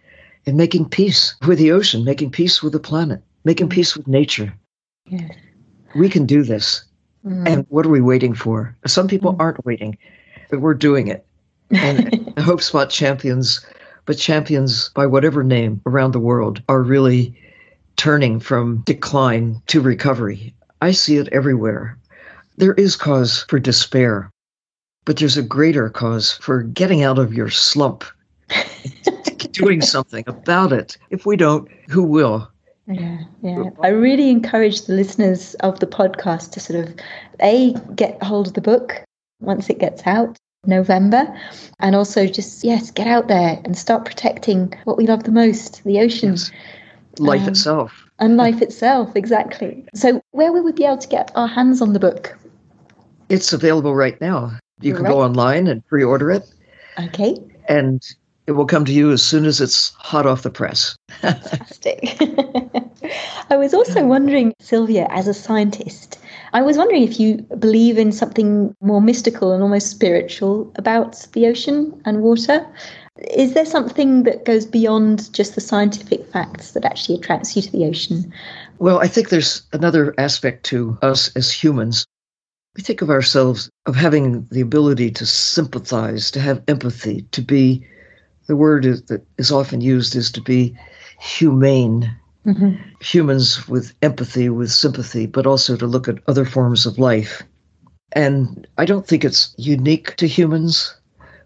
and 0.46 0.56
making 0.56 0.90
peace 0.90 1.34
with 1.48 1.58
the 1.58 1.72
ocean, 1.72 2.04
making 2.04 2.30
peace 2.30 2.62
with 2.62 2.74
the 2.74 2.80
planet, 2.80 3.24
making 3.44 3.70
mm-hmm. 3.70 3.74
peace 3.74 3.98
with 3.98 4.08
nature. 4.08 4.54
Yes. 5.10 5.32
We 5.96 6.10
can 6.10 6.28
do 6.28 6.44
this. 6.44 6.86
Mm. 7.26 7.48
And 7.48 7.66
what 7.70 7.88
are 7.88 7.90
we 7.90 8.02
waiting 8.02 8.36
for? 8.36 8.78
Some 8.86 9.08
people 9.08 9.34
mm. 9.34 9.40
aren't 9.40 9.66
waiting, 9.66 9.98
but 10.52 10.62
we're 10.62 10.76
doing 10.76 11.08
it. 11.08 11.26
And 11.72 12.32
Hope 12.40 12.62
Spot 12.62 12.88
champions 12.88 13.66
but 14.06 14.18
champions 14.18 14.90
by 14.90 15.06
whatever 15.06 15.44
name 15.44 15.82
around 15.86 16.12
the 16.12 16.20
world 16.20 16.62
are 16.70 16.82
really 16.82 17.36
turning 17.98 18.40
from 18.40 18.78
decline 18.86 19.62
to 19.68 19.82
recovery. 19.82 20.54
I 20.82 20.92
see 20.92 21.18
it 21.18 21.28
everywhere. 21.32 21.98
There 22.58 22.74
is 22.74 22.96
cause 22.96 23.46
for 23.48 23.60
despair, 23.60 24.30
but 25.06 25.18
there's 25.18 25.38
a 25.38 25.44
greater 25.44 25.90
cause 25.90 26.32
for 26.34 26.64
getting 26.64 27.04
out 27.04 27.20
of 27.20 27.34
your 27.34 27.50
slump, 27.50 28.04
doing 29.52 29.82
something 29.82 30.24
about 30.28 30.74
it. 30.74 30.98
If 31.10 31.26
we 31.26 31.38
don't, 31.38 31.70
who 31.90 32.04
will? 32.04 32.50
Yeah, 32.88 33.20
yeah. 33.42 33.64
I 33.82 33.90
really 33.90 34.30
encourage 34.30 34.84
the 34.84 34.94
listeners 34.94 35.54
of 35.56 35.80
the 35.80 35.88
podcast 35.88 36.52
to 36.52 36.60
sort 36.60 36.88
of 36.88 36.96
a 37.40 37.74
get 37.96 38.22
hold 38.22 38.48
of 38.48 38.54
the 38.54 38.62
book 38.62 39.04
once 39.40 39.70
it 39.70 39.80
gets 39.80 40.06
out 40.06 40.38
November. 40.66 41.28
And 41.80 41.96
also 41.96 42.28
just, 42.28 42.64
yes, 42.64 42.92
get 42.92 43.08
out 43.08 43.28
there 43.28 43.60
and 43.66 43.78
start 43.78 44.06
protecting 44.06 44.74
what 44.84 44.98
we 44.98 45.08
love 45.08 45.24
the 45.24 45.32
most, 45.32 45.84
the 45.84 46.00
oceans. 46.00 46.52
Yes. 46.52 47.20
Life 47.20 47.42
um, 47.42 47.50
itself. 47.50 48.10
And 48.20 48.38
life 48.38 48.62
itself, 48.62 49.16
exactly. 49.16 49.86
So 49.96 50.22
where 50.32 50.52
will 50.52 50.64
we 50.64 50.72
be 50.72 50.86
able 50.86 50.98
to 50.98 51.08
get 51.08 51.32
our 51.36 51.48
hands 51.48 51.82
on 51.82 51.94
the 51.94 52.00
book? 52.00 52.38
It's 53.30 53.54
available 53.54 53.96
right 53.96 54.20
now. 54.22 54.58
You 54.80 54.94
can 54.94 55.04
right. 55.04 55.12
go 55.12 55.22
online 55.22 55.68
and 55.68 55.86
pre-order 55.88 56.32
it. 56.32 56.44
Okay. 57.00 57.38
And 57.68 58.04
it 58.48 58.54
will 58.54 58.66
come 58.66 58.86
to 58.86 58.92
you 58.92 59.12
as 59.12 59.24
soon 59.24 59.46
as 59.46 59.62
it's 59.62 59.90
hot 59.98 60.26
off 60.26 60.44
the 60.44 60.50
press. 60.50 60.96
Fantastic. 61.10 62.18
I 63.50 63.58
was 63.58 63.74
also 63.74 64.06
wondering, 64.06 64.54
Sylvia, 64.60 65.08
as 65.10 65.28
a 65.28 65.34
scientist, 65.34 66.20
I 66.54 66.62
was 66.62 66.78
wondering 66.78 67.04
if 67.04 67.20
you 67.20 67.38
believe 67.60 67.98
in 67.98 68.12
something 68.12 68.76
more 68.82 69.02
mystical 69.02 69.54
and 69.54 69.64
almost 69.64 69.88
spiritual 69.88 70.72
about 70.76 71.26
the 71.34 71.48
ocean 71.48 72.00
and 72.06 72.22
water. 72.22 72.66
Is 73.34 73.54
there 73.54 73.66
something 73.66 74.24
that 74.24 74.46
goes 74.46 74.66
beyond 74.66 75.32
just 75.34 75.56
the 75.56 75.62
scientific 75.62 76.26
facts 76.28 76.72
that 76.72 76.86
actually 76.86 77.16
attracts 77.16 77.56
you 77.56 77.62
to 77.62 77.72
the 77.72 77.86
ocean? 77.86 78.34
Well, 78.80 79.00
I 79.00 79.08
think 79.08 79.30
there's 79.30 79.62
another 79.72 80.14
aspect 80.18 80.66
to 80.68 80.98
us 81.02 81.34
as 81.36 81.52
humans. 81.52 82.06
We 82.76 82.84
think 82.84 83.02
of 83.02 83.10
ourselves 83.10 83.70
of 83.86 83.96
having 83.96 84.46
the 84.52 84.62
ability 84.62 85.12
to 85.12 85.26
sympathize, 85.26 86.32
to 86.32 86.40
have 86.40 86.64
empathy, 86.68 87.24
to 87.32 87.42
be 87.42 87.86
the 88.48 88.56
word 88.56 88.86
is, 88.86 89.04
that 89.04 89.26
is 89.38 89.52
often 89.52 89.82
used 89.82 90.16
is 90.16 90.32
to 90.32 90.42
be 90.42 90.76
humane 91.20 92.14
mm-hmm. 92.46 92.76
humans 93.02 93.68
with 93.68 93.94
empathy, 94.02 94.50
with 94.50 94.72
sympathy, 94.72 95.26
but 95.26 95.46
also 95.46 95.76
to 95.78 95.88
look 95.88 96.08
at 96.08 96.20
other 96.28 96.46
forms 96.46 96.86
of 96.86 97.00
life. 97.00 97.44
And 98.14 98.68
I 98.78 98.86
don't 98.86 99.08
think 99.08 99.24
it's 99.24 99.54
unique 99.58 100.16
to 100.18 100.28
humans, 100.28 100.96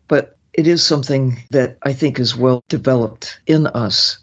but 0.07 0.37
it 0.53 0.67
is 0.67 0.83
something 0.83 1.41
that 1.51 1.77
I 1.83 1.93
think 1.93 2.19
is 2.19 2.35
well 2.35 2.63
developed 2.69 3.39
in 3.45 3.67
us 3.67 4.17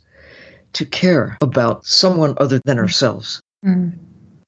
to 0.72 0.86
care 0.86 1.36
about 1.40 1.84
someone 1.84 2.34
other 2.38 2.60
than 2.64 2.78
ourselves. 2.78 3.40
Mm. 3.64 3.98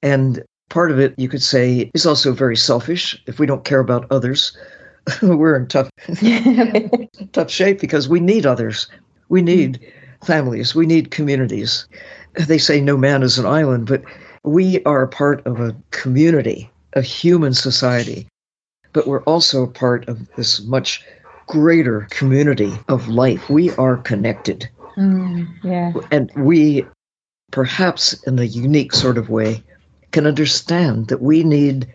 And 0.03 0.43
part 0.71 0.91
of 0.91 0.99
it, 0.99 1.15
you 1.19 1.29
could 1.29 1.43
say, 1.43 1.91
is 1.95 2.07
also 2.07 2.33
very 2.33 2.57
selfish. 2.57 3.23
If 3.27 3.39
we 3.39 3.47
don't 3.47 3.65
care 3.65 3.81
about 3.81 4.11
others, 4.11 4.57
we're 5.23 5.57
in 5.57 5.69
tough, 5.69 5.91
tough 7.33 7.51
shape 7.51 7.81
because 7.81 8.09
we 8.09 8.21
need 8.21 8.47
others. 8.47 8.89
We 9.29 9.43
need 9.43 9.81
families. 10.25 10.75
We 10.75 10.87
need 10.87 11.11
communities. 11.11 11.87
They 12.35 12.59
say 12.59 12.81
no 12.81 12.97
man 12.97 13.23
is 13.23 13.39
an 13.39 13.47
island, 13.47 13.87
but 13.87 14.03
we 14.45 14.83
are 14.85 15.03
a 15.03 15.09
part 15.09 15.45
of 15.47 15.61
a 15.61 15.75
community, 15.91 16.71
a 16.95 17.03
human 17.03 17.55
society. 17.55 18.27
But 18.93 19.07
we're 19.07 19.23
also 19.23 19.63
a 19.63 19.69
part 19.69 20.09
of 20.09 20.29
this 20.37 20.63
much 20.65 21.05
greater 21.47 22.07
community 22.11 22.73
of 22.89 23.09
life. 23.09 23.51
We 23.51 23.71
are 23.73 23.97
connected. 23.99 24.69
Mm, 24.97 25.49
yeah. 25.63 25.93
And 26.11 26.31
we, 26.37 26.87
perhaps 27.51 28.15
in 28.25 28.39
a 28.39 28.45
unique 28.45 28.93
sort 28.93 29.19
of 29.19 29.31
way, 29.31 29.63
can 30.13 30.27
understand 30.27 31.09
that 31.09 31.23
we 31.23 31.43
need 31.43 31.93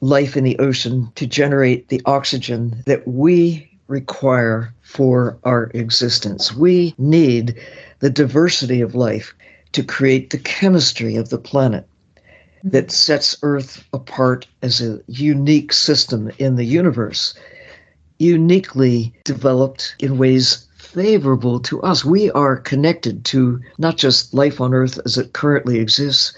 life 0.00 0.36
in 0.36 0.44
the 0.44 0.58
ocean 0.58 1.10
to 1.14 1.26
generate 1.26 1.88
the 1.88 2.02
oxygen 2.04 2.82
that 2.86 3.06
we 3.06 3.70
require 3.86 4.73
for 4.84 5.36
our 5.44 5.70
existence. 5.74 6.54
We 6.54 6.94
need 6.98 7.58
the 7.98 8.10
diversity 8.10 8.80
of 8.80 8.94
life 8.94 9.34
to 9.72 9.82
create 9.82 10.30
the 10.30 10.38
chemistry 10.38 11.16
of 11.16 11.30
the 11.30 11.38
planet 11.38 11.88
that 12.62 12.90
sets 12.90 13.36
Earth 13.42 13.82
apart 13.92 14.46
as 14.62 14.80
a 14.80 15.00
unique 15.08 15.72
system 15.72 16.30
in 16.38 16.56
the 16.56 16.64
universe, 16.64 17.34
uniquely 18.18 19.12
developed 19.24 19.96
in 19.98 20.18
ways 20.18 20.66
favorable 20.76 21.58
to 21.60 21.82
us. 21.82 22.04
We 22.04 22.30
are 22.30 22.56
connected 22.56 23.24
to 23.26 23.60
not 23.78 23.96
just 23.96 24.32
life 24.32 24.60
on 24.60 24.74
Earth 24.74 25.00
as 25.04 25.18
it 25.18 25.32
currently 25.32 25.78
exists, 25.78 26.34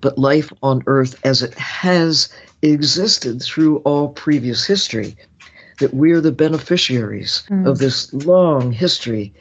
but 0.00 0.18
life 0.18 0.52
on 0.62 0.82
Earth 0.86 1.18
as 1.24 1.42
it 1.42 1.54
has 1.54 2.28
existed 2.62 3.42
through 3.42 3.78
all 3.78 4.10
previous 4.10 4.64
history 4.64 5.16
that 5.80 5.94
we're 5.94 6.20
the 6.20 6.32
beneficiaries 6.32 7.42
mm. 7.50 7.66
of 7.66 7.78
this 7.78 8.12
long 8.12 8.70
history 8.70 9.34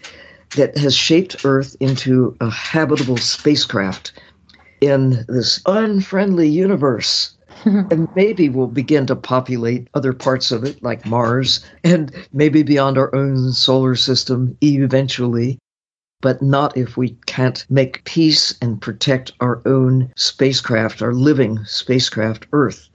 that 0.55 0.75
has 0.77 0.95
shaped 0.95 1.45
Earth 1.45 1.75
into 1.79 2.35
a 2.41 2.49
habitable 2.49 3.17
spacecraft 3.17 4.13
in 4.81 5.25
this 5.27 5.61
unfriendly 5.65 6.47
universe. 6.47 7.35
and 7.65 8.07
maybe 8.15 8.47
we'll 8.47 8.67
begin 8.67 9.05
to 9.05 9.15
populate 9.15 9.89
other 9.93 10.13
parts 10.13 10.49
of 10.51 10.63
it, 10.63 10.81
like 10.81 11.05
Mars, 11.05 11.63
and 11.83 12.11
maybe 12.31 12.63
beyond 12.63 12.97
our 12.97 13.13
own 13.13 13.51
solar 13.51 13.95
system 13.95 14.57
eventually. 14.61 15.59
But 16.21 16.41
not 16.41 16.77
if 16.77 16.95
we 16.95 17.17
can't 17.25 17.65
make 17.69 18.03
peace 18.05 18.53
and 18.61 18.81
protect 18.81 19.33
our 19.41 19.61
own 19.65 20.11
spacecraft, 20.15 21.01
our 21.01 21.13
living 21.13 21.59
spacecraft, 21.65 22.47
Earth. 22.53 22.89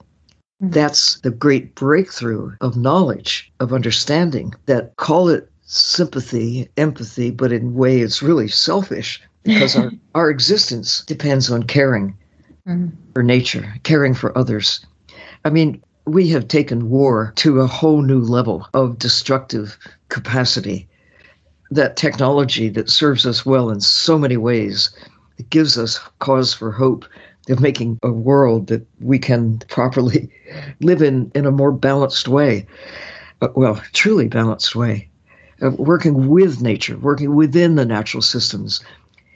Mm. 0.61 0.71
That's 0.73 1.19
the 1.21 1.31
great 1.31 1.75
breakthrough 1.75 2.53
of 2.61 2.77
knowledge, 2.77 3.51
of 3.59 3.73
understanding 3.73 4.53
that 4.65 4.95
call 4.95 5.29
it 5.29 5.49
sympathy, 5.65 6.69
empathy, 6.77 7.31
but 7.31 7.51
in 7.51 7.67
a 7.67 7.71
way 7.71 7.99
it's 7.99 8.21
really 8.21 8.47
selfish 8.47 9.21
because 9.43 9.75
our, 9.75 9.91
our 10.15 10.29
existence 10.29 11.03
depends 11.05 11.51
on 11.51 11.63
caring 11.63 12.15
mm. 12.67 12.91
for 13.13 13.23
nature, 13.23 13.73
caring 13.83 14.13
for 14.13 14.37
others. 14.37 14.85
I 15.43 15.49
mean, 15.49 15.81
we 16.05 16.27
have 16.29 16.47
taken 16.47 16.89
war 16.89 17.33
to 17.37 17.61
a 17.61 17.67
whole 17.67 18.01
new 18.01 18.19
level 18.19 18.67
of 18.73 18.99
destructive 18.99 19.77
capacity. 20.09 20.87
That 21.71 21.97
technology 21.97 22.69
that 22.69 22.89
serves 22.89 23.25
us 23.25 23.45
well 23.45 23.69
in 23.71 23.81
so 23.81 24.17
many 24.17 24.37
ways, 24.37 24.95
it 25.37 25.49
gives 25.49 25.77
us 25.77 25.99
cause 26.19 26.53
for 26.53 26.71
hope 26.71 27.05
of 27.49 27.59
making 27.59 27.99
a 28.03 28.11
world 28.11 28.67
that 28.67 28.85
we 28.99 29.19
can 29.19 29.59
properly 29.69 30.29
live 30.81 31.01
in 31.01 31.31
in 31.35 31.45
a 31.45 31.51
more 31.51 31.71
balanced 31.71 32.27
way. 32.27 32.65
Uh, 33.41 33.49
well, 33.55 33.81
truly 33.93 34.27
balanced 34.27 34.75
way. 34.75 35.09
Uh, 35.61 35.71
working 35.71 36.29
with 36.29 36.61
nature, 36.61 36.97
working 36.97 37.35
within 37.35 37.75
the 37.75 37.85
natural 37.85 38.21
systems, 38.21 38.83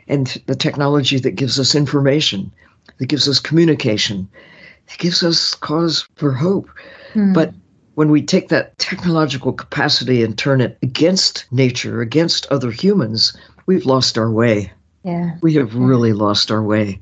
and 0.07 0.41
the 0.47 0.55
technology 0.55 1.19
that 1.19 1.31
gives 1.31 1.59
us 1.59 1.75
information, 1.75 2.51
that 2.97 3.07
gives 3.07 3.27
us 3.29 3.39
communication, 3.39 4.27
that 4.87 4.97
gives 4.97 5.23
us 5.23 5.55
cause 5.55 6.07
for 6.15 6.33
hope. 6.33 6.69
Mm. 7.13 7.33
But 7.33 7.53
when 7.95 8.11
we 8.11 8.21
take 8.21 8.49
that 8.49 8.77
technological 8.79 9.53
capacity 9.53 10.23
and 10.23 10.37
turn 10.37 10.61
it 10.61 10.77
against 10.81 11.45
nature, 11.51 12.01
against 12.01 12.47
other 12.47 12.71
humans, 12.71 13.35
we've 13.65 13.85
lost 13.85 14.17
our 14.17 14.31
way. 14.31 14.71
Yeah. 15.03 15.37
We 15.41 15.53
have 15.55 15.75
really 15.75 16.13
lost 16.13 16.51
our 16.51 16.63
way. 16.63 16.99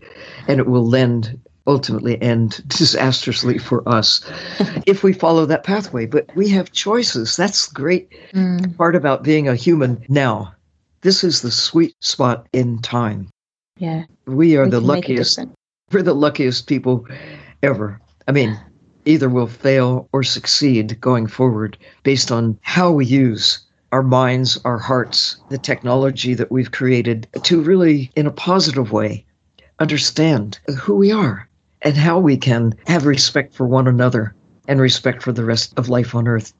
And 0.47 0.59
it 0.59 0.67
will 0.67 0.89
then 0.89 1.41
ultimately 1.65 2.21
end 2.21 2.63
disastrously 2.67 3.57
for 3.57 3.87
us 3.87 4.21
if 4.85 5.03
we 5.03 5.13
follow 5.13 5.45
that 5.45 5.63
pathway. 5.63 6.05
But 6.05 6.29
we 6.35 6.49
have 6.49 6.71
choices. 6.71 7.35
That's 7.35 7.67
the 7.67 7.73
great 7.73 8.09
mm. 8.33 8.75
part 8.77 8.95
about 8.95 9.23
being 9.23 9.47
a 9.47 9.55
human 9.55 10.03
now. 10.09 10.53
This 11.01 11.23
is 11.23 11.41
the 11.41 11.51
sweet 11.51 11.95
spot 12.01 12.47
in 12.53 12.79
time. 12.81 13.29
Yeah. 13.77 14.03
We 14.25 14.57
are 14.57 14.65
we 14.65 14.71
the 14.71 14.79
luckiest. 14.79 15.39
We're 15.91 16.03
the 16.03 16.13
luckiest 16.13 16.67
people 16.67 17.05
ever. 17.63 18.01
I 18.27 18.31
mean, 18.31 18.59
either 19.05 19.29
we'll 19.29 19.47
fail 19.47 20.09
or 20.11 20.23
succeed 20.23 20.99
going 20.99 21.27
forward 21.27 21.77
based 22.03 22.31
on 22.31 22.59
how 22.61 22.91
we 22.91 23.05
use 23.05 23.59
our 23.91 24.03
minds, 24.03 24.59
our 24.65 24.77
hearts, 24.77 25.37
the 25.49 25.57
technology 25.57 26.33
that 26.33 26.51
we've 26.51 26.71
created 26.71 27.27
to 27.43 27.61
really, 27.61 28.11
in 28.15 28.27
a 28.27 28.31
positive 28.31 28.91
way, 28.91 29.25
understand 29.79 30.59
who 30.77 30.95
we 30.95 31.11
are 31.11 31.47
and 31.81 31.95
how 31.95 32.19
we 32.19 32.37
can 32.37 32.73
have 32.87 33.05
respect 33.05 33.53
for 33.53 33.67
one 33.67 33.87
another 33.87 34.33
and 34.67 34.81
respect 34.81 35.23
for 35.23 35.31
the 35.31 35.45
rest 35.45 35.73
of 35.77 35.89
life 35.89 36.15
on 36.15 36.27
earth. 36.27 36.53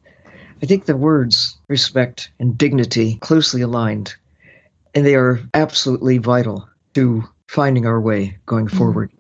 I 0.62 0.66
think 0.66 0.86
the 0.86 0.98
words 0.98 1.58
respect 1.68 2.32
and 2.40 2.58
dignity 2.58 3.18
closely 3.18 3.62
aligned, 3.62 4.16
and 4.96 5.06
they 5.06 5.16
are 5.16 5.40
absolutely 5.54 6.18
vital 6.18 6.68
to 6.94 7.24
finding 7.48 7.86
our 7.86 8.02
way 8.02 8.38
going 8.46 8.68
mm. 8.68 8.78
forward. 8.78 9.12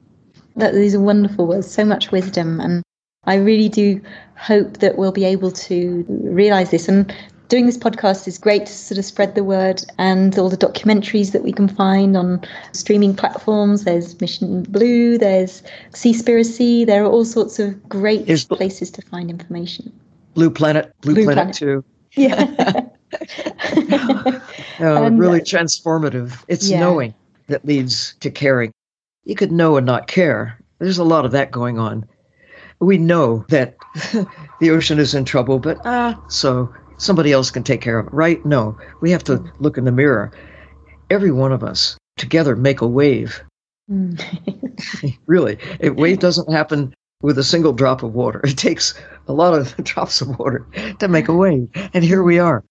That 0.55 0.73
these 0.73 0.95
are 0.95 0.99
wonderful 0.99 1.45
words, 1.45 1.69
so 1.69 1.85
much 1.85 2.11
wisdom, 2.11 2.59
and 2.59 2.81
I 3.25 3.35
really 3.35 3.69
do 3.69 4.01
hope 4.35 4.77
that 4.77 4.97
we'll 4.97 5.11
be 5.11 5.25
able 5.25 5.51
to 5.51 6.05
realize 6.07 6.71
this. 6.71 6.87
And 6.87 7.13
doing 7.49 7.65
this 7.65 7.77
podcast 7.77 8.27
is 8.27 8.37
great 8.37 8.65
to 8.65 8.73
sort 8.73 8.97
of 8.97 9.05
spread 9.05 9.35
the 9.35 9.43
word 9.43 9.83
and 9.97 10.37
all 10.37 10.49
the 10.49 10.57
documentaries 10.57 11.31
that 11.31 11.43
we 11.43 11.51
can 11.51 11.67
find 11.67 12.17
on 12.17 12.41
streaming 12.73 13.15
platforms. 13.15 13.83
There's 13.83 14.19
Mission 14.19 14.63
Blue, 14.63 15.17
there's 15.17 15.63
Seaspiracy. 15.91 16.85
There 16.85 17.03
are 17.03 17.07
all 17.07 17.25
sorts 17.25 17.59
of 17.59 17.87
great 17.87 18.25
Here's 18.25 18.45
places 18.45 18.91
to 18.91 19.01
find 19.01 19.29
information. 19.29 19.91
Blue 20.33 20.49
Planet, 20.49 20.93
Blue, 21.01 21.13
Blue 21.13 21.23
Planet, 21.25 21.57
Planet 21.57 21.83
2. 22.15 22.21
Yeah. 22.21 22.81
uh, 24.79 25.03
and, 25.03 25.19
really 25.19 25.39
transformative. 25.39 26.43
It's 26.47 26.69
yeah. 26.69 26.79
knowing 26.79 27.13
that 27.47 27.65
leads 27.65 28.15
to 28.15 28.29
caring. 28.29 28.71
You 29.23 29.35
could 29.35 29.51
know 29.51 29.77
and 29.77 29.85
not 29.85 30.07
care. 30.07 30.59
There's 30.79 30.97
a 30.97 31.03
lot 31.03 31.25
of 31.25 31.31
that 31.31 31.51
going 31.51 31.79
on. 31.79 32.05
We 32.79 32.97
know 32.97 33.45
that 33.49 33.77
the 34.59 34.69
ocean 34.69 34.99
is 34.99 35.15
in 35.15 35.25
trouble, 35.25 35.57
but 35.57 35.79
ah, 35.85 36.21
so 36.27 36.71
somebody 36.97 37.31
else 37.31 37.51
can 37.51 37.63
take 37.63 37.81
care 37.81 37.99
of 37.99 38.07
it, 38.07 38.13
right? 38.13 38.45
No, 38.45 38.77
we 39.01 39.11
have 39.11 39.23
to 39.25 39.43
look 39.59 39.77
in 39.77 39.85
the 39.85 39.91
mirror. 39.91 40.31
Every 41.09 41.31
one 41.31 41.51
of 41.51 41.63
us 41.63 41.97
together 42.17 42.55
make 42.55 42.81
a 42.81 42.87
wave. 42.87 43.41
Mm. 43.89 44.21
really, 45.25 45.57
a 45.81 45.89
wave 45.93 46.19
doesn't 46.19 46.51
happen 46.51 46.93
with 47.21 47.37
a 47.37 47.43
single 47.43 47.73
drop 47.73 48.03
of 48.03 48.13
water. 48.13 48.41
It 48.45 48.57
takes 48.57 48.93
a 49.27 49.33
lot 49.33 49.53
of 49.53 49.75
drops 49.83 50.21
of 50.21 50.37
water 50.39 50.65
to 50.99 51.07
make 51.07 51.27
a 51.27 51.33
wave. 51.33 51.69
And 51.93 52.03
here 52.03 52.23
we 52.23 52.39
are. 52.39 52.63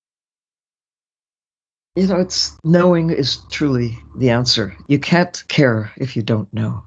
You 1.95 2.07
know, 2.07 2.21
it's 2.21 2.59
knowing 2.63 3.09
is 3.09 3.39
truly 3.51 3.99
the 4.17 4.29
answer. 4.29 4.77
You 4.87 4.99
can't 4.99 5.43
care 5.49 5.91
if 5.97 6.15
you 6.15 6.23
don't 6.23 6.53
know. 6.53 6.85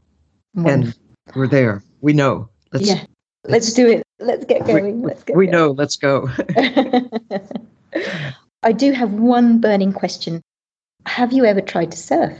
And 0.56 0.94
we're 1.36 1.48
there. 1.48 1.84
We 2.02 2.14
know. 2.14 2.50
Let's 2.74 2.88
yeah. 2.88 3.06
Let's 3.46 3.74
do 3.74 3.88
it. 3.88 4.04
Let's 4.20 4.46
get 4.46 4.66
going. 4.66 5.02
Let's 5.02 5.24
get 5.24 5.36
We 5.36 5.48
going. 5.48 5.52
know. 5.54 5.72
Let's 5.72 5.96
go. 5.96 6.30
I 8.64 8.72
do 8.74 8.92
have 8.92 9.12
one 9.14 9.62
burning 9.62 9.94
question. 9.94 10.42
Have 11.06 11.32
you 11.32 11.46
ever 11.46 11.62
tried 11.62 11.92
to 11.92 11.98
surf? 11.98 12.38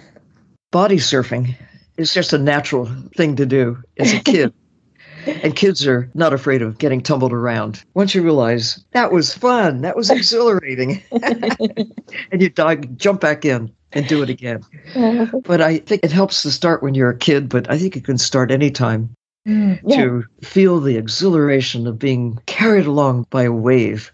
Body 0.72 0.98
surfing 0.98 1.56
is 1.98 2.14
just 2.14 2.34
a 2.34 2.38
natural 2.38 2.86
thing 3.16 3.36
to 3.38 3.46
do 3.46 3.82
as 3.98 4.14
a 4.14 4.20
kid. 4.24 4.54
and 5.26 5.56
kids 5.56 5.88
are 5.88 6.10
not 6.14 6.34
afraid 6.34 6.62
of 6.62 6.78
getting 6.78 7.02
tumbled 7.02 7.34
around. 7.34 7.84
Once 7.94 8.14
you 8.14 8.22
realize 8.22 8.84
that 8.92 9.12
was 9.12 9.34
fun, 9.34 9.82
that 9.82 9.96
was 9.96 10.10
exhilarating, 10.10 11.02
and 11.12 12.42
you 12.42 12.50
dive, 12.50 12.98
jump 12.98 13.22
back 13.22 13.46
in 13.46 13.72
and 13.94 14.08
do 14.08 14.22
it 14.24 14.30
again. 14.30 14.64
but 15.46 15.62
I 15.62 15.80
think 15.80 16.04
it 16.04 16.12
helps 16.12 16.42
to 16.44 16.52
start 16.52 16.82
when 16.84 16.96
you're 16.96 17.10
a 17.10 17.18
kid, 17.18 17.50
but 17.50 17.70
I 17.70 17.78
think 17.78 17.96
it 17.98 18.04
can 18.06 18.18
start 18.18 18.52
anytime 18.52 19.14
mm, 19.48 19.80
yeah. 19.86 20.04
to 20.04 20.26
feel 20.42 20.80
the 20.80 20.98
exhilaration 20.98 21.88
of 21.88 22.00
being 22.00 22.40
carried 22.46 22.86
along 22.86 23.28
by 23.30 23.44
a 23.44 23.52
wave. 23.52 24.12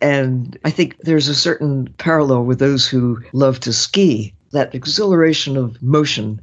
And 0.00 0.58
I 0.64 0.70
think 0.70 0.96
there's 1.00 1.28
a 1.28 1.34
certain 1.34 1.92
parallel 1.98 2.44
with 2.44 2.58
those 2.58 2.86
who 2.86 3.20
love 3.32 3.60
to 3.60 3.72
ski, 3.72 4.32
that 4.52 4.74
exhilaration 4.74 5.56
of 5.56 5.80
motion 5.82 6.40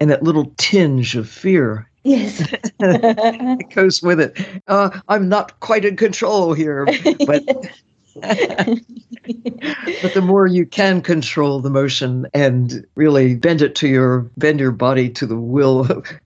and 0.00 0.10
that 0.10 0.22
little 0.22 0.52
tinge 0.56 1.16
of 1.16 1.28
fear. 1.28 1.88
Yes. 2.04 2.40
it 2.80 3.70
goes 3.74 4.02
with 4.02 4.20
it. 4.20 4.38
Uh, 4.68 5.00
I'm 5.08 5.28
not 5.28 5.60
quite 5.60 5.84
in 5.84 5.96
control 5.96 6.54
here, 6.54 6.86
but. 7.26 7.42
but 10.02 10.14
the 10.14 10.22
more 10.22 10.46
you 10.46 10.66
can 10.66 11.00
control 11.02 11.60
the 11.60 11.70
motion 11.70 12.26
and 12.34 12.86
really 12.94 13.34
bend 13.34 13.62
it 13.62 13.74
to 13.76 13.88
your 13.88 14.30
bend 14.36 14.60
your 14.60 14.72
body 14.72 15.08
to 15.10 15.26
the 15.26 15.36
will 15.36 15.80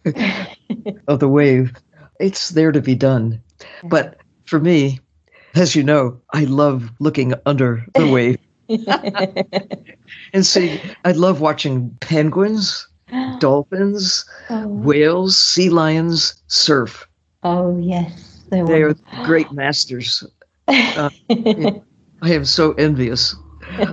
of 1.09 1.21
the 1.21 1.29
wave, 1.29 1.73
it's 2.21 2.51
there 2.51 2.73
to 2.73 2.81
be 2.81 2.95
done. 2.95 3.41
But 3.85 4.19
for 4.45 4.59
me, 4.59 5.01
as 5.55 5.77
you 5.77 5.83
know, 5.83 6.21
I 6.33 6.45
love 6.45 6.91
looking 6.99 7.35
under 7.47 7.85
the 7.95 8.07
wave. 8.11 8.39
and 10.33 10.47
see, 10.47 10.81
I 11.05 11.13
love 11.13 11.41
watching 11.41 11.97
penguins, 12.01 12.89
dolphins, 13.39 14.25
oh. 14.51 14.69
whales, 14.69 15.37
sea 15.37 15.69
lions 15.69 16.43
surf. 16.47 17.07
Oh, 17.43 17.77
yes. 17.79 18.45
They, 18.51 18.63
they 18.63 18.83
are 18.83 18.95
great 19.25 19.51
masters. 19.53 20.25
Uh, 20.69 21.11
I 22.23 22.33
am 22.33 22.45
so 22.45 22.73
envious 22.73 23.35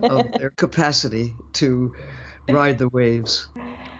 of 0.03 0.31
their 0.37 0.51
capacity 0.51 1.33
to 1.53 1.95
ride 2.49 2.77
the 2.77 2.89
waves. 2.89 3.49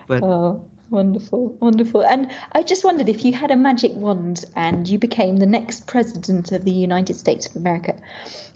But 0.07 0.23
oh, 0.23 0.69
Wonderful, 0.89 1.49
wonderful. 1.61 2.03
And 2.03 2.31
I 2.53 2.63
just 2.63 2.83
wondered 2.83 3.09
if 3.09 3.23
you 3.23 3.33
had 3.33 3.51
a 3.51 3.55
magic 3.55 3.91
wand 3.93 4.45
and 4.55 4.87
you 4.87 4.97
became 4.97 5.37
the 5.37 5.45
next 5.45 5.85
president 5.85 6.51
of 6.51 6.65
the 6.65 6.71
United 6.71 7.13
States 7.15 7.45
of 7.47 7.55
America, 7.55 8.01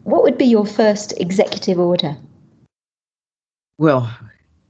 what 0.03 0.23
would 0.23 0.37
be 0.37 0.45
your 0.45 0.65
first 0.65 1.13
executive 1.19 1.79
order? 1.79 2.17
Well, 3.77 4.11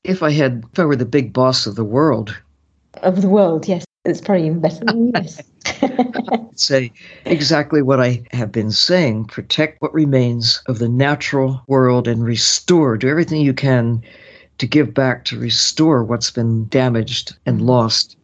if 0.03 0.21
I 0.21 0.31
had, 0.31 0.65
if 0.73 0.79
I 0.79 0.85
were 0.85 0.97
the 0.97 1.05
big 1.05 1.31
boss 1.31 1.65
of 1.65 1.75
the 1.75 1.85
world, 1.85 2.37
of 3.01 3.21
the 3.21 3.29
world, 3.29 3.67
yes, 3.67 3.85
It's 4.05 4.19
probably 4.19 4.47
even 4.47 4.59
better 4.59 4.83
than. 4.83 5.13
Say 6.55 6.91
exactly 7.25 7.81
what 7.81 8.01
I 8.01 8.23
have 8.31 8.51
been 8.51 8.71
saying 8.71 9.25
protect 9.25 9.81
what 9.81 9.93
remains 9.93 10.61
of 10.67 10.79
the 10.79 10.89
natural 10.89 11.63
world 11.67 12.07
and 12.07 12.23
restore, 12.23 12.97
do 12.97 13.07
everything 13.07 13.41
you 13.41 13.53
can 13.53 14.03
to 14.57 14.67
give 14.67 14.93
back, 14.93 15.23
to 15.25 15.39
restore 15.39 16.03
what's 16.03 16.31
been 16.31 16.67
damaged 16.67 17.35
and 17.45 17.61
lost. 17.61 18.17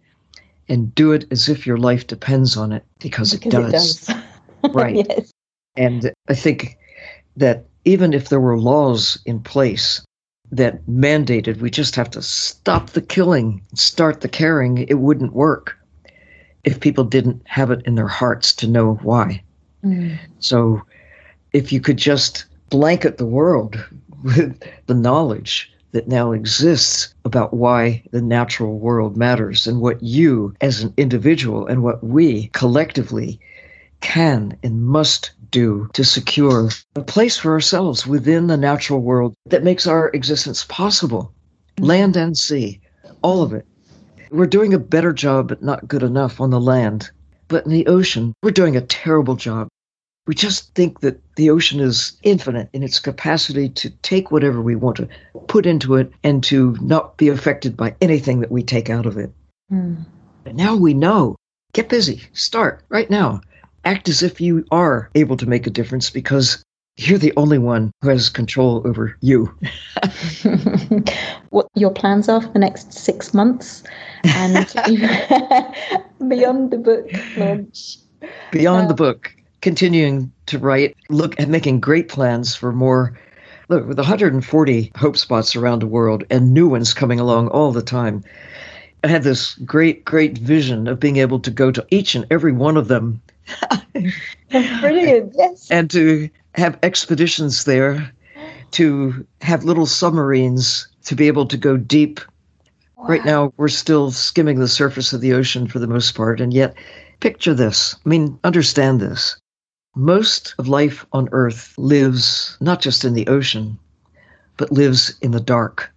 And 0.68 0.94
do 0.94 1.14
it 1.14 1.26
as 1.32 1.50
if 1.50 1.66
your 1.66 1.78
life 1.78 2.06
depends 2.06 2.56
on 2.56 2.72
it 2.72 2.86
because, 3.00 3.34
because 3.34 3.48
it 3.48 3.72
does. 3.72 4.10
It 4.10 4.14
does. 4.64 4.74
right. 4.76 4.96
yes. 4.96 5.32
And 5.78 6.12
I 6.28 6.36
think 6.36 6.78
that 7.38 7.66
even 7.86 8.14
if 8.14 8.30
there 8.30 8.40
were 8.40 8.60
laws 8.60 9.18
in 9.26 9.40
place 9.40 10.02
that 10.52 10.86
mandated 10.88 11.60
we 11.60 11.70
just 11.70 11.96
have 11.96 12.10
to 12.12 12.22
stop 12.22 12.92
the 12.92 13.02
killing, 13.02 13.62
start 13.76 14.22
the 14.22 14.28
caring, 14.28 14.80
it 14.88 14.96
wouldn't 14.96 15.34
work 15.34 15.78
if 16.64 16.80
people 16.80 17.04
didn't 17.04 17.42
have 17.46 17.72
it 17.72 17.82
in 17.86 17.96
their 17.96 18.08
hearts 18.08 18.54
to 18.54 18.68
know 18.68 18.96
why. 19.04 19.42
Mm. 19.84 20.18
So 20.40 20.82
if 21.54 21.72
you 21.72 21.80
could 21.80 21.98
just 21.98 22.46
blanket 22.70 23.18
the 23.18 23.26
world 23.26 23.84
with 24.24 24.62
the 24.88 24.94
knowledge 24.94 25.72
that 25.92 26.08
now 26.08 26.32
exists 26.32 27.14
about 27.26 27.54
why 27.54 28.04
the 28.12 28.22
natural 28.22 28.78
world 28.78 29.18
matters 29.18 29.66
and 29.66 29.82
what 29.82 30.02
you 30.04 30.54
as 30.62 30.84
an 30.84 30.94
individual 30.98 31.66
and 31.66 31.82
what 31.82 32.04
we 32.04 32.48
collectively 32.54 33.40
can 34.02 34.56
and 34.62 34.86
must 34.86 35.32
do 35.52 35.90
to 35.94 36.04
secure 36.04 36.70
a 36.96 37.02
place 37.02 37.38
for 37.38 37.52
ourselves 37.52 38.06
within 38.06 38.48
the 38.48 38.58
natural 38.58 39.00
world 39.00 39.34
that 39.48 39.64
makes 39.64 39.88
our 39.88 40.10
existence 40.10 40.66
possible 40.66 41.34
land 41.80 42.16
and 42.18 42.38
sea, 42.38 42.80
all 43.22 43.42
of 43.42 43.54
it. 43.54 43.66
We're 44.32 44.46
doing 44.46 44.74
a 44.74 44.80
better 44.80 45.14
job, 45.14 45.48
but 45.48 45.64
not 45.64 45.88
good 45.88 46.04
enough 46.04 46.40
on 46.40 46.50
the 46.50 46.60
land. 46.60 47.10
But 47.48 47.66
in 47.66 47.72
the 47.72 47.88
ocean, 47.88 48.34
we're 48.44 48.52
doing 48.52 48.76
a 48.76 48.82
terrible 48.82 49.36
job. 49.36 49.68
We 50.28 50.36
just 50.36 50.76
think 50.76 51.00
that 51.00 51.20
the 51.36 51.50
ocean 51.50 51.80
is 51.80 52.14
infinite 52.22 52.70
in 52.74 52.84
its 52.84 53.00
capacity 53.00 53.70
to 53.70 53.90
take 53.90 54.30
whatever 54.30 54.62
we 54.62 54.76
want 54.76 54.98
to 54.98 55.10
put 55.48 55.66
into 55.66 55.96
it 55.96 56.12
and 56.24 56.44
to 56.44 56.78
not 56.82 57.18
be 57.18 57.30
affected 57.30 57.76
by 57.76 57.96
anything 58.02 58.40
that 58.42 58.52
we 58.52 58.62
take 58.62 58.92
out 58.92 59.08
of 59.08 59.18
it. 59.18 59.32
Mm. 59.72 60.06
But 60.44 60.56
now 60.56 60.76
we 60.76 60.94
know. 60.94 61.36
Get 61.74 61.90
busy. 61.90 62.22
Start 62.34 62.84
right 62.90 63.10
now 63.10 63.42
act 63.86 64.10
as 64.10 64.22
if 64.22 64.42
you 64.42 64.66
are 64.72 65.10
able 65.16 65.38
to 65.38 65.48
make 65.48 65.68
a 65.68 65.72
difference 65.72 66.10
because 66.10 66.64
you're 66.98 67.18
the 67.18 67.34
only 67.38 67.58
one 67.58 67.92
who 68.02 68.10
has 68.10 68.28
control 68.30 68.86
over 68.86 69.16
you. 69.22 69.54
what 71.50 71.68
your 71.76 71.92
plans 71.92 72.28
are 72.28 72.42
for 72.42 72.50
the 72.50 72.60
next 72.60 72.92
six 72.92 73.34
months 73.34 73.84
and 74.26 74.66
beyond 76.28 76.72
the 76.72 76.78
book 76.78 77.10
launch. 77.38 77.98
Beyond 78.52 78.90
the 78.90 78.96
book, 78.96 79.34
continuing 79.62 80.32
to 80.48 80.60
write, 80.60 80.98
look 81.10 81.40
at 81.40 81.48
making 81.48 81.80
great 81.80 82.10
plans 82.10 82.54
for 82.54 82.74
more. 82.74 83.18
Look, 83.70 83.88
with 83.88 83.98
140 83.98 84.92
hope 84.98 85.16
spots 85.16 85.56
around 85.56 85.82
the 85.82 85.88
world 85.88 86.26
and 86.30 86.54
new 86.54 86.68
ones 86.68 86.94
coming 86.94 87.20
along 87.20 87.48
all 87.50 87.72
the 87.72 87.82
time, 87.82 88.24
I 89.04 89.08
had 89.08 89.24
this 89.24 89.56
great, 89.56 90.04
great 90.04 90.38
vision 90.38 90.88
of 90.88 91.00
being 91.00 91.18
able 91.18 91.40
to 91.40 91.52
go 91.52 91.72
to 91.72 91.86
each 91.90 92.14
and 92.16 92.26
every 92.30 92.52
one 92.52 92.76
of 92.76 92.90
them 92.90 93.22
Brilliant. 94.82 95.34
Yes. 95.38 95.70
And 95.70 95.90
to 95.92 96.30
have 96.56 96.78
expeditions 96.84 97.66
there, 97.66 98.12
to 98.72 99.26
have 99.42 99.64
little 99.64 99.86
submarines 99.86 100.88
to 101.06 101.16
be 101.16 101.28
able 101.28 101.46
to 101.48 101.58
go 101.58 101.78
deep. 101.78 102.20
Wow. 102.98 103.06
Right 103.08 103.26
now, 103.26 103.54
we're 103.58 103.68
still 103.68 104.12
skimming 104.12 104.60
the 104.60 104.68
surface 104.68 105.14
of 105.14 105.22
the 105.22 105.34
ocean 105.34 105.68
for 105.68 105.80
the 105.80 105.88
most 105.88 106.14
part. 106.16 106.42
And 106.42 106.54
yet, 106.54 106.76
picture 107.20 107.54
this. 107.54 107.96
I 108.06 108.10
mean, 108.10 108.38
understand 108.44 109.00
this. 109.00 109.38
Most 109.96 110.54
of 110.60 110.68
life 110.68 111.06
on 111.14 111.30
Earth 111.32 111.74
lives 111.78 112.58
not 112.62 112.82
just 112.82 113.04
in 113.04 113.14
the 113.14 113.28
ocean, 113.28 113.78
but 114.58 114.72
lives 114.72 115.16
in 115.22 115.32
the 115.32 115.40
dark. 115.40 115.90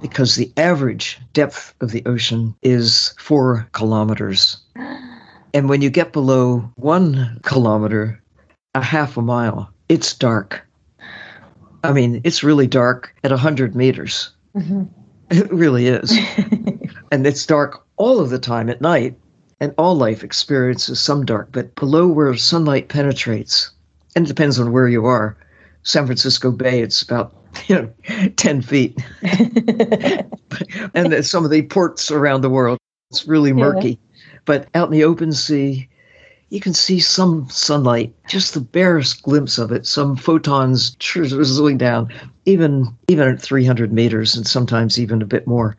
Because 0.00 0.34
the 0.34 0.50
average 0.56 1.20
depth 1.32 1.74
of 1.80 1.92
the 1.92 2.04
ocean 2.06 2.56
is 2.62 3.14
four 3.18 3.68
kilometers. 3.72 4.56
And 5.54 5.68
when 5.68 5.82
you 5.82 5.90
get 5.90 6.12
below 6.12 6.70
one 6.76 7.38
kilometer, 7.42 8.22
a 8.74 8.82
half 8.82 9.16
a 9.16 9.22
mile, 9.22 9.70
it's 9.88 10.14
dark. 10.14 10.66
I 11.84 11.92
mean, 11.92 12.20
it's 12.24 12.42
really 12.42 12.66
dark 12.66 13.14
at 13.24 13.30
100 13.30 13.74
meters. 13.74 14.30
Mm-hmm. 14.56 14.84
It 15.30 15.52
really 15.52 15.88
is. 15.88 16.16
and 17.12 17.26
it's 17.26 17.44
dark 17.46 17.84
all 17.96 18.20
of 18.20 18.30
the 18.30 18.38
time 18.38 18.68
at 18.68 18.80
night. 18.80 19.16
And 19.60 19.72
all 19.78 19.94
life 19.94 20.24
experiences 20.24 21.00
some 21.00 21.24
dark, 21.24 21.50
but 21.52 21.72
below 21.76 22.08
where 22.08 22.34
sunlight 22.34 22.88
penetrates, 22.88 23.70
and 24.16 24.26
it 24.26 24.28
depends 24.28 24.58
on 24.58 24.72
where 24.72 24.88
you 24.88 25.06
are. 25.06 25.36
San 25.84 26.04
Francisco 26.04 26.50
Bay, 26.50 26.80
it's 26.80 27.00
about 27.00 27.32
you 27.68 27.76
know 27.76 28.28
10 28.34 28.62
feet. 28.62 28.98
and 30.94 31.24
some 31.24 31.44
of 31.44 31.52
the 31.52 31.62
ports 31.70 32.10
around 32.10 32.40
the 32.40 32.50
world, 32.50 32.76
it's 33.12 33.28
really 33.28 33.52
murky. 33.52 33.90
Yeah. 33.90 34.11
But 34.44 34.68
out 34.74 34.88
in 34.88 34.92
the 34.92 35.04
open 35.04 35.32
sea, 35.32 35.88
you 36.52 36.60
can 36.60 36.74
see 36.74 37.00
some 37.00 37.48
sunlight, 37.48 38.14
just 38.28 38.52
the 38.52 38.60
barest 38.60 39.22
glimpse 39.22 39.56
of 39.56 39.72
it, 39.72 39.86
some 39.86 40.16
photons 40.16 40.96
drizzling 40.98 41.78
down, 41.78 42.12
even 42.44 42.94
even 43.08 43.28
at 43.28 43.40
300 43.40 43.90
meters 43.90 44.36
and 44.36 44.46
sometimes 44.46 44.98
even 44.98 45.22
a 45.22 45.26
bit 45.26 45.46
more. 45.46 45.76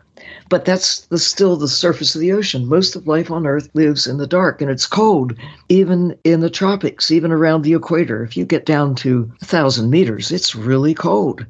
But 0.50 0.66
that's 0.66 1.02
the, 1.08 1.20
still 1.20 1.58
the 1.58 1.68
surface 1.68 2.16
of 2.16 2.22
the 2.22 2.32
ocean. 2.32 2.66
Most 2.66 2.96
of 2.96 3.06
life 3.06 3.30
on 3.30 3.46
Earth 3.46 3.70
lives 3.76 4.08
in 4.08 4.18
the 4.18 4.26
dark 4.26 4.62
and 4.62 4.72
it's 4.72 4.88
cold, 4.88 5.34
even 5.70 6.18
in 6.24 6.40
the 6.40 6.50
tropics, 6.50 7.12
even 7.12 7.32
around 7.32 7.62
the 7.62 7.76
equator. 7.76 8.24
If 8.24 8.36
you 8.36 8.44
get 8.44 8.66
down 8.66 8.96
to 8.96 9.32
a 9.42 9.46
thousand 9.46 9.92
meters, 9.92 10.32
it's 10.32 10.56
really 10.56 10.96
cold, 10.96 11.46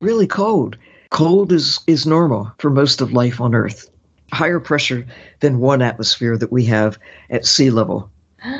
really 0.00 0.26
cold. 0.26 0.78
Cold 1.10 1.52
is, 1.52 1.78
is 1.86 2.06
normal 2.06 2.50
for 2.56 2.70
most 2.70 3.02
of 3.02 3.12
life 3.12 3.38
on 3.38 3.54
Earth 3.54 3.91
higher 4.32 4.60
pressure 4.60 5.06
than 5.40 5.60
one 5.60 5.82
atmosphere 5.82 6.36
that 6.38 6.52
we 6.52 6.64
have 6.64 6.98
at 7.30 7.46
sea 7.46 7.70
level. 7.70 8.10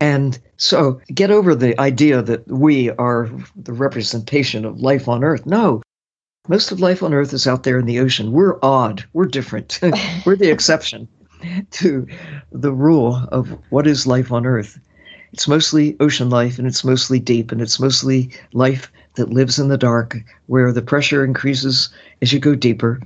And 0.00 0.38
so 0.58 1.00
get 1.12 1.32
over 1.32 1.56
the 1.56 1.76
idea 1.80 2.22
that 2.22 2.46
we 2.46 2.90
are 2.90 3.28
the 3.56 3.72
representation 3.72 4.64
of 4.64 4.80
life 4.80 5.08
on 5.08 5.24
Earth. 5.24 5.44
No, 5.44 5.82
most 6.46 6.70
of 6.70 6.78
life 6.78 7.02
on 7.02 7.12
Earth 7.12 7.32
is 7.32 7.48
out 7.48 7.64
there 7.64 7.80
in 7.80 7.86
the 7.86 7.98
ocean. 7.98 8.30
We're 8.30 8.58
odd, 8.62 9.04
we're 9.12 9.26
different, 9.26 9.80
we're 10.24 10.36
the 10.36 10.52
exception 10.52 11.08
to 11.72 12.06
the 12.52 12.72
rule 12.72 13.26
of 13.32 13.58
what 13.70 13.88
is 13.88 14.06
life 14.06 14.30
on 14.30 14.46
Earth. 14.46 14.78
It's 15.32 15.48
mostly 15.48 15.96
ocean 16.00 16.30
life 16.30 16.58
and 16.58 16.66
it's 16.66 16.84
mostly 16.84 17.18
deep 17.18 17.52
and 17.52 17.60
it's 17.60 17.80
mostly 17.80 18.30
life 18.52 18.90
that 19.16 19.30
lives 19.30 19.58
in 19.58 19.68
the 19.68 19.76
dark 19.76 20.16
where 20.46 20.72
the 20.72 20.80
pressure 20.80 21.24
increases 21.24 21.90
as 22.22 22.32
you 22.32 22.38
go 22.38 22.54
deeper. 22.54 23.00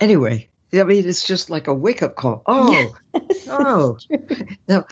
Anyway, 0.00 0.48
I 0.80 0.84
mean, 0.84 1.08
it's 1.08 1.26
just 1.26 1.50
like 1.50 1.66
a 1.66 1.74
wake 1.74 2.02
up 2.02 2.16
call. 2.16 2.42
Oh, 2.46 2.72
yes, 2.72 3.46
oh. 3.48 3.98
Now, 4.68 4.86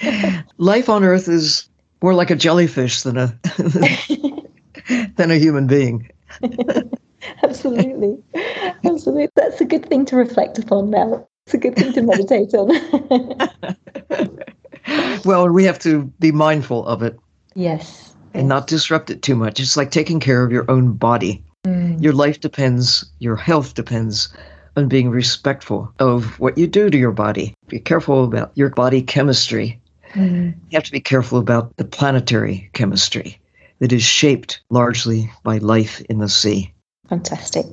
life 0.58 0.88
on 0.88 1.04
Earth 1.04 1.28
is 1.28 1.68
more 2.02 2.14
like 2.14 2.30
a 2.30 2.36
jellyfish 2.36 3.02
than 3.02 3.16
a 3.16 3.38
than 5.16 5.30
a 5.30 5.36
human 5.36 5.66
being. 5.66 6.10
Absolutely, 7.42 8.18
absolutely. 8.84 9.28
That's 9.34 9.60
a 9.60 9.64
good 9.64 9.86
thing 9.86 10.04
to 10.06 10.16
reflect 10.16 10.58
upon 10.58 10.90
now. 10.90 11.26
It's 11.46 11.54
a 11.54 11.58
good 11.58 11.76
thing 11.76 11.92
to 11.92 12.02
meditate 12.02 12.54
on. 12.54 12.68
well, 15.24 15.48
we 15.48 15.64
have 15.64 15.78
to 15.80 16.04
be 16.20 16.32
mindful 16.32 16.86
of 16.86 17.02
it. 17.02 17.18
Yes. 17.54 18.14
And 18.34 18.44
yes. 18.44 18.48
not 18.48 18.66
disrupt 18.66 19.10
it 19.10 19.22
too 19.22 19.36
much. 19.36 19.60
It's 19.60 19.76
like 19.76 19.90
taking 19.90 20.20
care 20.20 20.42
of 20.44 20.50
your 20.50 20.68
own 20.70 20.94
body. 20.94 21.44
Mm. 21.64 22.02
Your 22.02 22.12
life 22.12 22.40
depends, 22.40 23.04
your 23.20 23.36
health 23.36 23.74
depends 23.74 24.34
and 24.76 24.88
being 24.88 25.10
respectful 25.10 25.92
of 25.98 26.38
what 26.40 26.58
you 26.58 26.66
do 26.66 26.90
to 26.90 26.98
your 26.98 27.12
body. 27.12 27.54
Be 27.68 27.78
careful 27.78 28.24
about 28.24 28.52
your 28.54 28.70
body 28.70 29.02
chemistry. 29.02 29.80
Mm-hmm. 30.14 30.58
You 30.70 30.74
have 30.74 30.84
to 30.84 30.92
be 30.92 31.00
careful 31.00 31.38
about 31.38 31.76
the 31.76 31.84
planetary 31.84 32.70
chemistry 32.72 33.40
that 33.80 33.92
is 33.92 34.02
shaped 34.02 34.60
largely 34.70 35.30
by 35.42 35.58
life 35.58 36.00
in 36.08 36.18
the 36.18 36.28
sea. 36.28 36.72
Fantastic. 37.08 37.66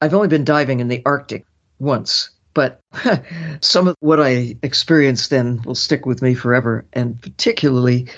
I've 0.00 0.14
only 0.14 0.28
been 0.28 0.44
diving 0.44 0.80
in 0.80 0.88
the 0.88 1.02
Arctic 1.04 1.44
once, 1.78 2.30
but 2.54 2.80
some 3.60 3.88
of 3.88 3.96
what 4.00 4.20
I 4.20 4.56
experienced 4.62 5.30
then 5.30 5.60
will 5.62 5.74
stick 5.74 6.06
with 6.06 6.22
me 6.22 6.34
forever. 6.34 6.86
And 6.92 7.20
particularly, 7.20 8.08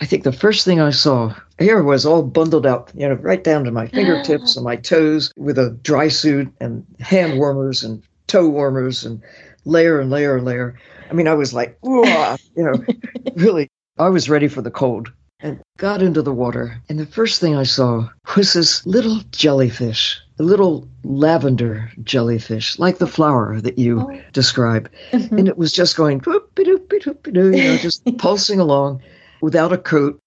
I 0.00 0.06
think 0.06 0.24
the 0.24 0.32
first 0.32 0.64
thing 0.64 0.80
I 0.80 0.90
saw 0.90 1.34
here 1.58 1.82
was 1.82 2.04
all 2.04 2.22
bundled 2.22 2.66
up, 2.66 2.90
you 2.94 3.08
know, 3.08 3.14
right 3.14 3.42
down 3.42 3.64
to 3.64 3.70
my 3.70 3.86
fingertips 3.94 4.56
and 4.56 4.64
my 4.64 4.76
toes 4.76 5.32
with 5.36 5.58
a 5.58 5.70
dry 5.82 6.08
suit 6.08 6.52
and 6.60 6.84
hand 7.00 7.38
warmers 7.38 7.82
and 7.82 8.02
toe 8.26 8.48
warmers 8.48 9.04
and 9.04 9.22
layer 9.64 10.00
and 10.00 10.10
layer 10.10 10.36
and 10.36 10.44
layer. 10.44 10.78
I 11.10 11.14
mean, 11.14 11.28
I 11.28 11.34
was 11.34 11.54
like, 11.54 11.78
you 11.82 12.44
know, 12.56 12.74
really, 13.36 13.68
I 13.98 14.08
was 14.08 14.28
ready 14.28 14.48
for 14.48 14.62
the 14.62 14.70
cold. 14.70 15.12
and 15.40 15.60
got 15.78 16.02
into 16.02 16.22
the 16.22 16.32
water. 16.32 16.80
And 16.88 16.98
the 16.98 17.06
first 17.06 17.40
thing 17.40 17.54
I 17.54 17.62
saw 17.62 18.08
was 18.36 18.52
this 18.52 18.84
little 18.86 19.20
jellyfish, 19.30 20.20
a 20.38 20.42
little 20.42 20.88
lavender 21.04 21.90
jellyfish, 22.02 22.78
like 22.78 22.98
the 22.98 23.06
flower 23.06 23.60
that 23.60 23.78
you 23.78 24.00
oh. 24.00 24.20
describe. 24.32 24.90
Mm-hmm. 25.12 25.38
And 25.38 25.48
it 25.48 25.58
was 25.58 25.72
just 25.72 25.96
going, 25.96 26.22
you 26.26 27.50
know, 27.50 27.76
just 27.76 28.02
pulsing 28.18 28.60
along 28.60 29.02
without 29.40 29.72
a 29.72 29.78
coat, 29.78 30.18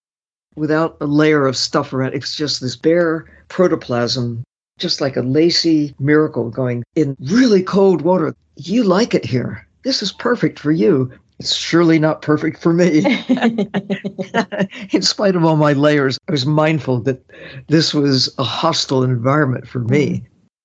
without 0.55 0.97
a 1.01 1.05
layer 1.05 1.45
of 1.45 1.57
stuff 1.57 1.93
around. 1.93 2.13
It's 2.13 2.35
just 2.35 2.61
this 2.61 2.75
bare 2.75 3.25
protoplasm, 3.47 4.43
just 4.77 5.01
like 5.01 5.17
a 5.17 5.21
lacy 5.21 5.95
miracle 5.99 6.49
going 6.49 6.83
in 6.95 7.15
really 7.19 7.63
cold 7.63 8.01
water. 8.01 8.35
You 8.55 8.83
like 8.83 9.13
it 9.13 9.25
here. 9.25 9.65
This 9.83 10.01
is 10.01 10.11
perfect 10.11 10.59
for 10.59 10.71
you. 10.71 11.11
It's 11.39 11.55
surely 11.55 11.99
not 11.99 12.21
perfect 12.21 12.61
for 12.61 12.73
me. 12.73 12.99
in 14.91 15.01
spite 15.01 15.37
of 15.37 15.45
all 15.45 15.55
my 15.55 15.71
layers, 15.71 16.17
I 16.27 16.33
was 16.33 16.45
mindful 16.45 16.99
that 17.01 17.23
this 17.67 17.93
was 17.93 18.33
a 18.37 18.43
hostile 18.43 19.03
environment 19.03 19.65
for 19.65 19.79
me. 19.79 20.23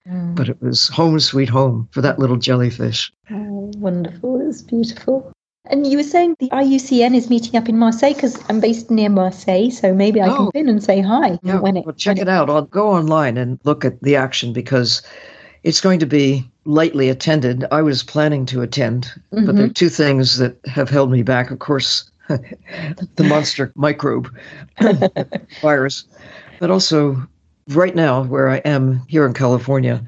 Mm. 0.09 0.35
But 0.35 0.49
it 0.49 0.61
was 0.61 0.89
home 0.89 1.19
sweet 1.21 1.49
home 1.49 1.89
for 1.93 2.03
that 2.03 2.19
little 2.19 2.37
jellyfish. 2.37 3.13
Oh, 3.31 3.71
wonderful. 3.77 4.47
It's 4.47 4.63
beautiful. 4.63 5.33
And 5.67 5.87
you 5.87 5.97
were 5.97 6.05
saying 6.05 6.37
the 6.41 6.51
IUCN 6.51 7.15
is 7.15 7.31
meeting 7.31 7.57
up 7.57 7.69
in 7.69 7.79
Marseille 7.79 8.13
because 8.13 8.43
I'm 8.51 8.61
based 8.61 8.91
near 8.91 9.09
Marseille, 9.09 9.71
so 9.71 9.95
maybe 9.95 10.21
I 10.21 10.29
oh. 10.29 10.37
can 10.37 10.51
pin 10.53 10.69
and 10.69 10.85
say 10.85 11.01
hi. 11.01 11.39
Yeah, 11.43 11.59
when 11.59 11.79
it, 11.79 11.87
well, 11.87 11.95
check 11.95 12.19
it, 12.19 12.23
it 12.23 12.29
out. 12.29 12.51
I'll 12.51 12.63
go 12.63 12.91
online 12.91 13.39
and 13.39 13.59
look 13.65 13.85
at 13.85 14.01
the 14.03 14.15
action 14.15 14.53
because 14.53 15.01
it's 15.63 15.81
going 15.81 16.01
to 16.01 16.07
be 16.07 16.49
lightly 16.67 17.09
attended. 17.09 17.65
I 17.71 17.81
was 17.81 18.03
planning 18.03 18.45
to 18.47 18.61
attend, 18.61 19.07
mm-hmm. 19.33 19.47
but 19.47 19.57
there 19.57 19.65
are 19.65 19.69
mm-hmm. 19.69 19.73
two 19.73 19.89
things 19.89 20.37
that 20.37 20.59
have 20.67 20.91
held 20.91 21.11
me 21.11 21.23
back. 21.23 21.51
Of 21.51 21.61
course, 21.61 22.11
the 22.29 23.25
monster 23.25 23.73
microbe 23.75 24.31
virus, 25.63 26.05
but 26.61 26.71
also 26.71 27.27
right 27.69 27.95
now 27.95 28.25
where 28.25 28.51
I 28.51 28.59
am 28.59 29.03
here 29.09 29.25
in 29.25 29.33
California, 29.33 30.03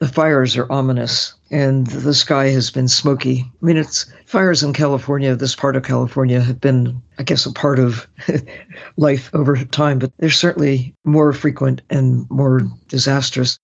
the 0.00 0.08
fires 0.08 0.56
are 0.56 0.70
ominous 0.72 1.34
and 1.50 1.86
the 1.86 2.14
sky 2.14 2.48
has 2.48 2.70
been 2.70 2.88
smoky. 2.88 3.50
I 3.62 3.64
mean, 3.64 3.76
it's 3.76 4.06
fires 4.26 4.62
in 4.62 4.72
California, 4.72 5.34
this 5.34 5.54
part 5.54 5.76
of 5.76 5.82
California, 5.82 6.40
have 6.40 6.60
been, 6.60 7.00
I 7.18 7.22
guess, 7.22 7.46
a 7.46 7.52
part 7.52 7.78
of 7.78 8.06
life 8.96 9.30
over 9.34 9.56
time, 9.64 9.98
but 9.98 10.12
they're 10.18 10.30
certainly 10.30 10.94
more 11.04 11.32
frequent 11.32 11.82
and 11.90 12.28
more 12.30 12.62
disastrous. 12.88 13.58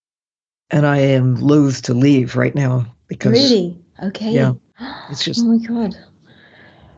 And 0.71 0.87
I 0.87 0.99
am 0.99 1.37
loath 1.37 1.83
to 1.83 1.95
leave 1.95 2.37
right 2.37 2.55
now 2.55 2.87
because. 3.09 3.33
Really? 3.33 3.79
Okay. 4.03 4.33
Yeah. 4.33 4.55
It's 5.11 5.25
just. 5.25 5.41
Oh 5.43 5.45
my 5.45 5.59
God. 5.65 5.95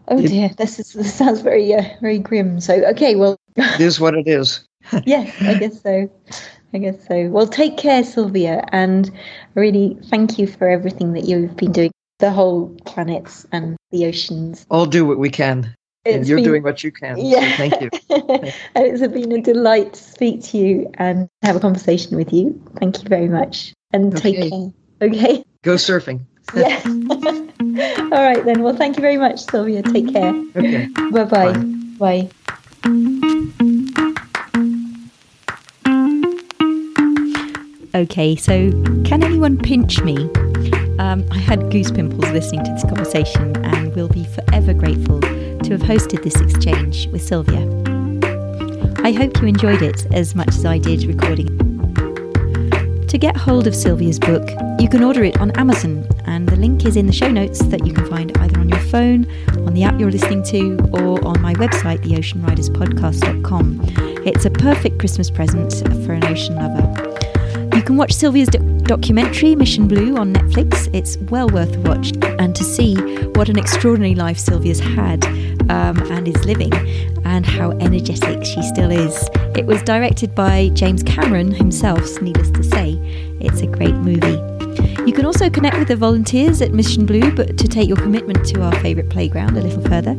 Oh 0.08 0.18
it, 0.18 0.28
dear, 0.28 0.50
this, 0.56 0.78
is, 0.78 0.92
this 0.92 1.12
sounds 1.12 1.40
very, 1.40 1.74
uh, 1.74 1.82
very 2.00 2.20
grim. 2.20 2.60
So, 2.60 2.74
okay, 2.90 3.16
well. 3.16 3.36
it 3.56 3.80
is 3.80 3.98
what 3.98 4.14
it 4.14 4.28
is. 4.28 4.66
yes, 5.04 5.34
I 5.42 5.54
guess 5.54 5.82
so. 5.82 6.08
I 6.74 6.78
guess 6.78 7.06
so. 7.06 7.28
Well, 7.28 7.46
take 7.46 7.76
care, 7.76 8.04
Sylvia, 8.04 8.64
and 8.72 9.10
really 9.54 9.96
thank 10.06 10.38
you 10.38 10.46
for 10.46 10.68
everything 10.68 11.12
that 11.14 11.24
you've 11.24 11.56
been 11.56 11.72
doing. 11.72 11.90
The 12.18 12.30
whole 12.30 12.74
planets 12.86 13.46
and 13.52 13.76
the 13.90 14.06
oceans. 14.06 14.66
I'll 14.70 14.86
do 14.86 15.04
what 15.04 15.18
we 15.18 15.28
can. 15.28 15.74
It's 16.06 16.16
and 16.16 16.26
you're 16.28 16.38
been, 16.38 16.44
doing 16.44 16.62
what 16.62 16.84
you 16.84 16.92
can. 16.92 17.18
Yeah. 17.18 17.40
So 17.40 17.56
thank 17.56 17.80
you. 17.80 17.90
and 18.74 18.86
it's 18.86 19.06
been 19.06 19.32
a 19.32 19.42
delight 19.42 19.94
to 19.94 20.02
speak 20.02 20.42
to 20.44 20.58
you 20.58 20.90
and 20.94 21.28
have 21.42 21.56
a 21.56 21.60
conversation 21.60 22.16
with 22.16 22.32
you. 22.32 22.62
Thank 22.78 23.02
you 23.02 23.08
very 23.08 23.28
much. 23.28 23.74
And 23.92 24.14
okay. 24.16 24.32
take 24.32 24.50
care. 24.50 24.72
Okay. 25.02 25.44
Go 25.62 25.74
surfing. 25.74 26.20
yeah. 26.54 26.80
All 28.12 28.22
right 28.22 28.44
then. 28.44 28.62
Well, 28.62 28.76
thank 28.76 28.96
you 28.96 29.02
very 29.02 29.16
much, 29.16 29.40
Sylvia. 29.40 29.82
Take 29.82 30.12
care. 30.12 30.32
Okay. 30.54 30.86
Bye-bye. 31.10 31.52
Bye. 31.98 32.28
Bye. 32.84 34.22
Okay, 37.96 38.36
so 38.36 38.70
can 39.04 39.24
anyone 39.24 39.56
pinch 39.56 40.02
me? 40.02 40.30
Um, 40.98 41.24
I 41.30 41.38
had 41.38 41.70
goose 41.70 41.90
pimples 41.90 42.30
listening 42.30 42.62
to 42.64 42.70
this 42.72 42.82
conversation 42.82 43.56
and 43.64 43.96
will 43.96 44.10
be 44.10 44.26
forever 44.26 44.74
grateful 44.74 45.18
to 45.22 45.70
have 45.70 45.80
hosted 45.80 46.22
this 46.22 46.38
exchange 46.38 47.06
with 47.06 47.22
Sylvia. 47.22 47.62
I 49.02 49.12
hope 49.12 49.40
you 49.40 49.48
enjoyed 49.48 49.80
it 49.80 50.04
as 50.12 50.34
much 50.34 50.48
as 50.48 50.66
I 50.66 50.76
did 50.76 51.04
recording. 51.04 51.46
To 53.06 53.16
get 53.16 53.34
hold 53.34 53.66
of 53.66 53.74
Sylvia's 53.74 54.18
book, 54.18 54.46
you 54.78 54.90
can 54.90 55.02
order 55.02 55.24
it 55.24 55.40
on 55.40 55.52
Amazon, 55.52 56.06
and 56.26 56.46
the 56.46 56.56
link 56.56 56.84
is 56.84 56.98
in 56.98 57.06
the 57.06 57.14
show 57.14 57.30
notes 57.30 57.60
that 57.68 57.86
you 57.86 57.94
can 57.94 58.04
find 58.10 58.36
either 58.36 58.60
on 58.60 58.68
your 58.68 58.80
phone, 58.90 59.26
on 59.66 59.72
the 59.72 59.84
app 59.84 59.98
you're 59.98 60.10
listening 60.10 60.42
to, 60.42 60.78
or 60.92 61.26
on 61.26 61.40
my 61.40 61.54
website, 61.54 62.00
theoceanriderspodcast.com. 62.00 63.80
It's 64.26 64.44
a 64.44 64.50
perfect 64.50 64.98
Christmas 64.98 65.30
present 65.30 65.72
for 66.04 66.12
an 66.12 66.26
ocean 66.26 66.56
lover. 66.56 67.06
You 67.76 67.82
can 67.82 67.98
watch 67.98 68.14
Sylvia's 68.14 68.48
do- 68.48 68.78
documentary, 68.84 69.54
Mission 69.54 69.86
Blue, 69.86 70.16
on 70.16 70.32
Netflix. 70.32 70.88
It's 70.94 71.18
well 71.30 71.46
worth 71.50 71.76
a 71.76 71.80
watch. 71.80 72.10
And 72.38 72.56
to 72.56 72.64
see 72.64 72.94
what 73.34 73.50
an 73.50 73.58
extraordinary 73.58 74.14
life 74.14 74.38
Sylvia's 74.38 74.80
had 74.80 75.26
um, 75.68 75.98
and 76.10 76.26
is 76.26 76.42
living, 76.46 76.72
and 77.26 77.44
how 77.44 77.72
energetic 77.72 78.46
she 78.46 78.62
still 78.62 78.90
is. 78.90 79.28
It 79.54 79.66
was 79.66 79.82
directed 79.82 80.34
by 80.34 80.70
James 80.70 81.02
Cameron 81.02 81.50
himself, 81.50 82.22
needless 82.22 82.50
to 82.52 82.64
say. 82.64 82.98
It's 83.40 83.60
a 83.60 83.66
great 83.66 83.94
movie. 83.96 84.40
You 85.04 85.12
can 85.12 85.26
also 85.26 85.50
connect 85.50 85.76
with 85.78 85.88
the 85.88 85.96
volunteers 85.96 86.62
at 86.62 86.72
Mission 86.72 87.04
Blue, 87.04 87.30
but 87.30 87.58
to 87.58 87.68
take 87.68 87.88
your 87.88 87.98
commitment 87.98 88.46
to 88.46 88.62
our 88.62 88.74
favourite 88.80 89.10
playground 89.10 89.58
a 89.58 89.60
little 89.60 89.82
further, 89.82 90.14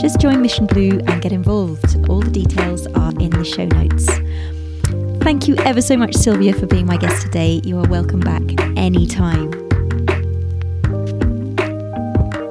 just 0.00 0.18
join 0.18 0.40
Mission 0.40 0.64
Blue 0.64 0.98
and 1.06 1.20
get 1.20 1.32
involved. 1.32 2.08
All 2.08 2.22
the 2.22 2.30
details 2.30 2.86
are 2.86 3.12
in 3.20 3.28
the 3.28 3.44
show 3.44 3.66
notes. 3.66 4.08
Thank 5.22 5.46
you 5.46 5.54
ever 5.58 5.80
so 5.80 5.96
much, 5.96 6.14
Sylvia, 6.16 6.52
for 6.52 6.66
being 6.66 6.84
my 6.84 6.96
guest 6.96 7.22
today. 7.22 7.60
You 7.62 7.78
are 7.78 7.86
welcome 7.88 8.18
back 8.18 8.42
anytime. 8.76 9.52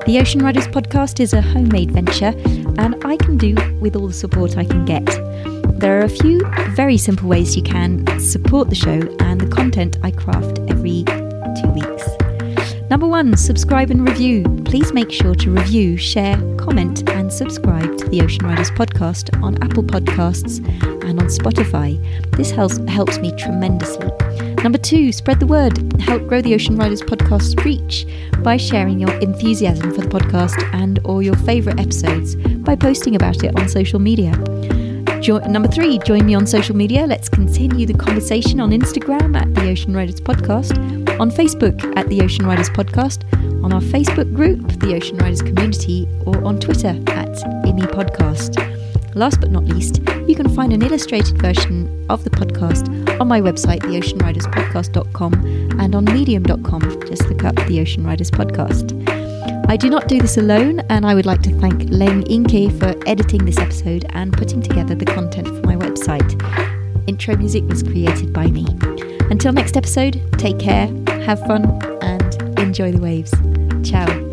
The 0.05 0.17
Ocean 0.22 0.41
Riders 0.41 0.69
podcast 0.69 1.19
is 1.19 1.34
a 1.34 1.41
homemade 1.41 1.91
venture, 1.91 2.34
and 2.80 2.95
I 3.03 3.17
can 3.17 3.38
do 3.38 3.55
with 3.82 3.97
all 3.97 4.07
the 4.07 4.13
support 4.13 4.57
I 4.57 4.63
can 4.63 4.86
get. 4.86 5.05
There 5.82 5.99
are 5.99 6.05
a 6.05 6.09
few 6.09 6.49
very 6.69 6.97
simple 6.97 7.28
ways 7.28 7.57
you 7.57 7.61
can 7.61 8.07
support 8.22 8.69
the 8.69 8.76
show 8.76 9.01
and 9.19 9.41
the 9.41 9.53
content 9.53 9.97
I 10.01 10.11
craft 10.11 10.59
every 10.69 11.03
two 11.61 11.69
weeks. 11.72 12.07
Number 12.89 13.05
one, 13.05 13.36
subscribe 13.36 13.91
and 13.91 14.07
review. 14.07 14.43
Please 14.63 14.93
make 14.93 15.11
sure 15.11 15.36
to 15.36 15.51
review, 15.51 15.97
share, 15.97 16.38
comment, 16.55 17.07
and 17.09 17.20
subscribe 17.32 17.97
to 17.97 18.07
the 18.09 18.21
Ocean 18.21 18.45
Riders 18.45 18.71
podcast 18.71 19.41
on 19.41 19.61
Apple 19.63 19.84
Podcasts 19.84 20.59
and 21.03 21.19
on 21.19 21.27
Spotify. 21.27 21.97
This 22.36 22.51
helps, 22.51 22.77
helps 22.89 23.19
me 23.19 23.32
tremendously. 23.38 24.11
Number 24.63 24.77
two, 24.77 25.11
spread 25.11 25.39
the 25.39 25.47
word. 25.47 26.01
Help 26.01 26.27
grow 26.27 26.41
the 26.41 26.53
Ocean 26.53 26.77
Riders 26.77 27.01
podcast 27.01 27.63
reach 27.63 28.05
by 28.43 28.57
sharing 28.57 28.99
your 28.99 29.13
enthusiasm 29.19 29.93
for 29.93 30.01
the 30.01 30.07
podcast 30.07 30.61
and 30.73 30.99
or 31.03 31.23
your 31.23 31.36
favourite 31.38 31.79
episodes 31.79 32.36
by 32.36 32.75
posting 32.75 33.15
about 33.15 33.43
it 33.43 33.57
on 33.59 33.67
social 33.67 33.99
media. 33.99 34.32
Jo- 35.21 35.39
number 35.39 35.69
three, 35.69 35.99
join 35.99 36.25
me 36.25 36.34
on 36.34 36.47
social 36.47 36.75
media. 36.75 37.05
Let's 37.05 37.29
continue 37.29 37.86
the 37.86 37.93
conversation 37.93 38.59
on 38.59 38.71
Instagram 38.71 39.39
at 39.39 39.53
the 39.53 39.69
Ocean 39.69 39.95
Riders 39.95 40.19
Podcast, 40.19 40.77
on 41.19 41.29
Facebook 41.29 41.95
at 41.95 42.07
the 42.09 42.21
Ocean 42.21 42.45
Riders 42.45 42.69
Podcast, 42.69 43.23
on 43.63 43.71
our 43.71 43.82
Facebook 43.82 44.34
group, 44.34 44.67
the 44.79 44.95
Ocean 44.95 45.17
Riders 45.17 45.41
Community, 45.43 46.07
or 46.25 46.43
on 46.43 46.59
Twitter 46.59 46.99
at 47.32 47.38
IMI 47.65 47.88
Podcast. 47.91 48.57
Last 49.15 49.41
but 49.41 49.51
not 49.51 49.65
least, 49.65 49.99
you 50.27 50.36
can 50.36 50.49
find 50.49 50.71
an 50.73 50.82
illustrated 50.82 51.38
version 51.41 52.05
of 52.09 52.23
the 52.23 52.29
podcast 52.29 53.19
on 53.19 53.27
my 53.27 53.41
website, 53.41 53.79
theoceanriderspodcast.com, 53.79 55.34
and 55.79 55.95
on 55.95 56.05
medium.com. 56.05 56.82
Just 57.07 57.27
look 57.27 57.43
up 57.43 57.55
the 57.67 57.82
Ocean 57.82 58.05
Riders 58.05 58.32
Podcast. 58.32 58.97
I 59.67 59.77
do 59.77 59.89
not 59.89 60.07
do 60.07 60.19
this 60.19 60.38
alone, 60.38 60.79
and 60.89 61.05
I 61.05 61.13
would 61.13 61.25
like 61.25 61.41
to 61.43 61.59
thank 61.59 61.84
Leng 61.84 62.23
Inke 62.27 62.77
for 62.79 62.95
editing 63.07 63.45
this 63.45 63.57
episode 63.57 64.05
and 64.09 64.34
putting 64.34 64.61
together 64.61 64.95
the 64.95 65.05
content 65.05 65.47
for 65.47 65.61
my 65.65 65.75
website. 65.75 66.29
Intro 67.07 67.36
music 67.36 67.63
was 67.67 67.84
created 67.84 68.34
by 68.34 68.47
me. 68.47 68.65
Until 69.29 69.53
next 69.53 69.77
episode, 69.77 70.21
take 70.38 70.59
care, 70.59 70.88
have 71.25 71.39
fun, 71.47 71.79
and 72.01 72.59
enjoy 72.59 72.91
the 72.91 72.99
waves. 73.01 73.34
Ciao. 73.89 74.30